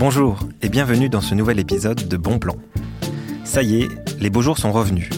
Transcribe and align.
Bonjour 0.00 0.38
et 0.62 0.70
bienvenue 0.70 1.10
dans 1.10 1.20
ce 1.20 1.34
nouvel 1.34 1.58
épisode 1.58 2.08
de 2.08 2.16
Bon 2.16 2.38
Plan. 2.38 2.56
Ça 3.44 3.62
y 3.62 3.82
est, 3.82 3.88
les 4.18 4.30
beaux 4.30 4.40
jours 4.40 4.56
sont 4.56 4.72
revenus. 4.72 5.10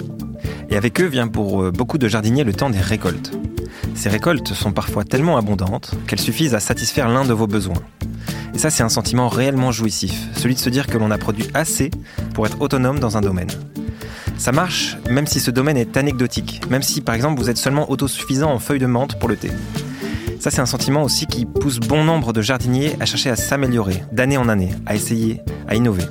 Et 0.71 0.77
avec 0.77 1.01
eux 1.01 1.07
vient 1.07 1.29
pour 1.29 1.63
euh, 1.63 1.71
beaucoup 1.71 1.99
de 1.99 2.09
jardiniers 2.09 2.43
le 2.43 2.53
temps 2.53 2.69
des 2.69 2.81
récoltes. 2.81 3.31
Ces 3.95 4.09
récoltes 4.09 4.55
sont 4.55 4.73
parfois 4.73 5.05
tellement 5.05 5.37
abondantes 5.37 5.95
qu'elles 6.09 6.19
suffisent 6.19 6.57
à 6.57 6.59
satisfaire 6.59 7.09
l'un 7.09 7.25
de 7.25 7.33
vos 7.33 7.47
besoins. 7.47 7.81
Et 8.55 8.59
ça, 8.59 8.71
c'est 8.71 8.83
un 8.83 8.89
sentiment 8.89 9.29
réellement 9.29 9.71
jouissif, 9.71 10.21
celui 10.35 10.57
de 10.57 10.61
se 10.61 10.69
dire 10.69 10.89
que 10.89 10.99
l'on 10.99 11.13
a 11.13 11.17
produit 11.17 11.47
assez 11.55 11.93
pour 12.35 12.45
être 12.47 12.61
autonome 12.61 12.99
dans 12.99 13.17
un 13.17 13.21
domaine. 13.21 13.51
Ça 14.37 14.51
marche 14.51 14.97
même 15.09 15.29
si 15.29 15.39
ce 15.39 15.53
domaine 15.53 15.77
est 15.77 15.97
anecdotique, 15.97 16.61
même 16.71 16.83
si 16.83 17.03
par 17.03 17.15
exemple 17.15 17.41
vous 17.41 17.51
êtes 17.51 17.57
seulement 17.57 17.89
autosuffisant 17.89 18.51
en 18.51 18.59
feuilles 18.59 18.81
de 18.81 18.87
menthe 18.87 19.17
pour 19.21 19.29
le 19.29 19.37
thé. 19.37 19.53
Ça, 20.43 20.51
c'est 20.51 20.61
un 20.61 20.67
sentiment 20.67 21.05
aussi 21.05 21.29
qui 21.29 21.47
pousse 21.47 21.79
bon 21.79 22.03
nombre 22.03 22.33
de 22.33 22.43
jardiniers 22.43 22.97
à 22.99 23.05
chercher 23.05 23.31
à 23.31 23.37
s'améliorer, 23.37 24.03
d'année 24.11 24.37
en 24.37 24.49
année, 24.49 24.71
à 24.87 24.97
essayer, 24.97 25.41
à 25.69 25.77
innover. 25.77 26.03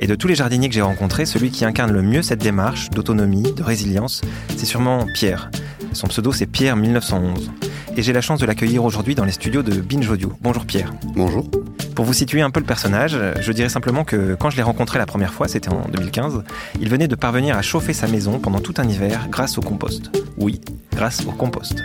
Et 0.00 0.08
de 0.08 0.16
tous 0.16 0.26
les 0.26 0.34
jardiniers 0.34 0.68
que 0.68 0.74
j'ai 0.74 0.82
rencontrés, 0.82 1.24
celui 1.24 1.52
qui 1.52 1.64
incarne 1.64 1.92
le 1.92 2.02
mieux 2.02 2.20
cette 2.20 2.40
démarche 2.40 2.90
d'autonomie, 2.90 3.52
de 3.52 3.62
résilience, 3.62 4.22
c'est 4.56 4.66
sûrement 4.66 5.06
Pierre. 5.14 5.52
Son 5.92 6.08
pseudo, 6.08 6.32
c'est 6.32 6.46
Pierre 6.46 6.74
1911. 6.74 7.52
Et 7.96 8.02
j'ai 8.02 8.12
la 8.12 8.20
chance 8.20 8.40
de 8.40 8.46
l'accueillir 8.46 8.84
aujourd'hui 8.84 9.14
dans 9.14 9.24
les 9.24 9.32
studios 9.32 9.62
de 9.62 9.80
Binge 9.80 10.08
Audio. 10.08 10.32
Bonjour 10.40 10.64
Pierre. 10.64 10.92
Bonjour. 11.14 11.50
Pour 11.94 12.04
vous 12.04 12.12
situer 12.12 12.40
un 12.40 12.50
peu 12.50 12.60
le 12.60 12.66
personnage, 12.66 13.18
je 13.40 13.52
dirais 13.52 13.68
simplement 13.68 14.04
que 14.04 14.34
quand 14.36 14.48
je 14.48 14.56
l'ai 14.56 14.62
rencontré 14.62 14.98
la 14.98 15.06
première 15.06 15.34
fois, 15.34 15.48
c'était 15.48 15.68
en 15.68 15.86
2015, 15.88 16.44
il 16.80 16.88
venait 16.88 17.08
de 17.08 17.14
parvenir 17.16 17.58
à 17.58 17.62
chauffer 17.62 17.92
sa 17.92 18.06
maison 18.06 18.38
pendant 18.38 18.60
tout 18.60 18.74
un 18.78 18.88
hiver 18.88 19.26
grâce 19.28 19.58
au 19.58 19.60
compost. 19.60 20.10
Oui, 20.38 20.60
grâce 20.94 21.26
au 21.26 21.32
compost. 21.32 21.82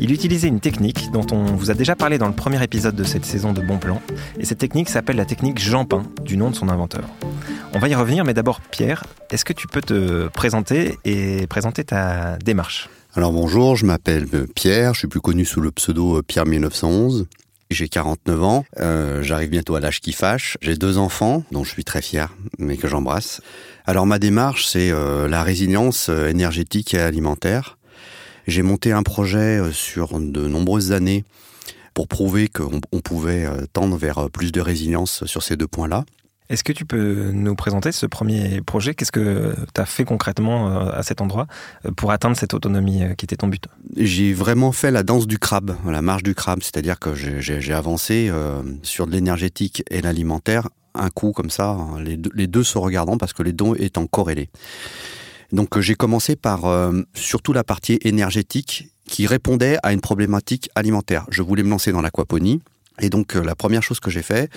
Il 0.00 0.12
utilisait 0.12 0.48
une 0.48 0.60
technique 0.60 1.10
dont 1.12 1.26
on 1.32 1.44
vous 1.44 1.70
a 1.70 1.74
déjà 1.74 1.96
parlé 1.96 2.18
dans 2.18 2.28
le 2.28 2.34
premier 2.34 2.62
épisode 2.62 2.94
de 2.94 3.04
cette 3.04 3.26
saison 3.26 3.52
de 3.52 3.60
Bon 3.60 3.78
Plan, 3.78 4.00
et 4.38 4.44
cette 4.44 4.58
technique 4.58 4.88
s'appelle 4.88 5.16
la 5.16 5.26
technique 5.26 5.58
Jean-Pin, 5.58 6.04
du 6.24 6.36
nom 6.36 6.50
de 6.50 6.54
son 6.54 6.68
inventeur. 6.68 7.04
On 7.74 7.78
va 7.78 7.88
y 7.88 7.94
revenir, 7.94 8.24
mais 8.24 8.32
d'abord 8.32 8.60
Pierre, 8.60 9.04
est-ce 9.30 9.44
que 9.44 9.52
tu 9.52 9.66
peux 9.66 9.82
te 9.82 10.28
présenter 10.28 10.98
et 11.04 11.46
présenter 11.46 11.84
ta 11.84 12.38
démarche? 12.38 12.88
Alors 13.18 13.32
bonjour, 13.32 13.74
je 13.74 13.84
m'appelle 13.84 14.28
Pierre, 14.54 14.94
je 14.94 15.00
suis 15.00 15.08
plus 15.08 15.20
connu 15.20 15.44
sous 15.44 15.60
le 15.60 15.72
pseudo 15.72 16.22
Pierre 16.22 16.46
1911. 16.46 17.26
J'ai 17.68 17.88
49 17.88 18.44
ans, 18.44 18.64
euh, 18.78 19.24
j'arrive 19.24 19.50
bientôt 19.50 19.74
à 19.74 19.80
l'âge 19.80 20.00
qui 20.00 20.12
fâche. 20.12 20.56
J'ai 20.62 20.76
deux 20.76 20.98
enfants, 20.98 21.42
dont 21.50 21.64
je 21.64 21.70
suis 21.72 21.82
très 21.82 22.00
fier, 22.00 22.32
mais 22.60 22.76
que 22.76 22.86
j'embrasse. 22.86 23.40
Alors 23.86 24.06
ma 24.06 24.20
démarche, 24.20 24.68
c'est 24.68 24.92
euh, 24.92 25.26
la 25.26 25.42
résilience 25.42 26.10
euh, 26.10 26.28
énergétique 26.28 26.94
et 26.94 27.00
alimentaire. 27.00 27.76
J'ai 28.46 28.62
monté 28.62 28.92
un 28.92 29.02
projet 29.02 29.62
sur 29.72 30.20
de 30.20 30.46
nombreuses 30.46 30.92
années 30.92 31.24
pour 31.94 32.06
prouver 32.06 32.46
qu'on 32.46 33.00
pouvait 33.00 33.48
tendre 33.72 33.96
vers 33.96 34.30
plus 34.30 34.52
de 34.52 34.60
résilience 34.60 35.26
sur 35.26 35.42
ces 35.42 35.56
deux 35.56 35.66
points-là. 35.66 36.04
Est-ce 36.48 36.64
que 36.64 36.72
tu 36.72 36.86
peux 36.86 37.30
nous 37.30 37.54
présenter 37.54 37.92
ce 37.92 38.06
premier 38.06 38.62
projet? 38.62 38.94
Qu'est-ce 38.94 39.12
que 39.12 39.54
tu 39.74 39.80
as 39.80 39.84
fait 39.84 40.04
concrètement 40.04 40.70
euh, 40.70 40.90
à 40.92 41.02
cet 41.02 41.20
endroit 41.20 41.46
euh, 41.84 41.90
pour 41.90 42.10
atteindre 42.10 42.38
cette 42.38 42.54
autonomie 42.54 43.02
euh, 43.04 43.14
qui 43.14 43.26
était 43.26 43.36
ton 43.36 43.48
but? 43.48 43.64
J'ai 43.96 44.32
vraiment 44.32 44.72
fait 44.72 44.90
la 44.90 45.02
danse 45.02 45.26
du 45.26 45.38
crabe, 45.38 45.76
la 45.86 46.00
marche 46.00 46.22
du 46.22 46.34
crabe, 46.34 46.60
c'est-à-dire 46.62 46.98
que 46.98 47.14
j'ai 47.14 47.72
avancé 47.72 48.30
sur 48.82 49.06
de 49.06 49.12
l'énergétique 49.12 49.82
et 49.90 50.00
l'alimentaire, 50.00 50.68
un 50.94 51.10
coup 51.10 51.32
comme 51.32 51.50
ça, 51.50 51.70
hein, 51.70 52.00
les 52.00 52.16
deux, 52.16 52.30
les 52.34 52.46
deux, 52.46 52.62
se 52.62 52.78
regardant 52.78 53.18
parce 53.18 53.32
que 53.32 53.42
les 53.42 53.52
deux 53.52 53.74
étant 53.78 54.06
corrélés. 54.06 54.48
Donc 55.52 55.78
j'ai 55.80 55.94
commencé 55.94 56.36
par 56.36 56.60
surtout 57.14 57.52
la 57.52 57.64
partie 57.64 57.98
énergétique 58.02 58.90
qui 59.06 59.26
répondait 59.26 59.78
à 59.82 59.92
une 59.92 60.00
problématique 60.00 60.70
alimentaire. 60.74 61.26
Je 61.30 61.42
voulais 61.42 61.62
me 61.62 61.70
lancer 61.70 61.92
dans 61.92 62.02
l'aquaponie. 62.02 62.60
Et 63.00 63.10
donc 63.10 63.36
euh, 63.36 63.42
la 63.42 63.54
première 63.54 63.82
chose 63.82 64.00
que 64.00 64.10
j'ai 64.10 64.22
fait, 64.22 64.50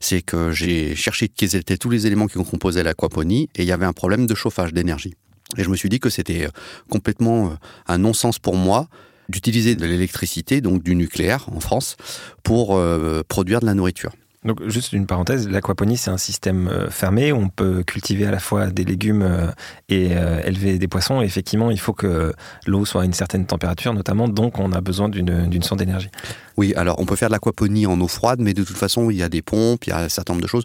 c'est 0.00 0.22
que 0.22 0.50
j'ai 0.52 0.94
cherché 0.94 1.28
quels 1.28 1.56
étaient 1.56 1.76
tous 1.76 1.90
les 1.90 2.06
éléments 2.06 2.26
qui 2.26 2.42
composaient 2.42 2.82
l'aquaponie 2.82 3.48
et 3.54 3.62
il 3.62 3.68
y 3.68 3.72
avait 3.72 3.86
un 3.86 3.92
problème 3.92 4.26
de 4.26 4.34
chauffage, 4.34 4.72
d'énergie. 4.72 5.14
Et 5.56 5.62
je 5.62 5.68
me 5.68 5.76
suis 5.76 5.88
dit 5.88 6.00
que 6.00 6.10
c'était 6.10 6.46
euh, 6.46 6.50
complètement 6.90 7.46
euh, 7.46 7.54
un 7.86 7.98
non-sens 7.98 8.38
pour 8.38 8.56
moi 8.56 8.88
d'utiliser 9.28 9.74
de 9.74 9.86
l'électricité, 9.86 10.60
donc 10.60 10.82
du 10.82 10.94
nucléaire 10.94 11.46
en 11.50 11.58
France, 11.58 11.96
pour 12.42 12.78
produire 13.26 13.60
de 13.60 13.64
la 13.64 13.72
nourriture. 13.72 14.12
Donc 14.44 14.62
juste 14.68 14.92
une 14.92 15.06
parenthèse, 15.06 15.48
l'aquaponie 15.48 15.96
c'est 15.96 16.10
un 16.10 16.18
système 16.18 16.68
euh, 16.68 16.90
fermé 16.90 17.32
on 17.32 17.48
peut 17.48 17.82
cultiver 17.82 18.26
à 18.26 18.30
la 18.30 18.38
fois 18.38 18.66
des 18.66 18.84
légumes 18.84 19.22
euh, 19.22 19.50
et 19.88 20.10
euh, 20.12 20.42
élever 20.44 20.78
des 20.78 20.88
poissons. 20.88 21.22
Et 21.22 21.24
effectivement, 21.24 21.70
il 21.70 21.80
faut 21.80 21.94
que 21.94 22.34
l'eau 22.66 22.84
soit 22.84 23.02
à 23.02 23.04
une 23.06 23.14
certaine 23.14 23.46
température 23.46 23.94
notamment, 23.94 24.28
donc 24.28 24.58
on 24.58 24.72
a 24.72 24.80
besoin 24.82 25.08
d'une 25.08 25.62
source 25.62 25.78
d'énergie. 25.78 26.10
Oui, 26.58 26.74
alors 26.76 27.00
on 27.00 27.06
peut 27.06 27.16
faire 27.16 27.28
de 27.28 27.32
l'aquaponie 27.32 27.86
en 27.86 27.98
eau 28.00 28.08
froide, 28.08 28.40
mais 28.40 28.52
de 28.52 28.64
toute 28.64 28.76
façon 28.76 29.10
il 29.10 29.16
y 29.16 29.22
a 29.22 29.30
des 29.30 29.40
pompes, 29.40 29.86
il 29.86 29.90
y 29.90 29.92
a 29.92 30.00
un 30.00 30.08
certain 30.10 30.34
nombre 30.34 30.42
de 30.42 30.48
choses. 30.48 30.64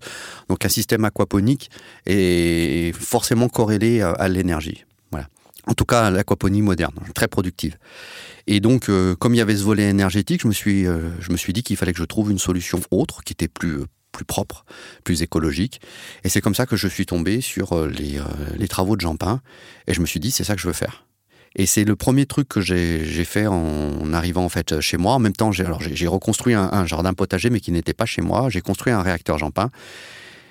Donc 0.49 0.65
un 0.65 0.69
système 0.69 1.05
aquaponique 1.05 1.69
est 2.05 2.93
forcément 2.93 3.47
corrélé 3.47 4.01
à 4.01 4.27
l'énergie. 4.27 4.85
Voilà. 5.11 5.27
En 5.67 5.73
tout 5.73 5.85
cas, 5.85 6.09
l'aquaponie 6.09 6.61
moderne, 6.61 6.95
très 7.13 7.29
productive. 7.29 7.77
Et 8.51 8.61
donc, 8.61 8.89
euh, 8.89 9.15
comme 9.15 9.35
il 9.35 9.37
y 9.37 9.41
avait 9.41 9.55
ce 9.55 9.63
volet 9.63 9.87
énergétique, 9.89 10.41
je 10.41 10.47
me 10.47 10.53
suis, 10.53 10.87
euh, 10.87 11.11
je 11.21 11.31
me 11.31 11.37
suis 11.37 11.53
dit 11.53 11.61
qu'il 11.61 11.77
fallait 11.77 11.93
que 11.93 11.99
je 11.99 12.03
trouve 12.03 12.31
une 12.31 12.39
solution 12.39 12.81
autre, 12.89 13.23
qui 13.23 13.33
était 13.33 13.47
plus, 13.47 13.81
euh, 13.81 13.85
plus 14.11 14.25
propre, 14.25 14.65
plus 15.03 15.21
écologique. 15.21 15.79
Et 16.23 16.29
c'est 16.29 16.41
comme 16.41 16.55
ça 16.55 16.65
que 16.65 16.75
je 16.75 16.87
suis 16.87 17.05
tombé 17.05 17.41
sur 17.41 17.85
les, 17.85 18.67
travaux 18.67 18.95
de 18.95 19.01
Jean 19.01 19.15
Pin. 19.17 19.39
Et 19.85 19.93
je 19.93 20.01
me 20.01 20.07
suis 20.07 20.19
dit, 20.19 20.31
c'est 20.31 20.43
ça 20.43 20.55
que 20.55 20.61
je 20.61 20.65
veux 20.65 20.73
faire. 20.73 21.05
Et 21.55 21.67
c'est 21.67 21.83
le 21.83 21.95
premier 21.95 22.25
truc 22.25 22.49
que 22.49 22.59
j'ai 22.59 23.23
fait 23.23 23.45
en 23.45 24.13
arrivant 24.13 24.45
en 24.45 24.49
fait 24.49 24.81
chez 24.81 24.97
moi. 24.97 25.13
En 25.13 25.19
même 25.19 25.33
temps, 25.33 25.51
j'ai 25.51 26.07
reconstruit 26.07 26.55
un, 26.55 26.85
jardin 26.87 27.13
potager, 27.13 27.51
mais 27.51 27.59
qui 27.59 27.71
n'était 27.71 27.93
pas 27.93 28.07
chez 28.07 28.23
moi. 28.23 28.49
J'ai 28.49 28.61
construit 28.61 28.91
un 28.91 29.03
réacteur 29.03 29.37
Jean 29.37 29.51
Pin. 29.51 29.69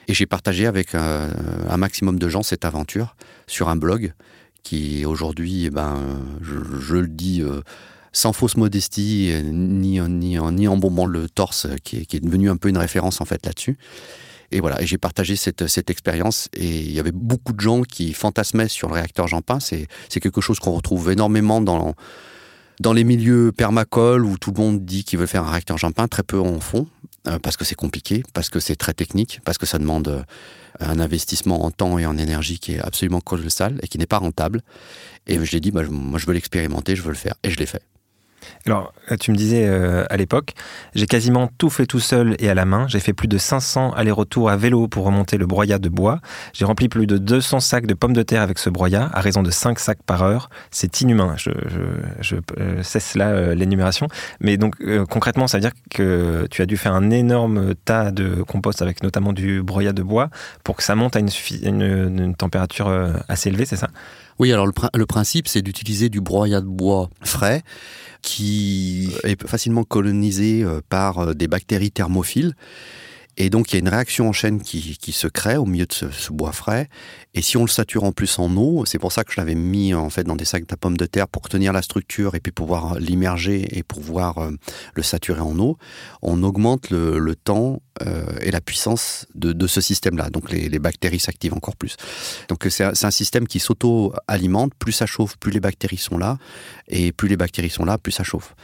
Et 0.07 0.15
j'ai 0.15 0.27
partagé 0.27 0.67
avec 0.67 0.95
un, 0.95 1.77
maximum 1.77 2.19
de 2.21 2.29
gens 2.29 2.45
cette 2.45 2.65
aventure 2.65 3.17
sur 3.49 3.69
un 3.69 3.77
blog 3.77 4.13
qui 4.69 5.07
aujourd'hui, 5.07 5.65
eh 5.65 5.71
ben, 5.71 6.21
je, 6.43 6.95
le 6.95 7.09
dis 7.09 7.41
euh, 7.41 7.63
sans 8.13 8.35
fausse 8.35 8.59
modestie, 8.59 9.33
ni, 9.45 9.99
ni, 10.01 10.39
ni 10.39 10.69
en 10.69 10.77
bombant 10.77 11.07
le 11.07 11.27
torse, 11.31 11.67
qui 11.85 11.97
est, 11.97 12.23
devenu 12.23 12.51
un 12.51 12.57
peu 12.57 12.69
une 12.69 12.77
référence 12.77 13.23
en 13.23 13.25
fait 13.25 13.47
là-dessus. 13.47 13.79
Et 14.51 14.61
voilà, 14.61 14.85
j'ai 14.85 14.99
partagé 14.99 15.37
cette, 15.37 15.67
cette 15.69 15.89
expérience 15.89 16.49
et 16.55 16.81
il 16.81 16.93
y 16.93 17.01
avait 17.01 17.13
beaucoup 17.13 17.55
de 17.55 17.61
gens 17.61 17.83
qui 17.83 18.13
fantasmaient 18.13 18.69
sur 18.69 18.89
le 18.89 18.95
réacteur 18.95 19.27
Jean-Pin. 19.27 19.59
C'est 19.61 19.89
quelque 20.21 20.43
chose 20.43 20.59
qu'on 20.59 20.73
retrouve 20.73 21.11
énormément 21.11 21.63
dans, 21.63 21.95
dans 22.81 22.93
les 22.93 23.05
milieux 23.05 23.53
permacoles 23.53 24.25
où 24.25 24.37
tout 24.37 24.53
le 24.55 24.63
monde 24.63 24.85
dit 24.85 25.05
qu'il 25.05 25.19
veut 25.19 25.27
faire 25.27 25.45
un 25.45 25.51
réacteur 25.51 25.79
Jean-Pin. 25.79 26.09
Très 26.09 26.23
peu 26.23 26.39
en 26.39 26.61
font 26.61 26.87
parce 27.43 27.57
que 27.57 27.65
c'est 27.65 27.75
compliqué, 27.75 28.23
parce 28.33 28.49
que 28.49 28.61
c'est 28.61 28.77
très 28.77 28.95
technique, 28.95 29.41
parce 29.45 29.59
que 29.59 29.67
ça 29.67 29.79
demande 29.79 30.25
un 30.81 31.01
investissement 31.01 31.65
en 31.65 31.71
temps 31.71 31.99
et 31.99 32.07
en 32.07 32.17
énergie 32.17 32.59
qui 32.59 32.75
est 32.75 32.81
absolument 32.81 33.21
colossal 33.21 33.79
et 33.83 33.89
qui 33.89 33.99
n'est 33.99 34.07
pas 34.07 34.19
rentable. 34.19 34.63
Et 35.27 35.45
je 35.45 35.53
l'ai 35.53 35.61
dit, 35.61 35.71
bah, 35.71 35.83
moi 35.91 36.19
je 36.19 36.27
veux 36.27 36.33
l'expérimenter, 36.33 36.97
je 36.97 37.03
veux 37.03 37.11
le 37.11 37.17
faire. 37.17 37.35
Et 37.43 37.51
je 37.51 37.59
l'ai 37.59 37.67
fait. 37.67 37.83
Alors, 38.67 38.93
tu 39.21 39.31
me 39.31 39.37
disais 39.37 39.65
euh, 39.67 40.05
à 40.11 40.17
l'époque, 40.17 40.53
j'ai 40.95 41.07
quasiment 41.07 41.49
tout 41.59 41.71
fait 41.71 41.87
tout 41.87 42.01
seul 42.01 42.37
et 42.39 42.51
à 42.51 42.55
la 42.55 42.65
main. 42.65 42.87
J'ai 42.89 43.01
fait 43.01 43.13
plus 43.13 43.29
de 43.29 43.39
500 43.39 43.93
allers-retours 43.93 44.51
à 44.51 44.57
vélo 44.57 44.89
pour 44.89 45.05
remonter 45.05 45.39
le 45.39 45.47
broyat 45.47 45.79
de 45.79 45.89
bois. 45.89 46.21
J'ai 46.53 46.65
rempli 46.65 46.89
plus 46.89 47.07
de 47.07 47.19
200 47.19 47.61
sacs 47.61 47.87
de 47.87 47.95
pommes 47.95 48.13
de 48.13 48.23
terre 48.23 48.43
avec 48.43 48.59
ce 48.59 48.69
broyat, 48.69 49.11
à 49.13 49.21
raison 49.21 49.43
de 49.43 49.51
5 49.51 49.79
sacs 49.79 50.03
par 50.05 50.23
heure. 50.23 50.51
C'est 50.71 51.01
inhumain. 51.01 51.35
Je, 51.37 51.51
euh, 52.59 52.83
cesse 52.83 53.15
là 53.15 53.29
euh, 53.29 53.55
l'énumération. 53.55 54.09
Mais 54.41 54.57
donc, 54.57 54.77
concrètement, 55.09 55.47
ça 55.47 55.59
veut 55.59 55.63
dire 55.63 55.73
que 55.91 56.47
tu 56.51 56.63
as 56.63 56.67
dû 56.67 56.77
faire 56.77 56.95
un 56.95 57.11
énorme 57.11 57.75
tas 57.75 58.11
de 58.11 58.43
compost 58.43 58.83
avec 58.83 59.03
notamment 59.03 59.33
du 59.33 59.63
broyat 59.63 59.93
de 59.93 60.03
bois 60.03 60.29
pour 60.63 60.77
que 60.77 60.83
ça 60.83 60.95
monte 60.95 61.17
à 61.17 61.21
une, 61.21 61.31
une 61.63 62.35
température 62.35 62.89
assez 63.29 63.49
élevée, 63.49 63.65
c'est 63.65 63.77
ça? 63.77 63.89
Oui, 64.39 64.53
alors 64.53 64.67
le, 64.67 65.07
principe, 65.07 65.49
c'est 65.49 65.63
d'utiliser 65.63 66.09
du 66.09 66.21
broyat 66.21 66.61
de 66.61 66.67
bois 66.67 67.11
frais 67.23 67.63
qui 68.23 69.11
est 69.25 69.47
facilement 69.47 69.85
colonisé 69.85 70.63
euh, 70.63 70.81
par 70.89 71.19
euh, 71.19 71.35
des 71.35 71.49
bactéries 71.49 71.91
thermophiles 71.91 72.55
et 73.41 73.51
donc 73.51 73.71
il 73.71 73.75
y 73.75 73.77
a 73.77 73.79
une 73.79 73.89
réaction 73.89 74.29
en 74.29 74.33
chaîne 74.33 74.61
qui, 74.61 75.13
se 75.13 75.29
crée 75.29 75.57
au 75.57 75.65
milieu 75.65 75.87
de 75.87 75.93
ce, 75.93 76.33
bois 76.33 76.51
frais. 76.51 76.89
Et 77.35 77.41
si 77.41 77.57
on 77.57 77.63
le 77.63 77.69
sature 77.69 78.03
en 78.03 78.11
plus 78.11 78.39
en 78.41 78.55
eau, 78.57 78.85
c'est 78.85 78.99
pour 78.99 79.13
ça 79.13 79.23
que 79.23 79.33
je 79.33 79.41
l'avais 79.41 79.55
mis 79.55 79.95
en 79.95 80.11
fait 80.11 80.25
dans 80.25 80.35
des 80.35 80.45
sacs 80.45 80.67
de 80.67 80.75
pommes 80.75 80.97
de 80.97 81.07
terre 81.07 81.29
pour 81.29 81.49
tenir 81.49 81.73
la 81.73 81.81
structure 81.81 82.35
et 82.35 82.41
puis 82.41 82.51
pouvoir 82.51 82.99
l'immerger 82.99 83.79
et 83.79 83.85
pouvoir 83.85 84.39
euh, 84.39 84.51
le 84.95 85.03
saturer 85.05 85.41
en 85.41 85.57
eau, 85.61 85.79
on 86.21 86.43
augmente 86.43 86.91
le, 86.91 87.35
temps 87.37 87.81
euh, 88.05 88.27
et 88.41 88.51
la 88.51 88.61
puissance 88.61 89.27
de, 89.37 89.67
ce 89.69 89.81
système-là. 89.81 90.31
Donc 90.31 90.51
les, 90.51 90.79
bactéries 90.81 91.21
s'activent 91.21 91.55
encore 91.55 91.77
plus. 91.77 91.97
Donc 92.49 92.67
c'est 92.69 92.85
un, 92.85 93.11
système 93.13 93.47
qui 93.47 93.61
s'auto-alimente. 93.61 94.73
Plus 94.75 94.93
ça 94.93 95.07
chauffe, 95.07 95.37
plus 95.37 95.53
les 95.53 95.61
bactéries 95.61 95.97
sont 95.97 96.19
là. 96.19 96.39
Et 96.89 97.13
plus 97.13 97.29
les 97.29 97.37
bactéries 97.37 97.71
sont 97.71 97.85
là, 97.85 97.99
plus 97.99 98.13
ça 98.13 98.25
chauffe. 98.25 98.55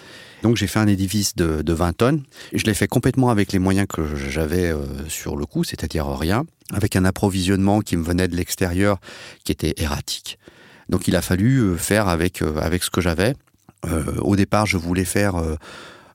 Donc 0.44 0.58
j'ai 0.58 0.66
fait 0.66 0.78
un 0.78 0.86
édifice 0.86 1.34
de, 1.36 1.62
de 1.62 1.72
20 1.72 1.94
tonnes. 1.94 2.22
Je 2.52 2.64
l'ai 2.64 2.74
fait 2.74 2.86
complètement 2.86 3.30
avec 3.30 3.50
les 3.50 3.58
moyens 3.58 3.86
que 3.88 4.14
j'avais 4.14 4.70
euh, 4.70 4.84
sur 5.08 5.38
le 5.38 5.46
coup, 5.46 5.64
c'est-à-dire 5.64 6.06
rien, 6.06 6.44
avec 6.70 6.96
un 6.96 7.06
approvisionnement 7.06 7.80
qui 7.80 7.96
me 7.96 8.04
venait 8.04 8.28
de 8.28 8.36
l'extérieur 8.36 8.98
qui 9.44 9.52
était 9.52 9.72
erratique. 9.78 10.38
Donc 10.90 11.08
il 11.08 11.16
a 11.16 11.22
fallu 11.22 11.60
euh, 11.60 11.76
faire 11.76 12.08
avec, 12.08 12.42
euh, 12.42 12.58
avec 12.60 12.84
ce 12.84 12.90
que 12.90 13.00
j'avais. 13.00 13.32
au 14.20 14.36
départ, 14.36 14.66
je 14.66 14.76
voulais 14.76 15.06
faire 15.06 15.34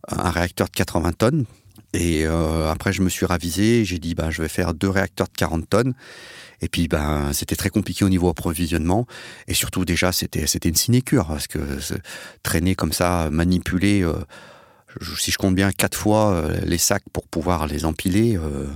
un 0.09 0.31
réacteur 0.31 0.67
de 0.67 0.75
80 0.75 1.11
tonnes 1.13 1.45
Et 1.93 2.25
après, 2.25 2.93
je 2.93 3.03
me 3.03 3.09
suis 3.09 3.27
ravisé. 3.27 3.85
J'ai 3.85 3.99
dit, 3.99 4.15
bah, 4.15 4.31
je 4.31 4.41
vais 4.41 4.47
faire 4.47 4.73
deux 4.73 4.89
réacteurs 4.89 5.27
de 5.27 5.37
40 5.37 5.69
tonnes. 5.69 5.93
Et 6.61 6.69
puis, 6.69 6.87
ben, 6.87 7.31
c'était 7.33 7.55
très 7.55 7.69
compliqué 7.69 8.05
au 8.05 8.09
niveau 8.09 8.29
approvisionnement. 8.29 9.05
Et 9.47 9.53
surtout, 9.53 9.85
déjà, 9.85 10.11
c'était, 10.11 10.47
c'était 10.47 10.69
une 10.69 10.75
sinécure 10.75 11.27
parce 11.27 11.47
que 11.47 11.59
traîner 12.43 12.75
comme 12.75 12.93
ça, 12.93 13.29
manipuler, 13.31 14.03
euh, 14.03 14.13
si 15.17 15.31
je 15.31 15.37
compte 15.37 15.55
bien 15.55 15.71
quatre 15.71 15.97
fois 15.97 16.33
euh, 16.33 16.59
les 16.63 16.77
sacs 16.77 17.03
pour 17.13 17.27
pouvoir 17.27 17.67
les 17.67 17.85
empiler, 17.85 18.37
euh, 18.37 18.67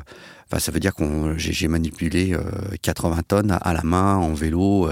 ça 0.59 0.71
veut 0.71 0.79
dire 0.79 0.93
qu'on 0.93 1.35
j'ai, 1.37 1.67
manipulé 1.67 2.37
80 2.83 3.23
tonnes 3.27 3.57
à 3.59 3.73
la 3.73 3.81
main 3.81 4.17
en 4.17 4.35
vélo. 4.35 4.87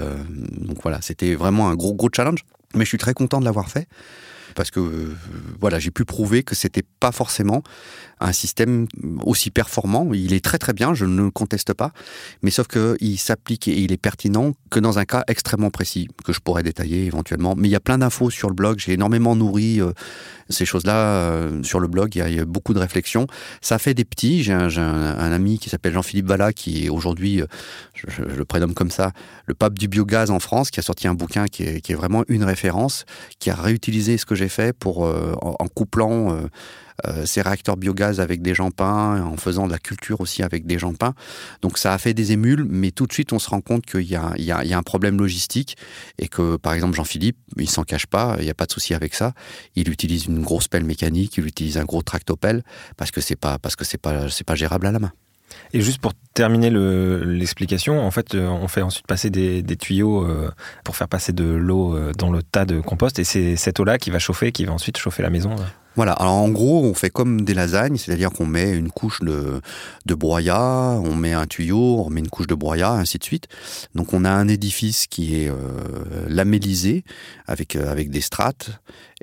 donc 0.58 0.82
voilà, 0.82 1.00
c'était 1.02 1.36
vraiment 1.36 1.70
un 1.70 1.76
gros 1.76 1.94
gros 1.94 2.10
challenge. 2.12 2.40
Mais 2.74 2.84
je 2.84 2.90
suis 2.90 2.98
très 2.98 3.14
content 3.14 3.40
de 3.40 3.46
l'avoir 3.46 3.70
fait 3.70 3.88
parce 4.56 4.72
que 4.72 5.14
voilà, 5.60 5.78
j'ai 5.78 5.92
pu 5.92 6.04
prouver 6.04 6.42
que 6.42 6.56
c'était 6.56 6.84
pas 7.00 7.12
forcément 7.12 7.62
un 8.22 8.34
système 8.34 8.88
aussi 9.24 9.50
performant. 9.50 10.10
Il 10.14 10.34
est 10.34 10.44
très 10.44 10.58
très 10.58 10.74
bien, 10.74 10.94
je 10.94 11.06
ne 11.06 11.24
le 11.24 11.32
conteste 11.32 11.74
pas, 11.74 11.92
mais 12.42 12.52
sauf 12.52 12.68
qu'il 12.68 13.20
s'applique 13.20 13.68
et 13.68 13.78
il 13.80 13.92
est 13.92 13.98
pertinent 13.98 14.54
que 14.70 14.80
dans 14.80 15.00
un 15.00 15.06
cas 15.06 15.24
extrêmement 15.28 15.72
précis, 15.72 16.08
que 16.24 16.34
je 16.34 16.40
pourrais 16.40 16.64
détailler 16.64 17.06
éventuellement. 17.06 17.56
Mais 17.56 17.68
il 17.68 17.72
y 17.72 17.76
a 17.76 17.80
plein 17.80 17.98
d'infos 17.98 18.30
sur 18.30 18.50
le 18.50 18.56
blog, 18.56 18.80
j'ai 18.80 18.94
énormément 18.94 19.36
nourri 19.36 19.82
euh, 19.82 19.92
ces 20.50 20.66
choses-là 20.66 20.96
euh, 20.96 21.64
sur 21.64 21.80
le 21.80 21.88
blog, 21.88 22.16
il 22.16 22.36
y, 22.36 22.40
a, 22.40 22.46
beaucoup 22.46 22.74
de 22.74 22.80
réflexions. 22.80 23.28
Ça 23.62 23.80
fait 23.80 23.94
des 23.94 24.06
petits, 24.06 24.44
j'ai 24.44 24.54
un, 24.54 25.32
ami 25.32 25.60
qui 25.60 25.70
s'appelle 25.70 25.94
Jean-Philippe 25.94 26.28
Valla, 26.28 26.54
qui 26.54 26.86
est 26.86 26.90
aujourd'hui, 26.90 27.42
euh, 27.42 27.46
je, 27.94 28.22
le 28.22 28.46
prénomme 28.46 28.74
comme 28.74 28.92
ça, 28.92 29.12
le 29.46 29.54
pape 29.54 29.78
du 29.78 29.88
biogaz 29.88 30.30
en 30.30 30.40
France, 30.40 30.72
qui 30.72 30.80
a 30.80 30.84
sorti 30.84 31.08
un 31.08 31.14
bouquin 31.14 31.48
qui 31.48 31.64
est 31.64 31.94
vraiment 31.94 32.24
une 32.28 32.44
référence, 32.44 33.06
qui 33.40 33.50
a 33.50 33.56
réutilisé 33.56 34.18
ce 34.18 34.26
que 34.26 34.36
j'ai 34.36 34.50
fait 34.50 34.74
pour, 34.78 35.02
en, 35.02 35.68
couplant 35.68 36.38
euh, 37.08 37.26
ces 37.26 37.42
réacteurs 37.42 37.78
biogaz 37.78 38.20
avec 38.20 38.42
des 38.42 38.54
peints, 38.76 39.22
en 39.22 39.38
faisant 39.38 39.66
de 39.66 39.72
la 39.72 39.80
culture 39.80 40.22
aussi 40.22 40.44
avec 40.44 40.66
des 40.66 40.78
peints. 40.78 41.14
Donc 41.62 41.78
ça 41.78 41.94
a 41.94 41.98
fait 41.98 42.14
des 42.14 42.32
émules, 42.32 42.66
mais 42.68 42.92
tout 42.92 43.08
de 43.08 43.14
suite 43.14 43.34
on 43.34 43.40
se 43.40 43.50
rend 43.50 43.62
compte 43.62 43.86
qu'il 43.86 44.04
y, 44.04 44.16
a 44.16 44.78
un 44.78 44.84
problème 44.84 45.18
logistique 45.18 45.78
et 46.20 46.28
que 46.28 46.58
par 46.58 46.74
exemple 46.74 46.96
Jean-Philippe, 46.96 47.38
il 47.58 47.70
s'en 47.70 47.84
cache 47.84 48.06
pas, 48.06 48.36
il 48.40 48.44
n'y 48.44 48.50
a 48.50 48.54
pas 48.54 48.66
de 48.66 48.72
souci 48.72 48.94
avec 48.94 49.16
ça. 49.16 49.34
Il 49.76 49.90
utilise 49.90 50.26
une 50.26 50.42
grosse 50.42 50.68
pelle 50.68 50.84
mécanique, 50.84 51.38
il 51.38 51.46
utilise 51.46 51.78
un 51.78 51.86
gros 51.86 52.02
tractopelle 52.02 52.64
parce 52.98 53.12
que 53.12 53.22
c'est 53.22 53.36
pas 53.36 53.58
parce 53.58 53.76
que 53.76 53.86
c'est 53.86 53.98
pas 53.98 54.28
pas 54.46 54.56
gérable 54.56 54.88
à 54.88 54.92
la 54.92 55.00
main. 55.00 55.12
Et 55.74 55.82
juste 55.82 56.00
pour 56.00 56.14
terminer 56.34 56.70
l'explication, 56.70 58.00
en 58.00 58.12
fait, 58.12 58.36
euh, 58.36 58.48
on 58.48 58.70
fait 58.70 58.82
ensuite 58.82 59.06
passer 59.06 59.30
des, 59.30 59.64
tuyaux 59.76 60.24
euh, 60.24 60.50
pour 60.86 60.96
faire 60.96 61.10
passer 61.10 61.34
de 61.34 61.44
l'eau 61.44 61.98
dans 62.14 62.32
le 62.32 62.42
tas 62.42 62.64
de 62.64 62.80
compost, 62.80 63.20
et 63.20 63.26
c'est 63.26 63.58
cette 63.58 63.80
eau-là 63.80 63.98
qui 63.98 64.12
va 64.12 64.20
chauffer, 64.20 64.54
qui 64.54 64.64
va 64.64 64.72
ensuite 64.72 64.98
chauffer 64.98 65.22
la 65.22 65.30
maison. 65.30 65.56
Voilà, 65.96 66.14
alors 66.14 66.34
en 66.34 66.50
gros, 66.50 66.84
on 66.86 66.94
fait 66.94 67.10
comme 67.10 67.42
des 67.42 67.54
lasagnes, 67.54 67.98
c'est-à-dire 67.98 68.32
qu'on 68.32 68.46
met 68.46 68.72
une 68.72 68.90
couche 68.90 69.20
de, 69.22 69.60
de 70.06 70.16
broyat, 70.16 70.98
on 71.04 71.16
met 71.16 71.34
un 71.34 71.48
tuyau, 71.48 72.04
on 72.06 72.10
met 72.10 72.22
une 72.22 72.30
couche 72.30 72.48
de 72.48 72.56
broyat, 72.56 72.94
ainsi 72.94 73.18
de 73.18 73.24
suite. 73.24 73.48
Donc 73.94 74.14
on 74.14 74.24
a 74.24 74.30
un 74.30 74.48
édifice 74.48 75.08
qui 75.08 75.36
est 75.36 75.50
euh, 75.50 75.56
lamellisé 76.30 77.04
avec, 77.46 77.76
euh, 77.76 77.92
avec 77.92 78.10
des 78.10 78.22
strates, 78.22 78.70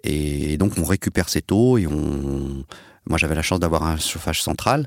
et 0.04 0.58
donc 0.58 0.74
on 0.76 0.84
récupère 0.84 1.30
cette 1.30 1.52
eau 1.52 1.78
et 1.78 1.86
on, 1.86 2.64
moi, 3.08 3.18
j'avais 3.18 3.34
la 3.34 3.42
chance 3.42 3.60
d'avoir 3.60 3.84
un 3.84 3.96
chauffage 3.96 4.42
central 4.42 4.86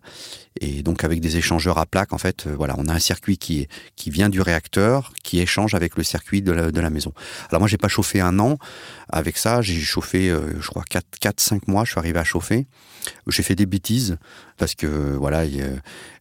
et 0.59 0.83
donc 0.83 1.03
avec 1.03 1.21
des 1.21 1.38
échangeurs 1.38 1.77
à 1.77 1.85
plaques, 1.85 2.13
en 2.13 2.18
fait, 2.18 2.45
euh, 2.45 2.56
voilà, 2.56 2.75
on 2.77 2.88
a 2.88 2.94
un 2.94 3.00
circuit 3.00 3.38
qui 3.38 3.68
qui 3.95 4.09
vient 4.09 4.29
du 4.29 4.41
réacteur, 4.41 5.13
qui 5.23 5.39
échange 5.39 5.73
avec 5.75 5.95
le 5.95 6.03
circuit 6.03 6.41
de 6.41 6.51
la, 6.51 6.89
maison. 6.89 7.13
Alors 7.50 7.62
moi, 7.62 7.68
j'ai 7.68 7.77
pas 7.77 7.88
chauffé 7.88 8.19
un 8.19 8.38
an 8.39 8.57
avec 9.09 9.38
ça, 9.38 9.62
j'ai 9.62 9.79
chauffé, 9.79 10.29
euh, 10.29 10.59
je 10.59 10.68
crois 10.68 10.83
4 10.89 11.06
4 11.19 11.39
5 11.39 11.68
mois, 11.68 11.85
je 11.85 11.91
suis 11.91 12.00
arrivé 12.00 12.19
à 12.19 12.23
chauffer. 12.23 12.68
J'ai 13.27 13.44
fait 13.44 13.56
des 13.56 13.65
bêtises 13.65 14.18
parce 14.57 14.75
que 14.75 14.85
voilà, 15.15 15.44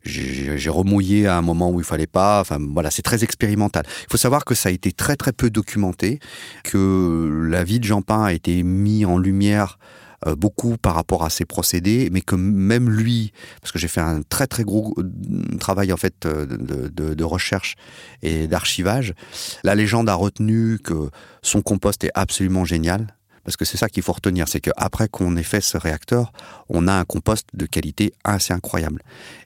j'ai 0.04 0.70
remouillé 0.70 1.26
à 1.26 1.36
un 1.36 1.42
moment 1.42 1.70
où 1.70 1.80
il 1.80 1.84
fallait 1.84 2.06
pas. 2.06 2.40
Enfin 2.40 2.58
voilà, 2.72 2.90
c'est 2.90 3.02
très 3.02 3.24
expérimental. 3.24 3.84
Il 3.86 4.10
faut 4.10 4.16
savoir 4.16 4.44
que 4.44 4.54
ça 4.54 4.70
a 4.70 4.72
été 4.72 4.92
très 4.92 5.16
très 5.16 5.32
peu 5.32 5.50
documenté, 5.50 6.20
que 6.64 7.46
la 7.50 7.64
vie 7.64 7.80
de 7.80 7.84
Jean 7.84 8.00
Pain 8.00 8.24
a 8.24 8.32
été 8.32 8.62
mise 8.62 9.04
en 9.04 9.18
lumière 9.18 9.78
euh, 10.26 10.36
beaucoup 10.36 10.76
par 10.76 10.94
rapport 10.94 11.24
à 11.24 11.30
ses 11.30 11.46
procédés, 11.46 12.10
mais 12.12 12.20
que 12.20 12.34
même 12.34 12.90
lui, 12.90 13.32
parce 13.62 13.72
que 13.72 13.78
j'ai 13.78 13.88
fait 13.88 14.02
un 14.02 14.20
très 14.22 14.46
très 14.46 14.64
gros 14.64 14.94
euh, 14.98 15.56
travail 15.58 15.92
en 15.92 15.96
fait 15.96 16.26
euh, 16.26 16.44
de, 16.44 16.88
de, 16.88 17.14
de 17.14 17.24
recherche 17.24 17.76
et 18.22 18.46
d'archivage, 18.46 19.14
la 19.64 19.74
légende 19.74 20.08
a 20.08 20.14
retenu 20.14 20.78
que 20.78 21.10
son 21.42 21.62
compost 21.62 22.04
est 22.04 22.10
absolument 22.14 22.66
génial, 22.66 23.14
parce 23.44 23.56
que 23.56 23.64
c'est 23.64 23.78
ça 23.78 23.88
qu'il 23.88 24.02
faut 24.02 24.12
retenir, 24.12 24.48
c'est 24.48 24.60
qu'après 24.60 25.08
qu'on 25.08 25.36
ait 25.36 25.42
fait 25.42 25.60
ce 25.60 25.78
réacteur, 25.78 26.32
on 26.68 26.86
a 26.86 26.92
un 26.92 27.04
compost 27.04 27.46
de 27.54 27.66
qualité 27.66 28.12
assez 28.22 28.52
incroyable. 28.52 29.02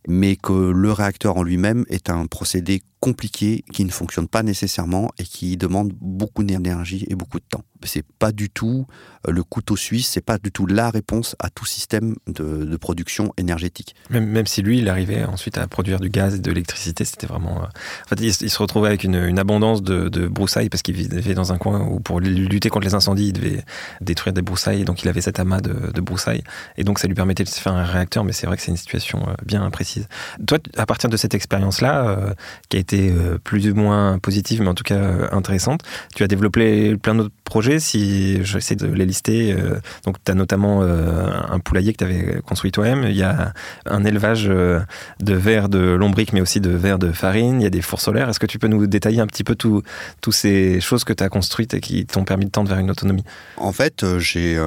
Mais 0.08 0.36
que 0.36 0.52
le 0.52 0.92
réacteur 0.92 1.36
en 1.36 1.42
lui-même 1.42 1.84
est 1.88 2.10
un 2.10 2.26
procédé 2.26 2.82
compliqué 3.04 3.62
qui 3.70 3.84
ne 3.84 3.90
fonctionne 3.90 4.28
pas 4.28 4.42
nécessairement 4.42 5.10
et 5.18 5.24
qui 5.24 5.58
demande 5.58 5.92
beaucoup 6.00 6.42
d'énergie 6.42 7.04
et 7.10 7.14
beaucoup 7.14 7.38
de 7.38 7.44
temps. 7.46 7.62
C'est 7.82 8.06
pas 8.18 8.32
du 8.32 8.48
tout 8.48 8.86
euh, 9.28 9.30
le 9.30 9.42
couteau 9.42 9.76
suisse, 9.76 10.08
c'est 10.08 10.24
pas 10.24 10.38
du 10.38 10.50
tout 10.50 10.64
la 10.64 10.88
réponse 10.88 11.36
à 11.38 11.50
tout 11.50 11.66
système 11.66 12.14
de, 12.26 12.78
production 12.78 13.32
énergétique. 13.36 13.94
Même, 14.08 14.26
même, 14.26 14.46
si 14.46 14.62
lui, 14.62 14.78
il 14.78 14.88
arrivait 14.88 15.24
ensuite 15.24 15.58
à 15.58 15.66
produire 15.68 16.00
du 16.00 16.08
gaz 16.08 16.34
et 16.34 16.38
de 16.38 16.50
l'électricité, 16.50 17.04
c'était 17.04 17.26
vraiment. 17.26 17.62
Euh, 17.62 17.66
en 17.66 18.08
fait, 18.08 18.20
il, 18.20 18.32
se 18.32 18.58
retrouvait 18.58 18.88
avec 18.88 19.04
une, 19.04 19.38
abondance 19.38 19.82
de, 19.82 20.26
broussailles 20.28 20.70
parce 20.70 20.82
qu'il 20.82 20.94
vivait 20.94 21.34
dans 21.34 21.52
un 21.52 21.58
coin 21.58 21.80
où 21.80 22.00
pour 22.00 22.20
lutter 22.20 22.70
contre 22.70 22.86
les 22.86 22.94
incendies, 22.94 23.28
il 23.28 23.32
devait 23.34 23.62
détruire 24.00 24.32
des 24.32 24.42
broussailles, 24.42 24.84
donc 24.84 25.02
il 25.02 25.08
avait 25.08 25.20
cet 25.20 25.38
amas 25.40 25.60
de, 25.60 25.92
de 25.92 26.00
broussailles 26.00 26.42
et 26.78 26.84
donc 26.84 26.98
ça 26.98 27.06
lui 27.06 27.14
permettait 27.14 27.44
de 27.44 27.50
se 27.50 27.60
faire 27.60 27.74
un 27.74 27.84
réacteur. 27.84 28.24
Mais 28.24 28.32
c'est 28.32 28.46
vrai 28.46 28.56
que 28.56 28.62
c'est 28.62 28.70
une 28.70 28.78
situation 28.78 29.20
euh, 29.28 29.34
bien 29.44 29.68
précise. 29.70 30.08
Toi, 30.46 30.58
à 30.78 30.86
partir 30.86 31.10
de 31.10 31.18
cette 31.18 31.34
expérience-là, 31.34 32.34
qui 32.68 32.76
a 32.76 32.80
été 32.80 32.93
euh, 32.94 33.38
plus 33.42 33.70
ou 33.70 33.74
moins 33.74 34.18
positive, 34.18 34.62
mais 34.62 34.68
en 34.68 34.74
tout 34.74 34.84
cas 34.84 34.96
euh, 34.96 35.28
intéressante. 35.32 35.80
Tu 36.14 36.22
as 36.22 36.28
développé 36.28 36.96
plein 36.96 37.14
d'autres 37.14 37.34
projets, 37.44 37.78
si 37.78 38.44
j'essaie 38.44 38.76
de 38.76 38.86
les 38.86 39.06
lister. 39.06 39.52
Euh, 39.52 39.78
donc, 40.04 40.16
tu 40.24 40.30
as 40.30 40.34
notamment 40.34 40.82
un 40.82 41.58
poulailler 41.58 41.92
que 41.92 41.98
tu 41.98 42.04
avais 42.04 42.40
construit 42.46 42.72
toi-même. 42.72 43.04
Il 43.04 43.16
y 43.16 43.22
a 43.22 43.52
un 43.86 44.04
élevage 44.04 44.46
de 44.46 45.34
verre 45.34 45.68
de 45.68 45.78
lombric, 45.78 46.32
mais 46.32 46.40
aussi 46.40 46.60
de 46.60 46.70
verre 46.70 46.98
de 46.98 47.12
farine. 47.12 47.60
Il 47.60 47.64
y 47.64 47.66
a 47.66 47.70
des 47.70 47.82
fours 47.82 48.00
solaires. 48.00 48.28
Est-ce 48.28 48.40
que 48.40 48.46
tu 48.46 48.58
peux 48.58 48.68
nous 48.68 48.86
détailler 48.86 49.20
un 49.20 49.26
petit 49.26 49.44
peu 49.44 49.54
toutes 49.54 49.84
ces 50.30 50.80
choses 50.80 51.04
que 51.04 51.12
tu 51.12 51.22
as 51.22 51.28
construites 51.28 51.74
et 51.74 51.80
qui 51.80 52.06
t'ont 52.06 52.24
permis 52.24 52.46
de 52.46 52.50
tendre 52.50 52.68
vers 52.68 52.78
une 52.78 52.90
autonomie? 52.90 53.24
En 53.56 53.72
fait, 53.72 54.04
j'ai 54.18 54.58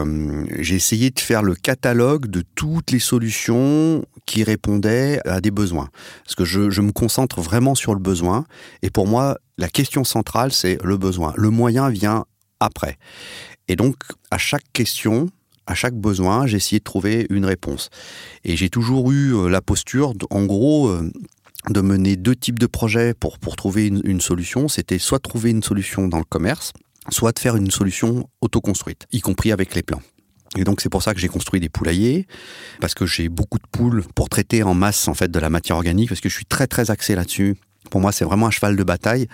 essayé 0.60 1.10
de 1.10 1.20
faire 1.20 1.44
le 1.44 1.56
catalogue 1.56 2.28
de 2.28 2.44
toutes 2.56 2.92
les 2.92 3.00
solutions 3.00 4.06
qui 4.26 4.44
répondaient 4.44 5.20
à 5.26 5.42
des 5.42 5.52
besoins. 5.52 5.90
Parce 6.24 6.36
que 6.36 6.46
je, 6.46 6.70
je 6.70 6.82
me 6.82 6.92
concentre 6.92 7.42
vraiment 7.42 7.76
sur 7.76 7.94
le 7.94 8.00
besoin 8.00 8.17
et 8.82 8.90
pour 8.90 9.08
moi, 9.08 9.38
la 9.58 9.70
question 9.70 10.04
centrale, 10.04 10.52
c'est 10.52 10.78
le 10.84 10.98
besoin. 10.98 11.34
Le 11.36 11.50
moyen 11.50 11.90
vient 11.90 12.26
après. 12.60 12.98
Et 13.68 13.76
donc, 13.76 13.96
à 14.32 14.38
chaque 14.38 14.66
question, 14.74 15.30
à 15.66 15.76
chaque 15.76 15.96
besoin, 15.96 16.48
j'ai 16.48 16.58
essayé 16.58 16.80
de 16.80 16.84
trouver 16.84 17.28
une 17.30 17.46
réponse. 17.46 17.90
Et 18.44 18.56
j'ai 18.56 18.70
toujours 18.70 19.12
eu 19.12 19.36
euh, 19.36 19.50
la 19.50 19.62
posture, 19.62 20.14
en 20.30 20.46
gros, 20.46 20.88
euh, 20.88 21.12
de 21.70 21.82
mener 21.82 22.16
deux 22.16 22.36
types 22.36 22.60
de 22.60 22.68
projets 22.68 23.14
pour, 23.14 23.40
pour 23.40 23.56
trouver 23.56 23.88
une, 23.88 24.22
solution. 24.22 24.68
C'était 24.68 25.00
soit 25.00 25.20
trouver 25.20 25.50
une 25.50 25.64
solution 25.64 26.08
dans 26.08 26.20
le 26.20 26.24
commerce, 26.24 26.72
soit 27.10 27.34
de 27.34 27.40
faire 27.40 27.56
une 27.56 27.72
solution 27.72 28.30
autoconstruite, 28.42 29.06
y 29.12 29.20
compris 29.20 29.52
avec 29.52 29.76
les 29.76 29.84
plans. 29.84 30.02
Et 30.58 30.64
donc 30.64 30.80
c'est 30.80 30.90
pour 30.90 31.04
ça 31.04 31.14
que 31.14 31.20
j'ai 31.20 31.28
construit 31.28 31.60
des 31.60 31.68
poulaillers, 31.68 32.26
parce 32.80 32.94
que 32.94 33.06
j'ai 33.06 33.28
beaucoup 33.28 33.58
de 33.58 33.68
poules 33.70 34.04
pour 34.16 34.30
traiter 34.30 34.64
en 34.64 34.74
masse 34.74 35.10
en 35.10 35.14
fait 35.14 35.30
de 35.30 35.40
la 35.40 35.50
matière 35.50 35.76
organique, 35.76 36.08
parce 36.08 36.22
que 36.22 36.30
je 36.30 36.36
suis 36.36 36.46
très 36.46 36.68
très 36.68 36.90
axé 36.90 37.16
là-dessus. 37.16 37.58
Pour 37.90 38.02
moi, 38.02 38.12
c'est 38.12 38.26
vraiment 38.26 38.48
un 38.48 38.52
cheval 38.52 38.76
de 38.76 38.84
bataille. 38.84 39.28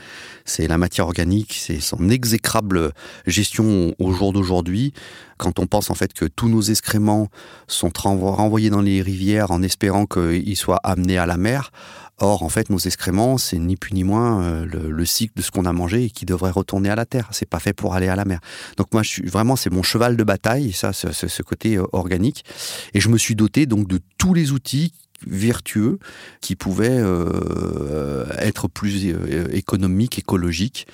C'est 0.46 0.68
la 0.68 0.78
matière 0.78 1.06
organique, 1.06 1.54
c'est 1.60 1.80
son 1.80 2.10
exécrable 2.10 2.92
gestion 3.26 3.94
au 4.00 4.12
jour 4.14 4.34
d'aujourd'hui. 4.34 4.94
Quand 5.38 5.60
on 5.60 5.68
pense 5.68 5.90
en 5.90 5.96
fait 5.96 6.14
que 6.14 6.26
tous 6.26 6.48
nos 6.48 6.62
excréments 6.62 7.30
sont 7.68 7.92
renvoyés 7.96 8.70
dans 8.70 8.82
les 8.82 9.02
rivières 9.02 9.52
en 9.52 9.62
espérant 9.62 10.06
qu'ils 10.06 10.58
soient 10.58 10.80
amenés 10.84 11.18
à 11.18 11.26
la 11.26 11.38
mer. 11.38 11.72
Or, 12.20 12.44
en 12.44 12.50
fait, 12.50 12.70
nos 12.70 12.78
excréments, 12.78 13.40
c'est 13.40 13.58
ni 13.58 13.76
plus 13.76 13.94
ni 13.94 14.04
moins 14.04 14.44
euh, 14.44 14.66
le, 14.66 15.06
cycle 15.06 15.34
de 15.36 15.42
ce 15.42 15.50
qu'on 15.50 15.66
a 15.66 15.74
mangé 15.74 16.06
et 16.06 16.10
qui 16.12 16.26
devrait 16.26 16.52
retourner 16.52 16.90
à 16.90 16.96
la 16.96 17.06
terre. 17.06 17.28
C'est 17.32 17.50
pas 17.50 17.60
fait 17.60 17.74
pour 17.74 17.96
aller 17.96 18.08
à 18.08 18.16
la 18.16 18.24
mer. 18.24 18.40
Donc 18.78 18.94
moi, 18.94 19.02
vraiment, 19.26 19.56
c'est 19.56 19.72
mon 19.72 19.82
cheval 19.82 20.16
de 20.16 20.24
bataille, 20.24 20.74
ça, 20.74 20.94
ce 20.94 21.42
côté 21.42 21.76
euh, 21.76 21.86
organique. 21.92 22.46
Et 22.94 23.00
je 23.00 23.10
me 23.10 23.18
suis 23.18 23.36
doté 23.36 23.66
donc 23.66 23.88
de 23.88 24.00
tous 24.18 24.34
les 24.36 24.52
outils 24.52 24.94
vertueux 25.27 26.00
qui 26.42 26.56
pouvaient 26.56 26.89
euh, 26.89 28.25
être 28.39 28.68
plus 28.68 29.06
euh, 29.06 29.48
économiques, 29.51 30.20
écologiques. 30.20 30.88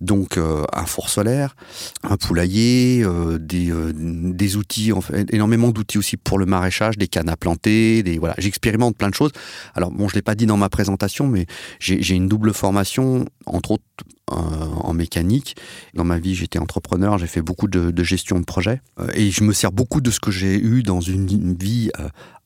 Donc 0.00 0.36
euh, 0.36 0.64
un 0.72 0.86
four 0.86 1.08
solaire, 1.08 1.56
un 2.02 2.16
poulailler, 2.16 3.04
des, 3.38 3.72
des 3.94 4.56
outils, 4.56 4.92
énormément 5.30 5.70
d'outils 5.70 5.98
aussi 5.98 6.16
pour 6.16 6.38
le 6.38 6.46
maraîchage, 6.46 6.96
des 6.98 7.08
cannes 7.08 7.28
à 7.28 7.36
planter, 7.36 8.02
des 8.02 8.18
voilà, 8.18 8.34
j'expérimente 8.38 8.96
plein 8.96 9.08
de 9.08 9.14
choses. 9.14 9.32
Alors 9.74 9.90
bon, 9.90 10.08
je 10.08 10.14
l'ai 10.14 10.22
pas 10.22 10.34
dit 10.34 10.46
dans 10.46 10.56
ma 10.56 10.68
présentation, 10.68 11.26
mais 11.26 11.46
j'ai 11.80 12.14
une 12.14 12.28
double 12.28 12.52
formation, 12.52 13.26
entre 13.46 13.72
autres 13.72 13.84
en 14.30 14.92
mécanique. 14.94 15.56
Dans 15.94 16.04
ma 16.04 16.18
vie, 16.18 16.34
j'étais 16.34 16.58
entrepreneur, 16.58 17.18
j'ai 17.18 17.26
fait 17.26 17.42
beaucoup 17.42 17.68
de, 17.68 18.02
gestion 18.02 18.38
de 18.38 18.44
projets. 18.44 18.80
et 19.14 19.30
je 19.30 19.44
me 19.44 19.52
sers 19.52 19.72
beaucoup 19.72 20.00
de 20.00 20.10
ce 20.10 20.20
que 20.20 20.30
j'ai 20.30 20.56
eu 20.56 20.82
dans 20.82 21.00
une 21.00 21.54
vie 21.54 21.90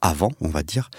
avant, 0.00 0.32
on 0.40 0.48
va 0.48 0.62
dire, 0.62 0.90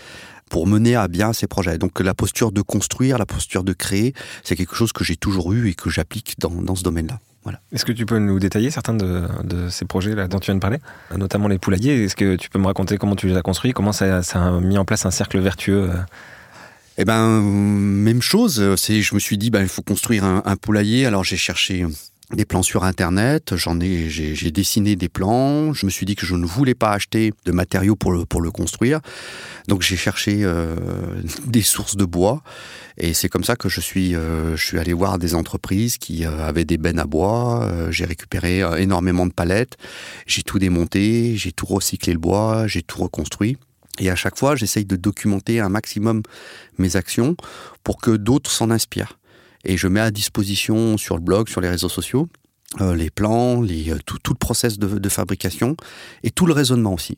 pour 0.50 0.68
mener 0.68 0.96
à 0.96 1.08
bien 1.08 1.32
ces 1.32 1.48
projets. 1.48 1.78
Donc 1.78 2.00
la 2.00 2.14
posture 2.14 2.52
de 2.52 2.62
construire, 2.62 3.18
la 3.18 3.26
posture 3.26 3.64
de 3.64 3.74
créer, 3.74 4.14
c'est 4.44 4.56
quelque 4.56 4.76
chose 4.76 4.92
que 4.92 5.04
j'ai 5.04 5.16
toujours 5.16 5.54
eu 5.54 5.70
et 5.70 5.74
que 5.76 5.90
j'applique 5.90 6.36
dans, 6.40 6.76
ce 6.76 6.84
domaine-là. 6.84 7.20
Voilà. 7.44 7.62
Est-ce 7.72 7.86
que 7.86 7.94
tu 7.94 8.06
peux 8.06 8.20
nous 8.20 8.38
détailler 8.38 8.70
certains 8.70 8.94
de, 8.94 9.28
ces 9.70 9.86
projets 9.86 10.14
dont 10.28 10.40
tu 10.40 10.48
viens 10.48 10.56
de 10.56 10.60
parler, 10.60 10.80
notamment 11.16 11.48
les 11.48 11.58
poulaillers? 11.58 12.04
Est-ce 12.04 12.16
que 12.16 12.36
tu 12.36 12.50
peux 12.50 12.60
me 12.60 12.66
raconter 12.66 12.98
comment 12.98 13.16
tu 13.16 13.28
les 13.28 13.38
as 13.38 13.42
construits, 13.42 13.72
comment 13.72 13.94
ça, 13.94 14.20
a 14.20 14.60
mis 14.60 14.78
en 14.78 14.86
place 14.86 15.06
un 15.06 15.12
cercle 15.12 15.40
vertueux 15.40 15.90
euh? 15.90 15.98
Eh 17.02 17.06
ben, 17.06 17.42
même 17.42 18.22
chose. 18.22 18.76
C'est, 18.76 19.02
je 19.02 19.16
me 19.16 19.20
suis 19.20 19.38
dit, 19.38 19.50
ben, 19.52 19.62
il 19.62 19.70
faut 19.70 19.82
construire 19.82 20.26
un, 20.26 20.56
poulailler. 20.58 21.06
Alors 21.06 21.24
j'ai 21.24 21.38
cherché 21.38 21.86
des 22.36 22.46
plans 22.46 22.62
sur 22.62 22.84
internet, 22.84 23.56
j'en 23.56 23.80
ai 23.80 24.10
j'ai 24.10 24.52
dessiné 24.52 24.96
des 24.96 25.10
plans, 25.10 25.74
je 25.74 25.86
me 25.86 25.92
suis 25.92 26.06
dit 26.06 26.16
que 26.16 26.26
je 26.26 26.36
ne 26.36 26.46
voulais 26.46 26.76
pas 26.76 26.92
acheter 26.92 27.34
de 27.46 27.52
matériaux 27.52 27.96
pour 27.96 28.12
le 28.12 28.26
pour 28.26 28.42
le 28.42 28.52
construire. 28.52 29.00
Donc 29.68 29.82
j'ai 29.82 29.96
cherché 29.96 30.44
euh, 30.44 30.76
des 31.48 31.64
sources 31.64 31.96
de 31.96 32.06
bois 32.06 32.44
et 32.98 33.14
c'est 33.14 33.30
comme 33.30 33.44
ça 33.44 33.56
que 33.56 33.70
je 33.70 33.82
suis 33.82 34.14
euh, 34.14 34.56
je 34.56 34.64
suis 34.64 34.78
allé 34.78 34.94
voir 34.94 35.18
des 35.18 35.34
entreprises 35.34 35.98
qui 35.98 36.26
euh, 36.26 36.48
avaient 36.48 36.66
des 36.66 36.78
bennes 36.78 37.00
à 37.00 37.06
bois, 37.06 37.72
j'ai 37.90 38.06
récupéré 38.06 38.62
énormément 38.78 39.26
de 39.26 39.34
palettes, 39.34 39.78
j'ai 40.28 40.44
tout 40.44 40.60
démonté, 40.60 41.36
j'ai 41.36 41.52
tout 41.52 41.66
recyclé 41.66 42.14
le 42.14 42.20
bois, 42.20 42.68
j'ai 42.68 42.84
tout 42.84 43.02
reconstruit. 43.02 43.58
Et 44.00 44.10
à 44.10 44.16
chaque 44.16 44.38
fois, 44.38 44.56
j'essaye 44.56 44.86
de 44.86 44.96
documenter 44.96 45.60
un 45.60 45.70
maximum 45.70 46.24
mes 46.78 46.96
actions 46.96 47.36
pour 47.84 48.00
que 48.00 48.12
d'autres 48.12 48.52
s'en 48.52 48.72
inspirent 48.72 49.20
et 49.66 49.78
je 49.78 49.88
mets 49.88 50.00
à 50.00 50.12
disposition 50.12 50.98
sur 50.98 51.16
le 51.16 51.22
blog, 51.22 51.50
sur 51.50 51.62
les 51.62 51.70
réseaux 51.70 51.90
sociaux, 51.90 52.28
euh, 52.82 52.96
les 52.96 53.10
plans, 53.10 53.64
euh, 53.64 53.98
tout, 54.06 54.18
le 54.30 54.36
process 54.36 54.78
de, 54.78 55.10
fabrication 55.10 55.76
et 56.24 56.32
tout 56.32 56.46
le 56.46 56.54
raisonnement 56.54 56.94
aussi. 56.94 57.18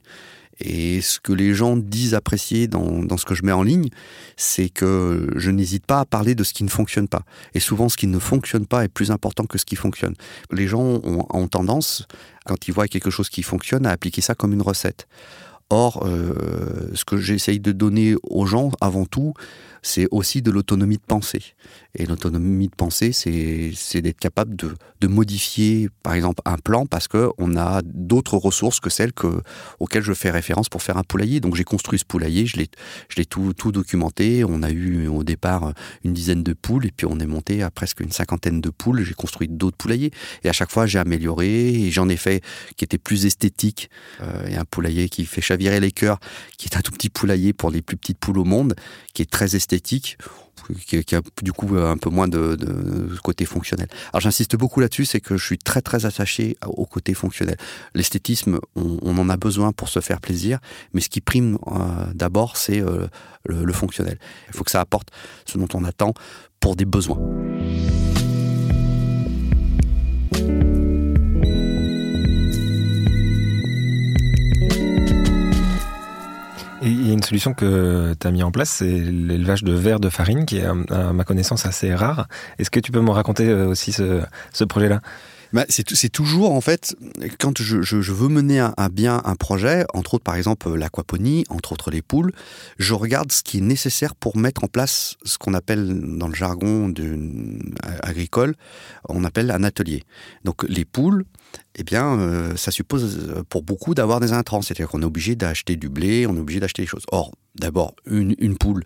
Et 0.64 1.02
ce 1.02 1.20
que 1.20 1.34
les 1.34 1.56
gens 1.56 1.76
disent 1.76 2.14
apprécier 2.14 2.68
dans, 2.68 3.18
ce 3.18 3.26
que 3.26 3.34
je 3.34 3.44
mets 3.44 3.52
en 3.52 3.64
ligne, 3.64 3.90
c'est 4.38 4.70
que 4.70 5.28
je 5.36 5.50
n'hésite 5.50 5.88
pas 5.88 6.02
à 6.02 6.06
parler 6.06 6.36
de 6.36 6.44
ce 6.44 6.54
qui 6.54 6.64
ne 6.64 6.70
fonctionne 6.70 7.08
pas. 7.08 7.24
Et 7.56 7.60
souvent, 7.60 7.90
ce 7.90 7.98
qui 7.98 8.06
ne 8.06 8.20
fonctionne 8.20 8.68
pas 8.68 8.84
est 8.84 8.88
plus 8.88 9.10
important 9.10 9.46
que 9.46 9.58
ce 9.58 9.66
qui 9.66 9.76
fonctionne. 9.76 10.14
Les 10.52 10.68
gens 10.68 11.02
ont 11.04 11.48
tendance, 11.48 12.06
quand 12.46 12.68
ils 12.68 12.74
voient 12.74 12.88
quelque 12.88 13.10
chose 13.10 13.30
qui 13.30 13.42
fonctionne, 13.42 13.88
à 13.88 13.92
appliquer 13.92 14.22
ça 14.22 14.36
comme 14.36 14.54
une 14.54 14.62
recette. 14.62 15.08
Or, 15.72 16.04
euh, 16.06 16.90
ce 16.94 17.06
que 17.06 17.18
j'essaye 17.18 17.62
de 17.62 17.72
donner 17.72 18.16
aux 18.24 18.46
gens, 18.46 18.72
avant 18.82 19.06
tout, 19.06 19.34
c'est 19.82 20.08
aussi 20.12 20.42
de 20.42 20.52
l'autonomie 20.52 20.98
de 20.98 21.04
pensée. 21.06 21.42
Et 21.96 22.06
l'autonomie 22.06 22.68
de 22.68 22.76
pensée, 22.76 23.12
c'est 23.12 24.02
d'être 24.02 24.20
capable 24.20 24.56
de, 24.56 25.08
modifier, 25.08 25.90
par 26.04 26.14
exemple, 26.14 26.42
un 26.46 26.58
plan 26.58 26.86
parce 26.86 27.08
qu'on 27.08 27.58
a 27.58 27.82
d'autres 27.84 28.38
ressources 28.38 28.80
que 28.80 28.90
celles 28.90 29.12
que, 29.14 29.42
auxquelles 29.80 30.04
je 30.04 30.14
fais 30.14 30.30
référence 30.30 30.70
pour 30.70 30.84
faire 30.84 30.98
un 30.98 31.04
poulailler. 31.04 31.40
Donc 31.40 31.56
j'ai 31.56 31.64
construit 31.64 32.00
ce 32.00 32.06
poulailler, 32.06 32.46
je 32.46 32.58
l'ai 32.58 33.26
tout, 33.26 33.54
tout 33.54 33.72
documenté. 33.72 34.46
On 34.46 34.64
a 34.64 34.70
eu 34.70 35.08
au 35.08 35.24
départ 35.24 35.74
une 36.04 36.14
dizaine 36.14 36.44
de 36.44 36.54
poules 36.54 36.86
et 36.86 36.92
puis 36.92 37.08
on 37.10 37.20
est 37.20 37.26
monté 37.26 37.64
à 37.64 37.72
presque 37.72 38.00
une 38.00 38.12
cinquantaine 38.12 38.62
de 38.62 38.70
poules. 38.70 39.04
J'ai 39.04 39.14
construit 39.14 39.48
d'autres 39.48 39.78
poulaillers 39.78 40.12
et 40.44 40.50
à 40.50 40.54
chaque 40.54 40.72
fois 40.72 40.86
j'ai 40.86 41.00
amélioré 41.00 41.70
et 41.74 41.92
j'en 41.92 42.08
ai 42.08 42.18
fait 42.18 42.44
qui 42.78 42.86
était 42.86 43.00
plus 43.00 43.26
esthétique. 43.26 43.90
Euh, 44.22 44.48
et 44.48 44.56
un 44.56 44.66
poulailler 44.66 45.10
qui 45.10 45.26
fait 45.26 45.42
chavirer 45.42 45.80
les 45.80 45.92
cœurs, 45.92 46.20
qui 46.58 46.68
est 46.68 46.78
un 46.78 46.82
tout 46.82 46.92
petit 46.92 47.10
poulailler 47.10 47.54
pour 47.54 47.72
les 47.72 47.82
plus 47.82 47.98
petites 47.98 48.20
poules 48.20 48.38
au 48.38 48.44
monde, 48.44 48.76
qui 49.14 49.22
est 49.22 49.30
très 49.30 49.56
esthétique 49.56 49.71
esthétique 49.72 50.18
qui, 50.86 51.16
a 51.16 51.22
du 51.42 51.54
coup 51.54 51.76
un 51.76 51.98
peu 51.98 52.10
moins 52.10 52.28
de, 52.28 52.58
côté 53.24 53.46
fonctionnel. 53.46 53.88
Alors 54.14 54.22
j'insiste 54.22 54.56
beaucoup 54.56 54.80
là-dessus, 54.80 55.06
c'est 55.06 55.22
que 55.22 55.38
je 55.38 55.46
suis 55.46 55.58
très 55.58 55.82
très 55.82 56.06
attaché 56.06 56.56
au 56.66 56.86
côté 56.86 57.14
fonctionnel. 57.14 57.58
L'esthétisme, 57.96 58.60
on, 58.76 59.18
en 59.18 59.30
a 59.30 59.38
besoin 59.38 59.72
pour 59.72 59.90
se 59.90 60.00
faire 60.00 60.22
plaisir, 60.22 60.60
mais 60.94 61.02
ce 61.02 61.10
qui 61.10 61.22
prime 61.22 61.58
euh, 61.68 62.14
d'abord, 62.14 62.58
c'est 62.58 62.82
euh, 62.82 63.08
le 63.46 63.74
fonctionnel. 63.74 64.18
Il 64.50 64.56
faut 64.56 64.64
que 64.64 64.72
ça 64.72 64.82
apporte 64.82 65.10
ce 65.46 65.58
dont 65.58 65.68
on 65.74 65.84
attend 65.84 66.14
pour 66.60 66.76
des 66.76 66.86
besoins. 66.86 67.20
Une 77.14 77.24
solution 77.24 77.54
que 77.54 78.14
tu 78.20 78.28
as 78.28 78.32
mis 78.32 78.44
en 78.44 78.52
place, 78.52 78.70
c'est 78.70 78.86
l'élevage 78.86 79.64
de 79.64 79.74
vers 79.74 80.00
de 80.00 80.10
farine, 80.10 80.46
qui 80.46 80.58
est 80.58 80.66
à 80.66 81.14
ma 81.14 81.24
connaissance 81.24 81.66
assez 81.66 81.94
rare. 81.94 82.28
Est-ce 82.60 82.72
que 82.72 82.80
tu 82.80 82.92
peux 82.92 83.02
me 83.02 83.12
raconter 83.12 83.48
euh, 83.48 83.68
aussi 83.68 83.92
ce 83.94 84.64
projet-là? 84.64 85.02
Bah, 85.54 85.66
c'est 85.70 86.10
toujours 86.10 86.54
en 86.54 86.62
fait 86.62 86.96
quand 87.40 87.62
je, 87.62 88.12
veux 88.12 88.28
mener 88.30 88.60
à, 88.60 88.90
bien 88.90 89.22
un 89.26 89.36
projet, 89.36 89.86
entre 89.94 90.16
autres 90.16 90.24
par 90.24 90.36
exemple 90.36 90.74
l'aquaponie, 90.74 91.46
entre 91.50 91.74
autres 91.74 91.92
les 91.92 92.02
poules, 92.02 92.32
je 92.78 92.94
regarde 92.94 93.32
ce 93.32 93.44
qui 93.44 93.58
est 93.58 93.62
nécessaire 93.62 94.16
pour 94.16 94.38
mettre 94.38 94.64
en 94.64 94.68
place 94.68 95.18
ce 95.24 95.38
qu'on 95.38 95.54
appelle 95.54 96.18
dans 96.18 96.28
le 96.28 96.36
jargon 96.36 96.90
de, 96.90 97.60
agricole, 98.04 98.56
on 99.10 99.24
appelle 99.24 99.52
un 99.52 99.64
atelier. 99.64 100.04
Donc 100.44 100.64
les 100.68 100.86
poules, 100.86 101.26
eh 101.76 101.84
bien, 101.84 102.20
euh, 102.20 102.56
ça 102.56 102.72
suppose 102.72 103.30
euh, 103.30 103.44
pour 103.48 103.64
beaucoup 103.64 103.94
d'avoir 103.96 104.20
des 104.20 104.34
intrants. 104.34 104.62
C'est-à-dire 104.62 104.90
qu'on 104.90 105.02
est 105.02 105.06
obligé 105.06 105.36
d'acheter 105.36 105.76
du 105.76 105.90
blé, 105.90 106.28
on 106.28 106.36
est 106.36 106.40
obligé 106.40 106.60
d'acheter 106.60 106.82
des 106.82 106.88
choses. 106.88 107.06
Or, 107.12 107.32
d'abord, 107.56 107.96
une, 108.06 108.58
poule 108.58 108.84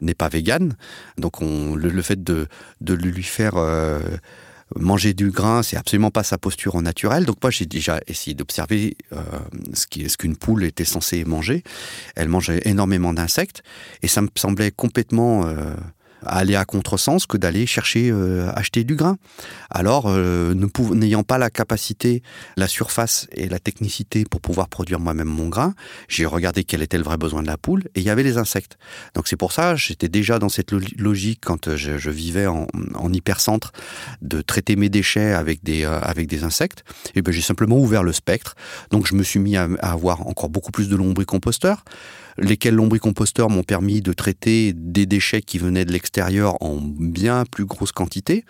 n'est 0.00 0.14
pas 0.14 0.28
végane, 0.28 0.76
donc 1.18 1.42
on, 1.42 1.74
le, 1.74 2.02
fait 2.02 2.22
de, 2.22 2.46
lui 2.80 3.22
faire 3.22 3.56
euh, 3.56 4.00
manger 4.74 5.14
du 5.14 5.30
grain, 5.30 5.62
c'est 5.62 5.76
absolument 5.76 6.10
pas 6.10 6.24
sa 6.24 6.38
posture 6.38 6.80
naturelle. 6.82 7.24
Donc 7.24 7.36
moi, 7.42 7.50
j'ai 7.50 7.66
déjà 7.66 8.00
essayé 8.06 8.34
d'observer 8.34 8.96
euh, 9.12 9.22
ce 9.74 10.16
qu'une 10.16 10.36
poule 10.36 10.64
était 10.64 10.84
censée 10.84 11.24
manger. 11.24 11.62
Elle 12.16 12.28
mangeait 12.28 12.62
énormément 12.64 13.12
d'insectes 13.12 13.62
et 14.02 14.08
ça 14.08 14.22
me 14.22 14.28
semblait 14.34 14.72
complètement 14.72 15.46
euh, 15.46 15.74
aller 16.24 16.56
à 16.56 16.64
contresens 16.64 17.26
que 17.26 17.36
d'aller 17.36 17.66
chercher 17.66 18.10
euh, 18.10 18.50
acheter 18.54 18.84
du 18.84 18.96
grain. 18.96 19.16
Alors, 19.70 20.06
euh, 20.08 20.54
n'ayant 20.92 21.22
pas 21.22 21.38
la 21.38 21.50
capacité, 21.50 22.22
la 22.56 22.68
surface 22.68 23.26
et 23.32 23.48
la 23.48 23.58
technicité 23.58 24.24
pour 24.24 24.40
pouvoir 24.40 24.68
produire 24.68 25.00
moi-même 25.00 25.28
mon 25.28 25.48
grain, 25.48 25.74
j'ai 26.08 26.26
regardé 26.26 26.64
quel 26.64 26.82
était 26.82 26.98
le 26.98 27.04
vrai 27.04 27.16
besoin 27.16 27.42
de 27.42 27.46
la 27.46 27.56
poule 27.56 27.84
et 27.94 28.00
il 28.00 28.02
y 28.02 28.10
avait 28.10 28.22
les 28.22 28.38
insectes. 28.38 28.78
Donc 29.14 29.28
c'est 29.28 29.36
pour 29.36 29.52
ça, 29.52 29.76
j'étais 29.76 30.08
déjà 30.08 30.38
dans 30.38 30.48
cette 30.48 30.72
logique 30.72 31.40
quand 31.44 31.68
euh, 31.68 31.76
je, 31.76 32.10
vivais 32.10 32.46
en, 32.46 32.66
en, 32.94 33.12
hypercentre 33.12 33.72
de 34.22 34.40
traiter 34.40 34.76
mes 34.76 34.88
déchets 34.88 35.32
avec 35.32 35.62
des 35.62 35.84
avec 35.84 36.28
des 36.28 36.44
insectes. 36.44 36.84
Et 37.14 37.22
ben 37.22 37.32
j'ai 37.32 37.42
simplement 37.42 37.78
ouvert 37.78 38.02
le 38.02 38.12
spectre. 38.12 38.54
Donc 38.90 39.06
je 39.06 39.14
me 39.14 39.22
suis 39.22 39.38
mis 39.38 39.56
à, 39.56 39.68
avoir 39.80 40.26
encore 40.26 40.48
beaucoup 40.48 40.72
plus 40.72 40.88
de 40.88 40.96
lombricomposteurs 40.96 41.84
lesquels 42.38 42.74
lombricomposteurs 42.74 43.50
m'ont 43.50 43.62
permis 43.62 44.00
de 44.00 44.12
traiter 44.12 44.72
des 44.74 45.06
déchets 45.06 45.42
qui 45.42 45.58
venaient 45.58 45.84
de 45.84 45.92
l'extérieur 45.92 46.56
en 46.62 46.78
bien 46.80 47.44
plus 47.50 47.64
grosse 47.64 47.92
quantité, 47.92 48.44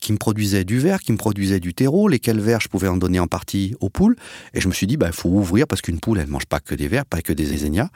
qui 0.00 0.12
me 0.12 0.18
produisaient 0.18 0.64
du 0.64 0.78
verre, 0.78 1.00
qui 1.00 1.12
me 1.12 1.16
produisaient 1.16 1.60
du 1.60 1.74
terreau, 1.74 2.08
lesquels 2.08 2.40
verres 2.40 2.60
je 2.60 2.68
pouvais 2.68 2.88
en 2.88 2.96
donner 2.96 3.20
en 3.20 3.26
partie 3.26 3.74
aux 3.80 3.90
poules. 3.90 4.16
Et 4.54 4.60
je 4.60 4.68
me 4.68 4.72
suis 4.72 4.86
dit, 4.86 4.96
bah, 4.96 5.08
il 5.08 5.14
faut 5.14 5.28
ouvrir 5.28 5.66
parce 5.66 5.82
qu'une 5.82 6.00
poule, 6.00 6.18
elle 6.18 6.26
ne 6.26 6.32
mange 6.32 6.46
pas 6.46 6.60
que 6.60 6.74
des 6.74 6.88
vers, 6.88 7.06
pas 7.06 7.22
que 7.22 7.32
des 7.32 7.52
ézénias. 7.52 7.90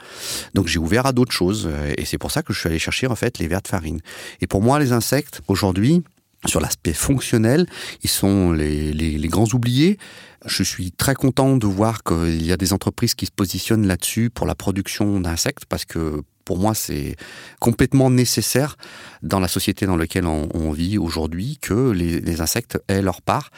Donc 0.53 0.67
j'ai 0.67 0.79
ouvert 0.79 1.05
à 1.05 1.13
d'autres 1.13 1.33
choses. 1.33 1.69
Et 1.97 2.05
c'est 2.05 2.17
pour 2.17 2.31
ça 2.31 2.41
que 2.41 2.53
je 2.53 2.59
suis 2.59 2.69
allé 2.69 2.79
chercher 2.79 3.07
en 3.07 3.15
fait 3.15 3.39
les 3.39 3.47
vers 3.47 3.61
de 3.61 3.67
farine. 3.67 3.99
Et 4.41 4.47
pour 4.47 4.61
moi, 4.61 4.79
les 4.79 4.91
insectes, 4.91 5.41
aujourd'hui, 5.47 6.03
sur 6.47 6.59
l'aspect 6.59 6.93
fonctionnel, 6.93 7.67
ils 8.03 8.09
sont 8.09 8.51
les, 8.51 8.93
les, 8.93 9.17
les, 9.17 9.27
grands 9.27 9.47
oubliés. 9.53 9.97
Je 10.45 10.63
suis 10.63 10.91
très 10.91 11.15
content 11.15 11.57
de 11.57 11.67
voir 11.67 12.03
qu'il 12.03 12.45
y 12.45 12.51
a 12.51 12.57
des 12.57 12.73
entreprises 12.73 13.15
qui 13.15 13.25
se 13.25 13.31
positionnent 13.31 13.87
là-dessus 13.87 14.29
pour 14.29 14.45
la 14.45 14.55
production 14.55 15.19
d'insectes 15.19 15.65
parce 15.65 15.85
que 15.85 16.21
pour 16.45 16.59
moi, 16.59 16.75
c'est 16.75 17.15
complètement 17.59 18.11
nécessaire 18.11 18.77
dans 19.23 19.39
la 19.39 19.47
société 19.47 19.87
dans 19.87 19.97
laquelle 19.97 20.27
on, 20.27 20.71
vit 20.71 20.97
aujourd'hui 20.97 21.57
que 21.61 21.91
les, 21.91 22.41
insectes 22.41 22.77
aient 22.87 23.01
leur 23.01 23.21
part. 23.21 23.49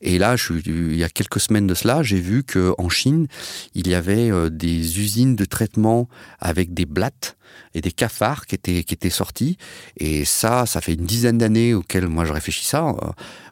Et 0.00 0.18
là, 0.18 0.36
je, 0.36 0.52
il 0.64 0.96
y 0.96 1.04
a 1.04 1.08
quelques 1.08 1.40
semaines 1.40 1.66
de 1.66 1.74
cela, 1.74 2.02
j'ai 2.02 2.20
vu 2.20 2.44
qu'en 2.44 2.88
Chine, 2.88 3.26
il 3.74 3.88
y 3.88 3.94
avait 3.94 4.30
euh, 4.30 4.50
des 4.50 5.00
usines 5.00 5.34
de 5.34 5.44
traitement 5.44 6.08
avec 6.38 6.72
des 6.72 6.86
blattes 6.86 7.35
et 7.74 7.80
des 7.80 7.92
cafards 7.92 8.46
qui 8.46 8.54
étaient, 8.54 8.84
qui 8.84 8.94
étaient 8.94 9.10
sortis. 9.10 9.56
Et 9.96 10.24
ça, 10.24 10.66
ça 10.66 10.80
fait 10.80 10.94
une 10.94 11.04
dizaine 11.04 11.38
d'années 11.38 11.74
auxquelles 11.74 12.08
moi 12.08 12.24
je 12.24 12.32
réfléchis 12.32 12.64
ça. 12.64 12.94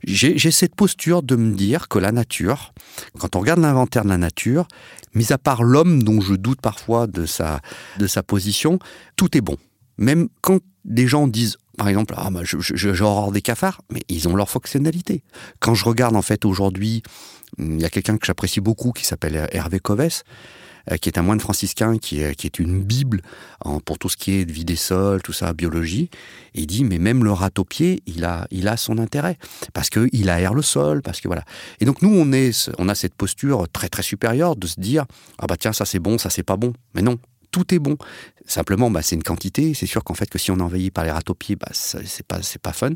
J'ai 0.05 0.51
cette 0.51 0.75
posture 0.75 1.23
de 1.23 1.37
me 1.37 1.55
dire 1.55 1.89
que 1.89 1.99
la 1.99 2.13
nature, 2.13 2.73
quand 3.19 3.37
on 3.37 3.41
regarde 3.41 3.61
l'inventaire 3.61 4.05
de 4.05 4.09
la 4.09 4.19
nature, 4.19 4.67
mis 5.15 5.33
à 5.33 5.39
part 5.39 5.63
l'homme 5.63 6.03
dont 6.03 6.21
je 6.21 6.35
doute 6.35 6.61
parfois 6.61 7.07
de 7.07 7.27
sa, 7.27 7.61
de 7.99 8.07
sa 8.07 8.23
position, 8.23 8.79
tout 9.17 9.37
est 9.37 9.41
bon. 9.41 9.57
Même 9.99 10.29
quand 10.41 10.59
des 10.85 11.07
gens 11.07 11.27
disent, 11.27 11.57
par 11.77 11.89
exemple, 11.89 12.15
ah, 12.17 12.31
bah, 12.31 12.41
j'ai 12.45 13.01
horreur 13.01 13.33
des 13.33 13.43
cafards, 13.43 13.81
mais 13.91 14.03
ils 14.09 14.29
ont 14.29 14.37
leur 14.37 14.49
fonctionnalité. 14.51 15.23
Quand 15.61 15.75
je 15.75 15.85
regarde 15.85 16.17
en 16.17 16.23
fait 16.23 16.45
aujourd'hui, 16.45 17.03
il 17.59 17.81
y 17.81 17.85
a 17.85 17.91
quelqu'un 17.91 18.17
que 18.17 18.27
j'apprécie 18.27 18.61
beaucoup 18.61 18.93
qui 18.93 19.05
s'appelle 19.05 19.49
Hervé 19.53 19.81
Coves, 19.81 20.23
qui 21.01 21.09
est 21.09 21.19
un 21.19 21.23
moine 21.23 21.41
franciscain, 21.41 21.99
qui 21.99 22.21
est, 22.21 22.35
qui 22.35 22.47
est 22.47 22.59
une 22.59 22.83
bible 22.83 23.23
pour 23.85 23.99
tout 23.99 24.09
ce 24.09 24.17
qui 24.17 24.41
est 24.41 24.51
vie 24.51 24.65
des 24.65 24.77
sols, 24.77 25.23
tout 25.23 25.33
ça, 25.33 25.53
biologie. 25.53 26.11
Et 26.55 26.63
il 26.63 26.67
dit, 26.67 26.85
mais 26.85 26.99
même 26.99 27.25
le 27.25 27.33
râteau-pied, 27.33 28.03
il 28.07 28.25
a, 28.25 28.47
il 28.51 28.69
a 28.69 28.77
son 28.77 28.99
intérêt. 28.99 29.39
Parce 29.73 29.91
qu'il 29.91 30.29
aère 30.29 30.55
le 30.55 30.63
sol, 30.63 31.03
parce 31.03 31.21
que 31.21 31.29
voilà. 31.29 31.45
Et 31.81 31.85
donc, 31.85 32.03
nous, 32.03 32.15
on, 32.15 32.33
est, 32.33 32.71
on 32.79 32.89
a 32.89 32.95
cette 32.95 33.15
posture 33.15 33.67
très, 33.73 33.89
très 33.89 34.03
supérieure 34.03 34.57
de 34.57 34.67
se 34.67 34.81
dire, 34.81 35.05
ah 35.39 35.47
bah 35.47 35.57
tiens, 35.59 35.73
ça 35.73 35.85
c'est 35.85 35.99
bon, 35.99 36.19
ça 36.19 36.31
c'est 36.31 36.43
pas 36.43 36.57
bon. 36.57 36.73
Mais 36.95 37.03
non, 37.03 37.19
tout 37.55 37.73
est 37.73 37.79
bon. 37.79 37.97
Simplement, 38.47 38.91
bah, 38.91 39.01
c'est 39.01 39.15
une 39.15 39.23
quantité. 39.23 39.75
C'est 39.75 39.87
sûr 39.87 40.03
qu'en 40.03 40.15
fait, 40.15 40.29
que 40.29 40.39
si 40.39 40.51
on 40.51 40.59
est 40.59 40.63
envahi 40.63 40.91
par 40.91 41.05
les 41.05 41.13
râteaux-pieds, 41.13 41.55
bah, 41.55 41.69
c'est 41.73 42.27
pas, 42.27 42.43
c'est 42.43 42.61
pas 42.61 42.73
fun. 42.73 42.91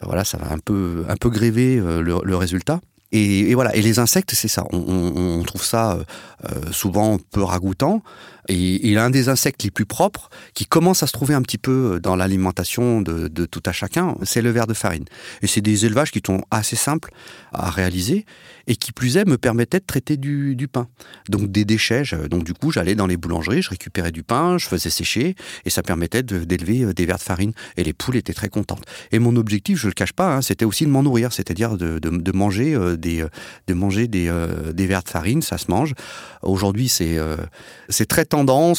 Voilà, 0.00 0.24
ça 0.24 0.38
va 0.38 0.52
un 0.52 0.58
peu, 0.58 1.04
un 1.08 1.16
peu 1.16 1.28
gréver 1.28 1.78
euh, 1.78 2.00
le, 2.00 2.36
résultat. 2.36 2.80
Et, 3.12 3.54
voilà. 3.54 3.74
Et 3.74 3.82
les 3.82 3.98
insectes, 3.98 4.32
c'est 4.34 4.48
ça. 4.48 4.64
On, 4.72 5.42
trouve 5.44 5.64
ça 5.64 5.92
euh, 5.92 6.04
euh, 6.44 6.72
souvent 6.72 7.18
peu 7.32 7.42
ragoûtant. 7.42 8.02
Et, 8.50 8.88
il 8.90 8.98
un 8.98 9.10
des 9.10 9.28
insectes 9.28 9.62
les 9.62 9.70
plus 9.70 9.86
propres 9.86 10.28
qui 10.54 10.66
commence 10.66 11.02
à 11.02 11.06
se 11.06 11.12
trouver 11.12 11.34
un 11.34 11.42
petit 11.42 11.58
peu 11.58 12.00
dans 12.02 12.16
l'alimentation 12.16 13.00
de, 13.00 13.28
tout 13.46 13.62
à 13.64 13.72
chacun, 13.72 14.16
c'est 14.24 14.42
le 14.42 14.50
ver 14.50 14.66
de 14.66 14.74
farine. 14.74 15.04
Et 15.42 15.46
c'est 15.46 15.60
des 15.60 15.86
élevages 15.86 16.10
qui 16.10 16.20
sont 16.24 16.42
assez 16.50 16.76
simples 16.76 17.12
à 17.52 17.70
réaliser 17.70 18.26
et 18.66 18.76
qui 18.76 18.92
plus 18.92 19.16
est 19.16 19.24
me 19.24 19.38
permettaient 19.38 19.78
de 19.78 19.84
traiter 19.84 20.16
du, 20.16 20.56
pain. 20.70 20.88
Donc 21.28 21.50
des 21.50 21.64
déchets. 21.64 22.02
donc 22.28 22.44
du 22.44 22.52
coup, 22.52 22.70
j'allais 22.70 22.94
dans 22.94 23.06
les 23.06 23.16
boulangeries, 23.16 23.62
je 23.62 23.70
récupérais 23.70 24.12
du 24.12 24.22
pain, 24.22 24.58
je 24.58 24.66
faisais 24.66 24.90
sécher 24.90 25.34
et 25.64 25.70
ça 25.70 25.82
permettait 25.82 26.22
d'élever 26.22 26.82
euh, 26.82 26.92
des 26.92 27.06
vers 27.06 27.18
de 27.18 27.22
farine. 27.22 27.52
Et 27.76 27.84
les 27.84 27.92
poules 27.92 28.16
étaient 28.16 28.34
très 28.34 28.48
contentes. 28.48 28.82
Et 29.12 29.18
mon 29.18 29.36
objectif, 29.36 29.78
je 29.78 29.86
le 29.86 29.92
cache 29.92 30.12
pas, 30.12 30.36
hein, 30.36 30.42
c'était 30.42 30.64
aussi 30.64 30.84
de 30.84 30.90
m'en 30.90 31.02
nourrir, 31.02 31.32
c'est-à-dire 31.32 31.76
de, 31.76 32.32
manger 32.32 32.74
euh, 32.74 32.96
des 32.96 33.24
de 33.66 33.74
manger 33.74 34.08
des, 34.08 34.28
euh, 34.28 34.72
des 34.72 34.86
vers 34.86 35.02
de 35.02 35.08
farine. 35.08 35.42
Ça 35.42 35.58
se 35.58 35.70
mange. 35.70 35.94
Aujourd'hui, 36.42 36.88
c'est 36.88 37.18
c'est 37.88 38.06
très 38.06 38.24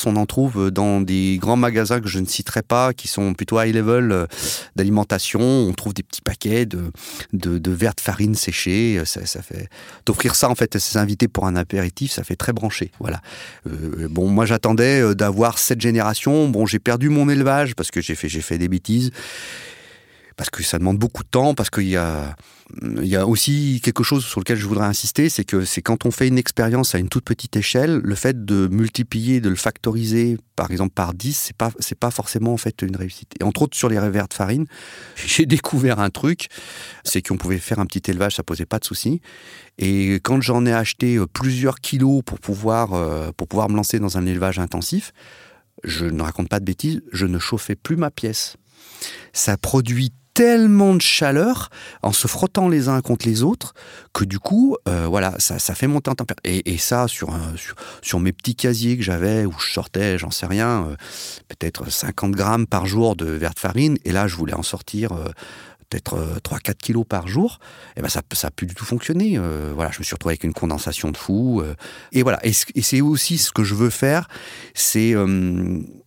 On 0.05 0.15
en 0.15 0.25
trouve 0.25 0.71
dans 0.71 1.01
des 1.01 1.37
grands 1.39 1.55
magasins 1.55 1.99
que 1.99 2.07
je 2.07 2.19
ne 2.19 2.25
citerai 2.25 2.61
pas, 2.61 2.93
qui 2.93 3.07
sont 3.07 3.33
plutôt 3.33 3.61
high 3.61 3.73
level 3.73 4.11
euh, 4.11 4.25
d'alimentation. 4.75 5.41
On 5.41 5.73
trouve 5.73 5.93
des 5.93 6.03
petits 6.03 6.21
paquets 6.21 6.65
de, 6.65 6.91
de, 7.33 7.57
de 7.57 7.77
farine 7.99 8.35
séchés. 8.35 9.01
Ça, 9.05 9.41
fait 9.41 9.69
d'offrir 10.05 10.35
ça 10.35 10.49
en 10.49 10.55
fait 10.55 10.75
à 10.75 10.79
ses 10.79 10.97
invités 10.97 11.27
pour 11.27 11.45
un 11.45 11.55
apéritif, 11.55 12.11
ça 12.11 12.23
fait 12.23 12.35
très 12.35 12.53
branché. 12.53 12.91
Voilà. 12.99 13.21
Euh, 13.67 14.07
bon, 14.09 14.27
moi 14.27 14.45
j'attendais 14.45 15.01
euh, 15.01 15.15
d'avoir 15.15 15.57
cette 15.57 15.81
génération. 15.81 16.47
Bon, 16.47 16.65
j'ai 16.65 16.79
perdu 16.79 17.09
mon 17.09 17.29
élevage 17.29 17.75
parce 17.75 17.91
que 17.91 18.01
j'ai 18.01 18.15
fait 18.15 18.29
j'ai 18.29 18.41
fait 18.41 18.57
des 18.57 18.67
bêtises 18.67 19.11
parce 20.37 20.49
que 20.49 20.63
ça 20.63 20.79
demande 20.79 20.97
beaucoup 20.97 21.23
de 21.23 21.29
temps, 21.29 21.53
parce 21.53 21.69
qu'il 21.69 21.87
y 21.89 21.97
a, 21.97 22.35
aussi 23.25 23.81
quelque 23.83 24.03
chose 24.03 24.25
sur 24.25 24.39
lequel 24.39 24.57
je 24.57 24.65
voudrais 24.65 24.85
insister, 24.85 25.29
c'est 25.29 25.43
que 25.43 25.65
c'est 25.65 25.81
quand 25.81 26.05
on 26.05 26.11
fait 26.11 26.27
une 26.27 26.37
expérience 26.37 26.95
à 26.95 26.99
une 26.99 27.09
toute 27.09 27.25
petite 27.25 27.55
échelle, 27.55 28.01
le 28.03 28.15
fait 28.15 28.45
de 28.45 28.67
multiplier, 28.71 29.41
de 29.41 29.49
le 29.49 29.55
factoriser, 29.55 30.37
par 30.55 30.71
exemple 30.71 30.93
par 30.93 31.13
10, 31.13 31.33
c'est 31.37 31.55
pas, 31.55 31.71
c'est 31.79 31.97
pas 31.97 32.11
forcément 32.11 32.53
en 32.53 32.57
fait 32.57 32.81
une 32.81 32.95
réussite. 32.95 33.33
Entre 33.43 33.63
autres 33.63 33.77
sur 33.77 33.89
les 33.89 33.99
revers 33.99 34.27
de 34.27 34.33
farine, 34.33 34.65
j'ai 35.15 35.45
découvert 35.45 35.99
un 35.99 36.09
truc, 36.09 36.47
c'est 37.03 37.21
qu'on 37.21 37.37
pouvait 37.37 37.59
faire 37.59 37.79
un 37.79 37.85
petit 37.85 38.09
élevage, 38.09 38.35
ça 38.35 38.43
posait 38.43 38.65
pas 38.65 38.79
de 38.79 38.85
soucis. 38.85 39.21
Et 39.77 40.15
quand 40.23 40.41
j'en 40.41 40.65
ai 40.65 40.73
acheté 40.73 41.17
euh, 41.17 41.27
plusieurs 41.27 41.79
kilos 41.79 42.21
pour 42.25 42.39
pouvoir, 42.39 42.93
euh, 42.93 43.31
pour 43.35 43.47
pouvoir 43.47 43.69
me 43.69 43.75
lancer 43.75 43.99
dans 43.99 44.17
un 44.17 44.25
élevage 44.25 44.59
intensif, 44.59 45.11
je 45.83 46.05
ne 46.05 46.21
raconte 46.21 46.49
pas 46.49 46.59
de 46.59 46.65
bêtises, 46.65 47.01
je 47.11 47.25
ne 47.25 47.39
chauffais 47.39 47.75
plus 47.75 47.95
ma 47.95 48.11
pièce. 48.11 48.57
Ça 49.33 49.57
produit 49.57 50.11
tellement 50.33 50.95
de 50.95 51.01
chaleur 51.01 51.69
en 52.01 52.11
se 52.13 52.27
frottant 52.27 52.69
les 52.69 52.87
uns 52.87 53.01
contre 53.01 53.27
les 53.27 53.43
autres 53.43 53.73
que 54.13 54.23
du 54.23 54.39
coup, 54.39 54.77
euh, 54.87 55.07
voilà, 55.07 55.35
ça, 55.39 55.59
ça, 55.59 55.75
fait 55.75 55.87
monter 55.87 56.09
en 56.09 56.15
température. 56.15 56.41
Et, 56.43 56.77
ça, 56.77 57.07
sur, 57.07 57.33
sur, 58.01 58.19
mes 58.19 58.31
petits 58.31 58.55
casiers 58.55 58.97
que 58.97 59.03
j'avais, 59.03 59.45
où 59.45 59.53
je 59.59 59.71
sortais, 59.71 60.17
j'en 60.17 60.31
sais 60.31 60.45
rien, 60.45 60.85
euh, 60.85 60.95
peut-être 61.47 61.89
50 61.89 62.31
grammes 62.31 62.67
par 62.67 62.85
jour 62.85 63.15
de 63.15 63.25
verre 63.25 63.53
de 63.53 63.59
farine, 63.59 63.97
et 64.05 64.11
là, 64.11 64.27
je 64.27 64.35
voulais 64.35 64.53
en 64.53 64.63
sortir 64.63 65.11
euh, 65.11 65.29
peut-être 65.89 66.39
3-4 66.43 66.75
kilos 66.75 67.05
par 67.07 67.27
jour, 67.27 67.59
et 67.97 68.01
ben 68.01 68.07
ça 68.07 68.21
n'a 68.43 68.51
plus 68.51 68.65
du 68.65 68.75
tout 68.75 68.85
fonctionné. 68.85 69.37
voilà, 69.75 69.91
je 69.91 69.99
me 69.99 70.05
suis 70.05 70.13
retrouvé 70.13 70.33
avec 70.33 70.45
une 70.45 70.53
condensation 70.53 71.11
de 71.11 71.17
fou. 71.17 71.61
et 72.13 72.23
voilà, 72.23 72.39
et, 72.45 72.53
c'est 72.53 73.01
aussi 73.01 73.37
ce 73.37 73.51
que 73.51 73.65
je 73.65 73.75
veux 73.75 73.89
faire, 73.89 74.29
c'est 74.73 75.13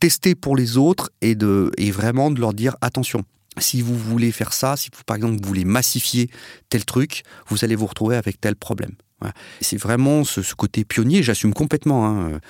tester 0.01 0.35
pour 0.35 0.57
les 0.57 0.79
autres 0.79 1.11
et, 1.21 1.35
de, 1.35 1.71
et 1.77 1.91
vraiment 1.91 2.31
de 2.31 2.41
leur 2.41 2.55
dire 2.55 2.77
attention 2.81 3.27
si 3.59 3.83
vous 3.83 3.97
voulez 3.97 4.33
faire 4.33 4.53
ça, 4.53 4.77
si 4.77 4.91
vous, 4.95 5.03
par 5.05 5.17
exemple, 5.17 5.37
vous 5.41 5.49
voulez 5.49 5.65
massifier 5.65 6.31
tel 6.69 6.85
truc, 6.85 7.23
vous 7.49 7.65
allez 7.65 7.77
vous 7.77 7.87
retrouver 7.87 8.17
avec 8.17 8.41
tel 8.41 8.57
problème. 8.57 8.93
C'est 9.63 9.79
vraiment 9.79 10.23
ce, 10.25 10.55
côté 10.55 10.85
pionnier, 10.85 11.23
j'assume 11.23 11.55
complètement. 11.55 12.07
Hein 12.07 12.41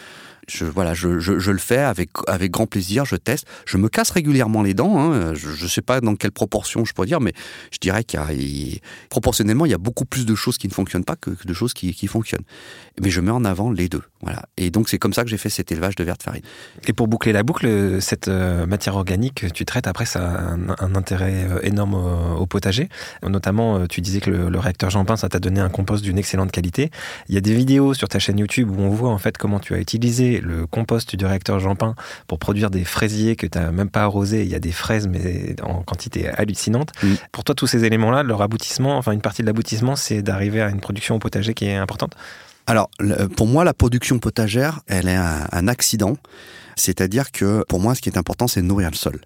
je, 0.49 0.65
voilà, 0.65 0.95
je, 0.95 1.19
je, 1.19 1.51
le 1.51 1.59
fais 1.59 1.79
avec, 1.79 2.11
avec 2.27 2.51
grand 2.51 2.67
plaisir, 2.67 3.05
je 3.05 3.17
teste. 3.17 3.47
Je 3.67 3.77
me 3.77 3.89
casse 3.89 4.11
régulièrement 4.11 4.63
les 4.63 4.75
dents. 4.75 4.99
Hein. 4.99 5.35
Je 5.35 5.63
ne 5.63 5.69
sais 5.69 5.83
pas 5.83 6.01
dans 6.01 6.17
quelle 6.17 6.33
proportion 6.33 6.85
je 6.85 6.93
peux 6.93 7.07
dire, 7.07 7.21
mais 7.21 7.33
je 7.71 7.79
dirais 7.79 8.05
qu'il 8.05 8.21
y 8.21 8.23
a, 8.23 8.79
proportionnellement, 9.09 9.67
il 9.67 9.71
y 9.71 9.75
a 9.75 9.79
beaucoup 9.79 10.05
plus 10.05 10.27
de 10.27 10.35
choses 10.35 10.59
qui 10.59 10.69
ne 10.69 10.73
fonctionnent 10.73 11.05
pas 11.05 11.17
que, 11.17 11.31
de 11.45 11.55
choses 11.55 11.75
qui, 11.75 11.95
qui, 11.95 12.07
fonctionnent. 12.07 12.45
Mais 13.01 13.11
je 13.11 13.21
mets 13.21 13.31
en 13.31 13.45
avant 13.45 13.71
les 13.71 13.89
deux. 13.89 14.03
Voilà. 14.23 14.43
Et 14.57 14.71
donc, 14.71 14.89
c'est 14.89 14.99
comme 14.99 15.13
ça 15.13 15.25
que 15.25 15.31
j'ai 15.31 15.37
fait 15.37 15.51
cet 15.51 15.73
élevage 15.73 15.97
de 15.97 16.05
verre 16.05 16.17
de 16.17 16.23
farine. 16.23 16.43
Et 16.87 16.93
pour 16.93 17.09
boucler 17.09 17.33
la 17.33 17.43
boucle, 17.43 18.01
cette 18.01 18.29
euh, 18.29 18.67
matière 18.67 18.97
organique, 18.97 19.53
tu 19.53 19.65
traites 19.65 19.87
après, 19.87 20.07
ça 20.07 20.25
a 20.25 20.85
un, 20.85 20.95
intérêt 20.95 21.47
euh, 21.51 21.61
énorme 21.63 21.95
au, 21.95 22.47
potager. 22.47 22.89
Notamment, 23.23 23.79
euh, 23.79 23.87
tu 23.87 24.01
disais 24.01 24.21
que 24.21 24.31
le, 24.31 24.59
réacteur 24.59 24.91
Jean-Pin, 24.91 25.17
ça 25.17 25.29
t'a 25.29 25.41
donné 25.41 25.61
un 25.61 25.69
compost 25.69 26.03
d'une 26.03 26.19
excellente 26.19 26.53
qualité. 26.53 26.91
Il 27.29 27.35
y 27.35 27.39
a 27.39 27.41
des 27.41 27.55
vidéos 27.55 27.95
sur 27.95 28.09
ta 28.09 28.19
chaîne 28.19 28.39
YouTube 28.39 28.71
où 28.71 28.81
on 28.81 28.91
voit 28.91 29.11
en 29.11 29.19
fait 29.19 29.37
comment 29.37 29.59
tu 29.59 29.75
as 29.75 29.79
utilisé 29.79 30.34
le 30.41 30.67
compost 30.67 31.17
du 31.17 31.25
réacteur 31.25 31.61
Jean-Pin 31.61 31.95
pour 32.27 32.39
produire 32.39 32.71
des 32.71 32.85
fraisiers 32.85 33.37
que 33.37 33.47
tu 33.47 33.59
n'as 33.59 33.71
même 33.71 33.91
pas 33.91 34.03
arrosés. 34.03 34.43
Il 34.43 34.49
y 34.49 34.55
a 34.55 34.61
des 34.61 34.73
fraises, 34.73 35.07
mais 35.09 35.57
en 35.63 35.83
quantité 35.83 36.29
hallucinante. 36.29 36.93
Pour 37.33 37.45
toi, 37.45 37.55
tous 37.55 37.67
ces 37.67 37.85
éléments-là, 37.85 38.23
leur 38.23 38.43
aboutissement, 38.43 38.97
enfin 38.97 39.13
une 39.13 39.21
partie 39.21 39.43
de 39.43 39.47
l'aboutissement, 39.47 39.97
c'est 39.97 40.23
d'arriver 40.23 40.63
à 40.63 40.69
une 40.69 40.81
production 40.81 41.17
au 41.17 41.19
potager 41.19 41.55
qui 41.55 41.67
est 41.67 41.77
importante? 41.77 42.15
Alors, 42.67 42.89
pour 43.37 43.47
moi, 43.47 43.65
la 43.65 43.75
production 43.75 44.19
potagère, 44.19 44.81
elle 44.87 45.09
est 45.09 45.17
un, 45.17 45.69
accident. 45.69 46.17
C'est-à-dire 46.77 47.31
que 47.31 47.65
pour 47.69 47.79
moi, 47.79 47.95
ce 47.95 48.01
qui 48.01 48.09
est 48.09 48.19
important, 48.19 48.49
c'est 48.49 48.63
de 48.63 48.67
nourrir 48.67 48.91
le 48.91 48.97
sol. 48.97 49.21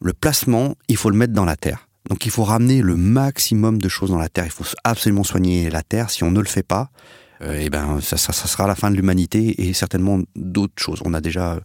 Le 0.00 0.12
placement, 0.12 0.76
il 0.88 0.96
faut 0.96 1.10
le 1.10 1.16
mettre 1.16 1.32
dans 1.32 1.44
la 1.44 1.56
terre. 1.56 1.88
Donc 2.08 2.24
il 2.24 2.30
faut 2.30 2.44
ramener 2.44 2.80
le 2.80 2.96
maximum 2.96 3.80
de 3.80 3.88
choses 3.88 4.10
dans 4.10 4.18
la 4.18 4.28
terre. 4.28 4.46
Il 4.46 4.50
faut 4.50 4.64
absolument 4.84 5.24
soigner 5.24 5.68
la 5.68 5.82
terre. 5.82 6.10
Si 6.10 6.24
on 6.24 6.30
ne 6.30 6.40
le 6.40 6.46
fait 6.46 6.62
pas, 6.62 6.90
euh, 7.42 7.58
et 7.58 7.70
ben 7.70 8.00
ça, 8.00 8.16
ça, 8.16 8.32
sera 8.32 8.66
la 8.66 8.74
fin 8.74 8.90
de 8.90 8.96
l'humanité 8.96 9.68
et 9.68 9.72
certainement 9.72 10.20
d'autres 10.36 10.82
choses. 10.82 11.00
On 11.04 11.14
a 11.14 11.20
déjà 11.20 11.60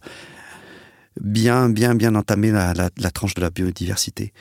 bien, 1.20 1.68
bien, 1.68 1.94
bien 1.94 2.14
entamé 2.14 2.50
la, 2.50 2.72
la, 2.74 3.10
tranche 3.10 3.34
de 3.34 3.40
la 3.40 3.50
biodiversité. 3.50 4.32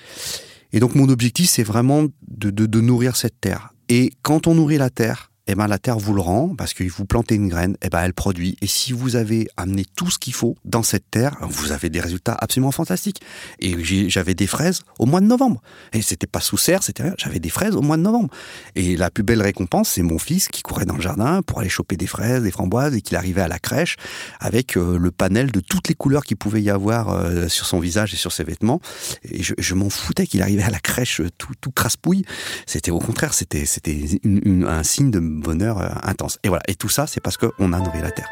Et 0.74 0.80
donc 0.80 0.95
mon 0.95 1.10
objectif, 1.10 1.50
c'est 1.50 1.63
vraiment 1.63 2.04
de, 2.28 2.50
de, 2.50 2.65
de 2.65 2.82
nourrir 2.82 3.15
cette 3.15 3.39
terre. 3.39 3.74
Et 3.89 4.12
quand 4.21 4.48
on 4.48 4.56
nourrit 4.56 4.78
la 4.78 4.89
terre, 4.89 5.32
eh 5.48 5.56
ben, 5.56 5.68
la 5.68 5.78
terre 5.78 5.98
vous 5.98 6.14
le 6.14 6.22
rend 6.22 6.56
parce 6.56 6.74
que 6.74 6.84
vous 6.84 7.06
plantez 7.06 7.36
une 7.36 7.48
graine, 7.48 7.78
eh 7.82 7.90
ben, 7.90 8.02
elle 8.04 8.14
produit. 8.14 8.58
Et 8.62 8.68
si 8.68 8.94
vous 8.94 9.16
avez 9.16 9.48
amené 9.58 9.86
tout 9.96 10.10
ce 10.10 10.18
qu'il 10.18 10.34
faut 10.34 10.56
dans 10.66 10.84
cette 10.84 11.10
terre, 11.12 11.38
vous 11.42 11.72
avez 11.72 11.90
des 11.90 12.00
résultats 12.00 12.36
absolument 12.40 12.72
fantastiques. 12.72 13.22
Et 13.60 13.76
j'avais 14.10 14.34
des 14.34 14.48
fraises 14.48 14.82
au 15.00 15.06
mois 15.06 15.22
de 15.22 15.28
novembre. 15.28 15.62
Et 15.94 16.02
c'était 16.02 16.28
pas 16.28 16.40
sous 16.40 16.58
serre, 16.58 16.84
c'était 16.84 17.04
rien. 17.04 17.14
J'avais 17.18 17.40
des 17.40 17.50
fraises 17.50 17.76
au 17.76 17.82
mois 17.82 17.98
de 17.98 18.02
novembre. 18.02 18.30
Et 18.76 18.98
la 18.98 19.12
plus 19.12 19.24
belle 19.24 19.42
récompense, 19.42 19.90
c'est 19.90 20.02
mon 20.02 20.18
fils 20.18 20.48
qui 20.48 20.64
courait 20.64 20.86
dans 20.86 20.96
le 20.96 21.02
jardin 21.02 21.42
pour 21.42 21.60
aller 21.60 21.70
choper 21.70 21.98
des 21.98 22.08
fraises, 22.08 22.44
des 22.44 22.52
framboises 22.52 22.96
et 22.96 23.02
qu'il 23.02 23.18
arrivait 23.18 23.42
à 23.42 23.48
la 23.48 23.60
crèche 23.60 23.98
avec 24.40 24.78
euh, 24.78 24.98
le 24.98 25.12
panel 25.12 25.52
de 25.52 25.60
toutes 25.60 25.88
les 25.88 25.96
couleurs 25.96 26.24
qu'il 26.24 26.38
pouvait 26.38 26.62
y 26.62 26.70
avoir 26.70 27.10
euh, 27.10 27.48
sur 27.48 27.66
son 27.66 27.80
visage 27.80 28.14
et 28.14 28.18
sur 28.18 28.32
ses 28.32 28.44
vêtements. 28.44 28.82
Et 29.30 29.44
je, 29.44 29.76
m'en 29.76 29.90
foutais 29.90 30.26
qu'il 30.26 30.42
arrivait 30.42 30.64
à 30.64 30.70
la 30.70 30.80
crèche 30.80 31.22
euh, 31.22 31.30
tout, 31.38 31.54
tout 31.60 31.72
craspouille. 31.72 32.24
C'était 32.66 32.92
au 32.92 33.00
contraire, 33.00 33.34
c'était, 33.34 33.66
c'était 33.66 34.20
un 34.26 34.84
signe 34.84 35.12
de 35.12 35.20
bonheur 35.36 35.80
euh, 35.80 35.89
intense. 36.04 36.39
Et 36.43 36.50
voilà. 36.50 36.63
Et 36.67 36.76
tout 36.76 36.89
ça, 36.89 37.08
c'est 37.08 37.21
parce 37.21 37.38
qu'on 37.38 37.74
a 37.74 37.80
nourri 37.80 38.02
la 38.02 38.12
terre. 38.12 38.30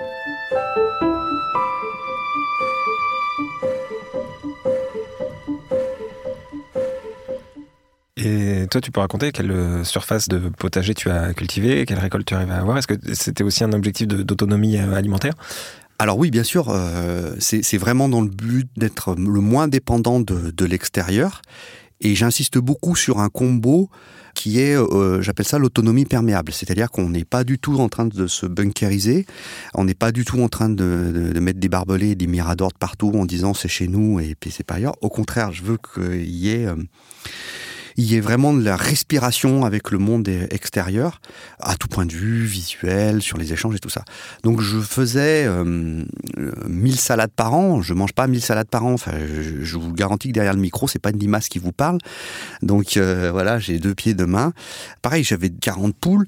Et 8.17 8.67
toi, 8.71 8.79
tu 8.79 8.91
peux 8.91 9.01
raconter 9.01 9.31
quelle 9.31 9.51
euh, 9.51 9.83
surface 9.83 10.29
de 10.29 10.49
potager 10.49 10.93
tu 10.93 11.09
as 11.09 11.33
cultivé, 11.33 11.85
quelle 11.85 11.99
récolte 11.99 12.25
tu 12.25 12.35
arrives 12.35 12.51
à 12.51 12.57
avoir? 12.57 12.77
Est-ce 12.77 12.87
que 12.87 12.95
c'était 13.13 13.43
aussi 13.43 13.63
un 13.63 13.73
objectif 13.73 14.07
d'autonomie 14.07 14.77
euh, 14.77 14.93
alimentaire? 14.93 15.33
Alors 15.99 16.17
oui, 16.17 16.31
bien 16.31 16.43
sûr, 16.43 16.75
c'est 17.39 17.77
vraiment 17.77 18.09
dans 18.09 18.21
le 18.21 18.27
but 18.27 18.67
d'être 18.75 19.15
le 19.15 19.39
moins 19.39 19.67
dépendant 19.69 20.19
de, 20.19 20.51
de 20.51 20.65
l'extérieur. 20.65 21.41
Et 22.01 22.15
j'insiste 22.15 22.57
beaucoup 22.57 22.95
sur 22.95 23.19
un 23.19 23.29
combo 23.29 23.89
qui 24.33 24.59
est, 24.59 24.75
euh, 24.75 25.21
j'appelle 25.21 25.45
ça 25.45 25.57
l'autonomie 25.57 26.05
perméable. 26.05 26.51
C'est-à-dire 26.51 26.89
qu'on 26.89 27.09
n'est 27.09 27.25
pas 27.25 27.43
du 27.43 27.59
tout 27.59 27.77
en 27.79 27.89
train 27.89 28.05
de 28.05 28.27
se 28.27 28.45
bunkeriser, 28.45 29.25
on 29.73 29.85
n'est 29.85 29.93
pas 29.93 30.11
du 30.11 30.25
tout 30.25 30.41
en 30.41 30.49
train 30.49 30.69
de, 30.69 31.33
mettre 31.39 31.59
des 31.59 31.69
barbelés 31.69 32.11
et 32.11 32.15
des 32.15 32.27
miradors 32.27 32.71
de 32.71 32.77
partout 32.77 33.11
en 33.15 33.25
disant 33.25 33.53
c'est 33.53 33.67
chez 33.67 33.87
nous 33.87 34.19
et 34.19 34.35
puis 34.39 34.51
c'est 34.51 34.65
pas 34.65 34.75
ailleurs. 34.75 34.95
Au 35.01 35.09
contraire, 35.09 35.51
je 35.51 35.63
veux 35.63 35.77
qu'il 35.77 36.29
y 36.29 36.49
ait... 36.51 36.65
Euh, 36.65 36.75
il 37.97 38.05
y 38.05 38.15
ait 38.15 38.21
vraiment 38.21 38.53
de 38.53 38.63
la 38.63 38.75
respiration 38.75 39.65
avec 39.65 39.91
le 39.91 39.97
monde 39.97 40.27
extérieur, 40.27 41.19
à 41.59 41.75
tout 41.75 41.87
point 41.87 42.05
de 42.05 42.13
vue, 42.13 42.45
visuel, 42.45 43.21
sur 43.21 43.37
les 43.37 43.53
échanges 43.53 43.75
et 43.75 43.79
tout 43.79 43.89
ça. 43.89 44.03
Donc 44.43 44.61
je 44.61 44.79
faisais 44.79 45.45
euh, 45.45 46.03
1000 46.67 46.97
salades 46.97 47.31
par 47.35 47.53
an, 47.53 47.81
je 47.81 47.93
mange 47.93 48.13
pas 48.13 48.27
1000 48.27 48.41
salades 48.41 48.69
par 48.69 48.85
an, 48.85 48.93
enfin, 48.93 49.13
je, 49.61 49.77
vous 49.77 49.93
garantis 49.93 50.29
que 50.29 50.33
derrière 50.33 50.53
le 50.53 50.59
micro, 50.59 50.87
c'est 50.87 50.99
pas 50.99 51.11
une 51.11 51.19
limace 51.19 51.49
qui 51.49 51.59
vous 51.59 51.71
parle. 51.71 51.97
Donc 52.61 52.97
euh, 52.97 53.29
voilà, 53.31 53.59
j'ai 53.59 53.79
deux 53.79 53.95
pieds, 53.95 54.13
deux 54.13 54.25
mains. 54.25 54.53
Pareil, 55.01 55.23
j'avais 55.23 55.49
40 55.49 55.95
poules 55.95 56.27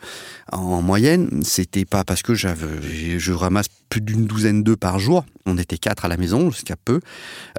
en 0.52 0.82
moyenne, 0.82 1.42
c'était 1.44 1.86
pas 1.86 2.04
parce 2.04 2.22
que 2.22 2.34
j'avais, 2.34 3.20
je 3.20 3.34
ramasse 3.34 3.68
plus 3.90 4.02
d'une 4.02 4.26
douzaine 4.26 4.64
d'œufs 4.64 4.78
par 4.78 5.00
jour. 5.00 5.26
On 5.46 5.58
était 5.58 5.78
quatre 5.78 6.06
à 6.06 6.08
la 6.08 6.18
maison 6.18 6.52
jusqu'à 6.52 6.76
peu. 6.76 7.00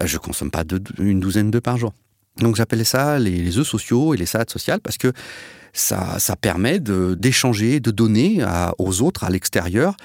Euh, 0.03 0.07
je 0.07 0.19
consomme 0.19 0.51
pas 0.51 0.65
une 0.99 1.21
douzaine 1.21 1.51
d'œufs 1.51 1.63
par 1.63 1.77
jour. 1.77 1.93
Donc 2.39 2.57
j'appelais 2.57 2.85
ça 2.85 3.19
les, 3.19 3.59
œufs 3.59 3.67
sociaux 3.67 4.15
et 4.15 4.17
les 4.17 4.27
salades 4.27 4.51
sociales 4.51 4.81
parce 4.81 4.99
que 4.99 5.13
ça, 5.73 6.19
ça 6.19 6.37
permet 6.37 6.81
d'échanger, 6.81 7.81
de, 7.81 7.91
donner 7.91 8.43
aux 8.79 9.03
autres, 9.03 9.25
à 9.25 9.31
l'extérieur, 9.31 9.97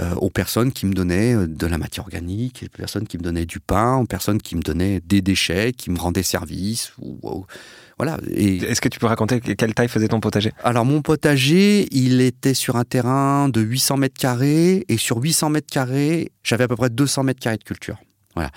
euh, 0.00 0.14
aux 0.16 0.30
personnes 0.30 0.72
qui 0.72 0.86
me 0.86 0.92
donnaient 0.92 1.34
euh, 1.34 1.46
de 1.46 1.66
la 1.66 1.78
matière 1.78 2.04
organique, 2.04 2.64
aux 2.66 2.76
personnes 2.76 3.06
qui 3.06 3.16
me 3.16 3.22
donnaient 3.22 3.46
du 3.46 3.60
pain, 3.60 3.96
aux 3.96 4.06
personnes 4.06 4.42
qui 4.42 4.56
me 4.56 4.62
donnaient 4.62 5.00
des 5.04 5.20
déchets, 5.20 5.72
qui 5.72 5.90
me 5.90 5.98
rendaient 5.98 6.24
service. 6.24 6.92
Ou, 6.98 7.46
voilà. 7.96 8.16
Est-ce 8.34 8.80
que 8.80 8.88
tu 8.88 8.98
peux 8.98 9.06
raconter 9.06 9.40
quelle 9.40 9.74
taille 9.74 9.88
faisait 9.88 10.08
ton 10.08 10.20
potager? 10.20 10.52
Alors 10.64 10.84
mon 10.84 11.02
potager, 11.02 11.86
il 11.92 12.22
était 12.22 12.54
sur 12.54 12.76
un 12.76 12.84
terrain 12.84 13.48
de 13.50 13.60
800 13.60 13.98
mètres 13.98 14.18
carrés 14.18 14.86
et 14.88 14.96
sur 14.96 15.18
800 15.18 15.50
mètres 15.50 15.70
carrés, 15.70 16.32
j'avais 16.42 16.64
à 16.64 16.68
peu 16.68 16.76
près 16.76 16.90
200 16.90 17.24
mètres 17.24 17.40
carrés 17.40 17.58
de 17.58 17.62
culture. 17.62 17.98
Voilà. 18.34 18.50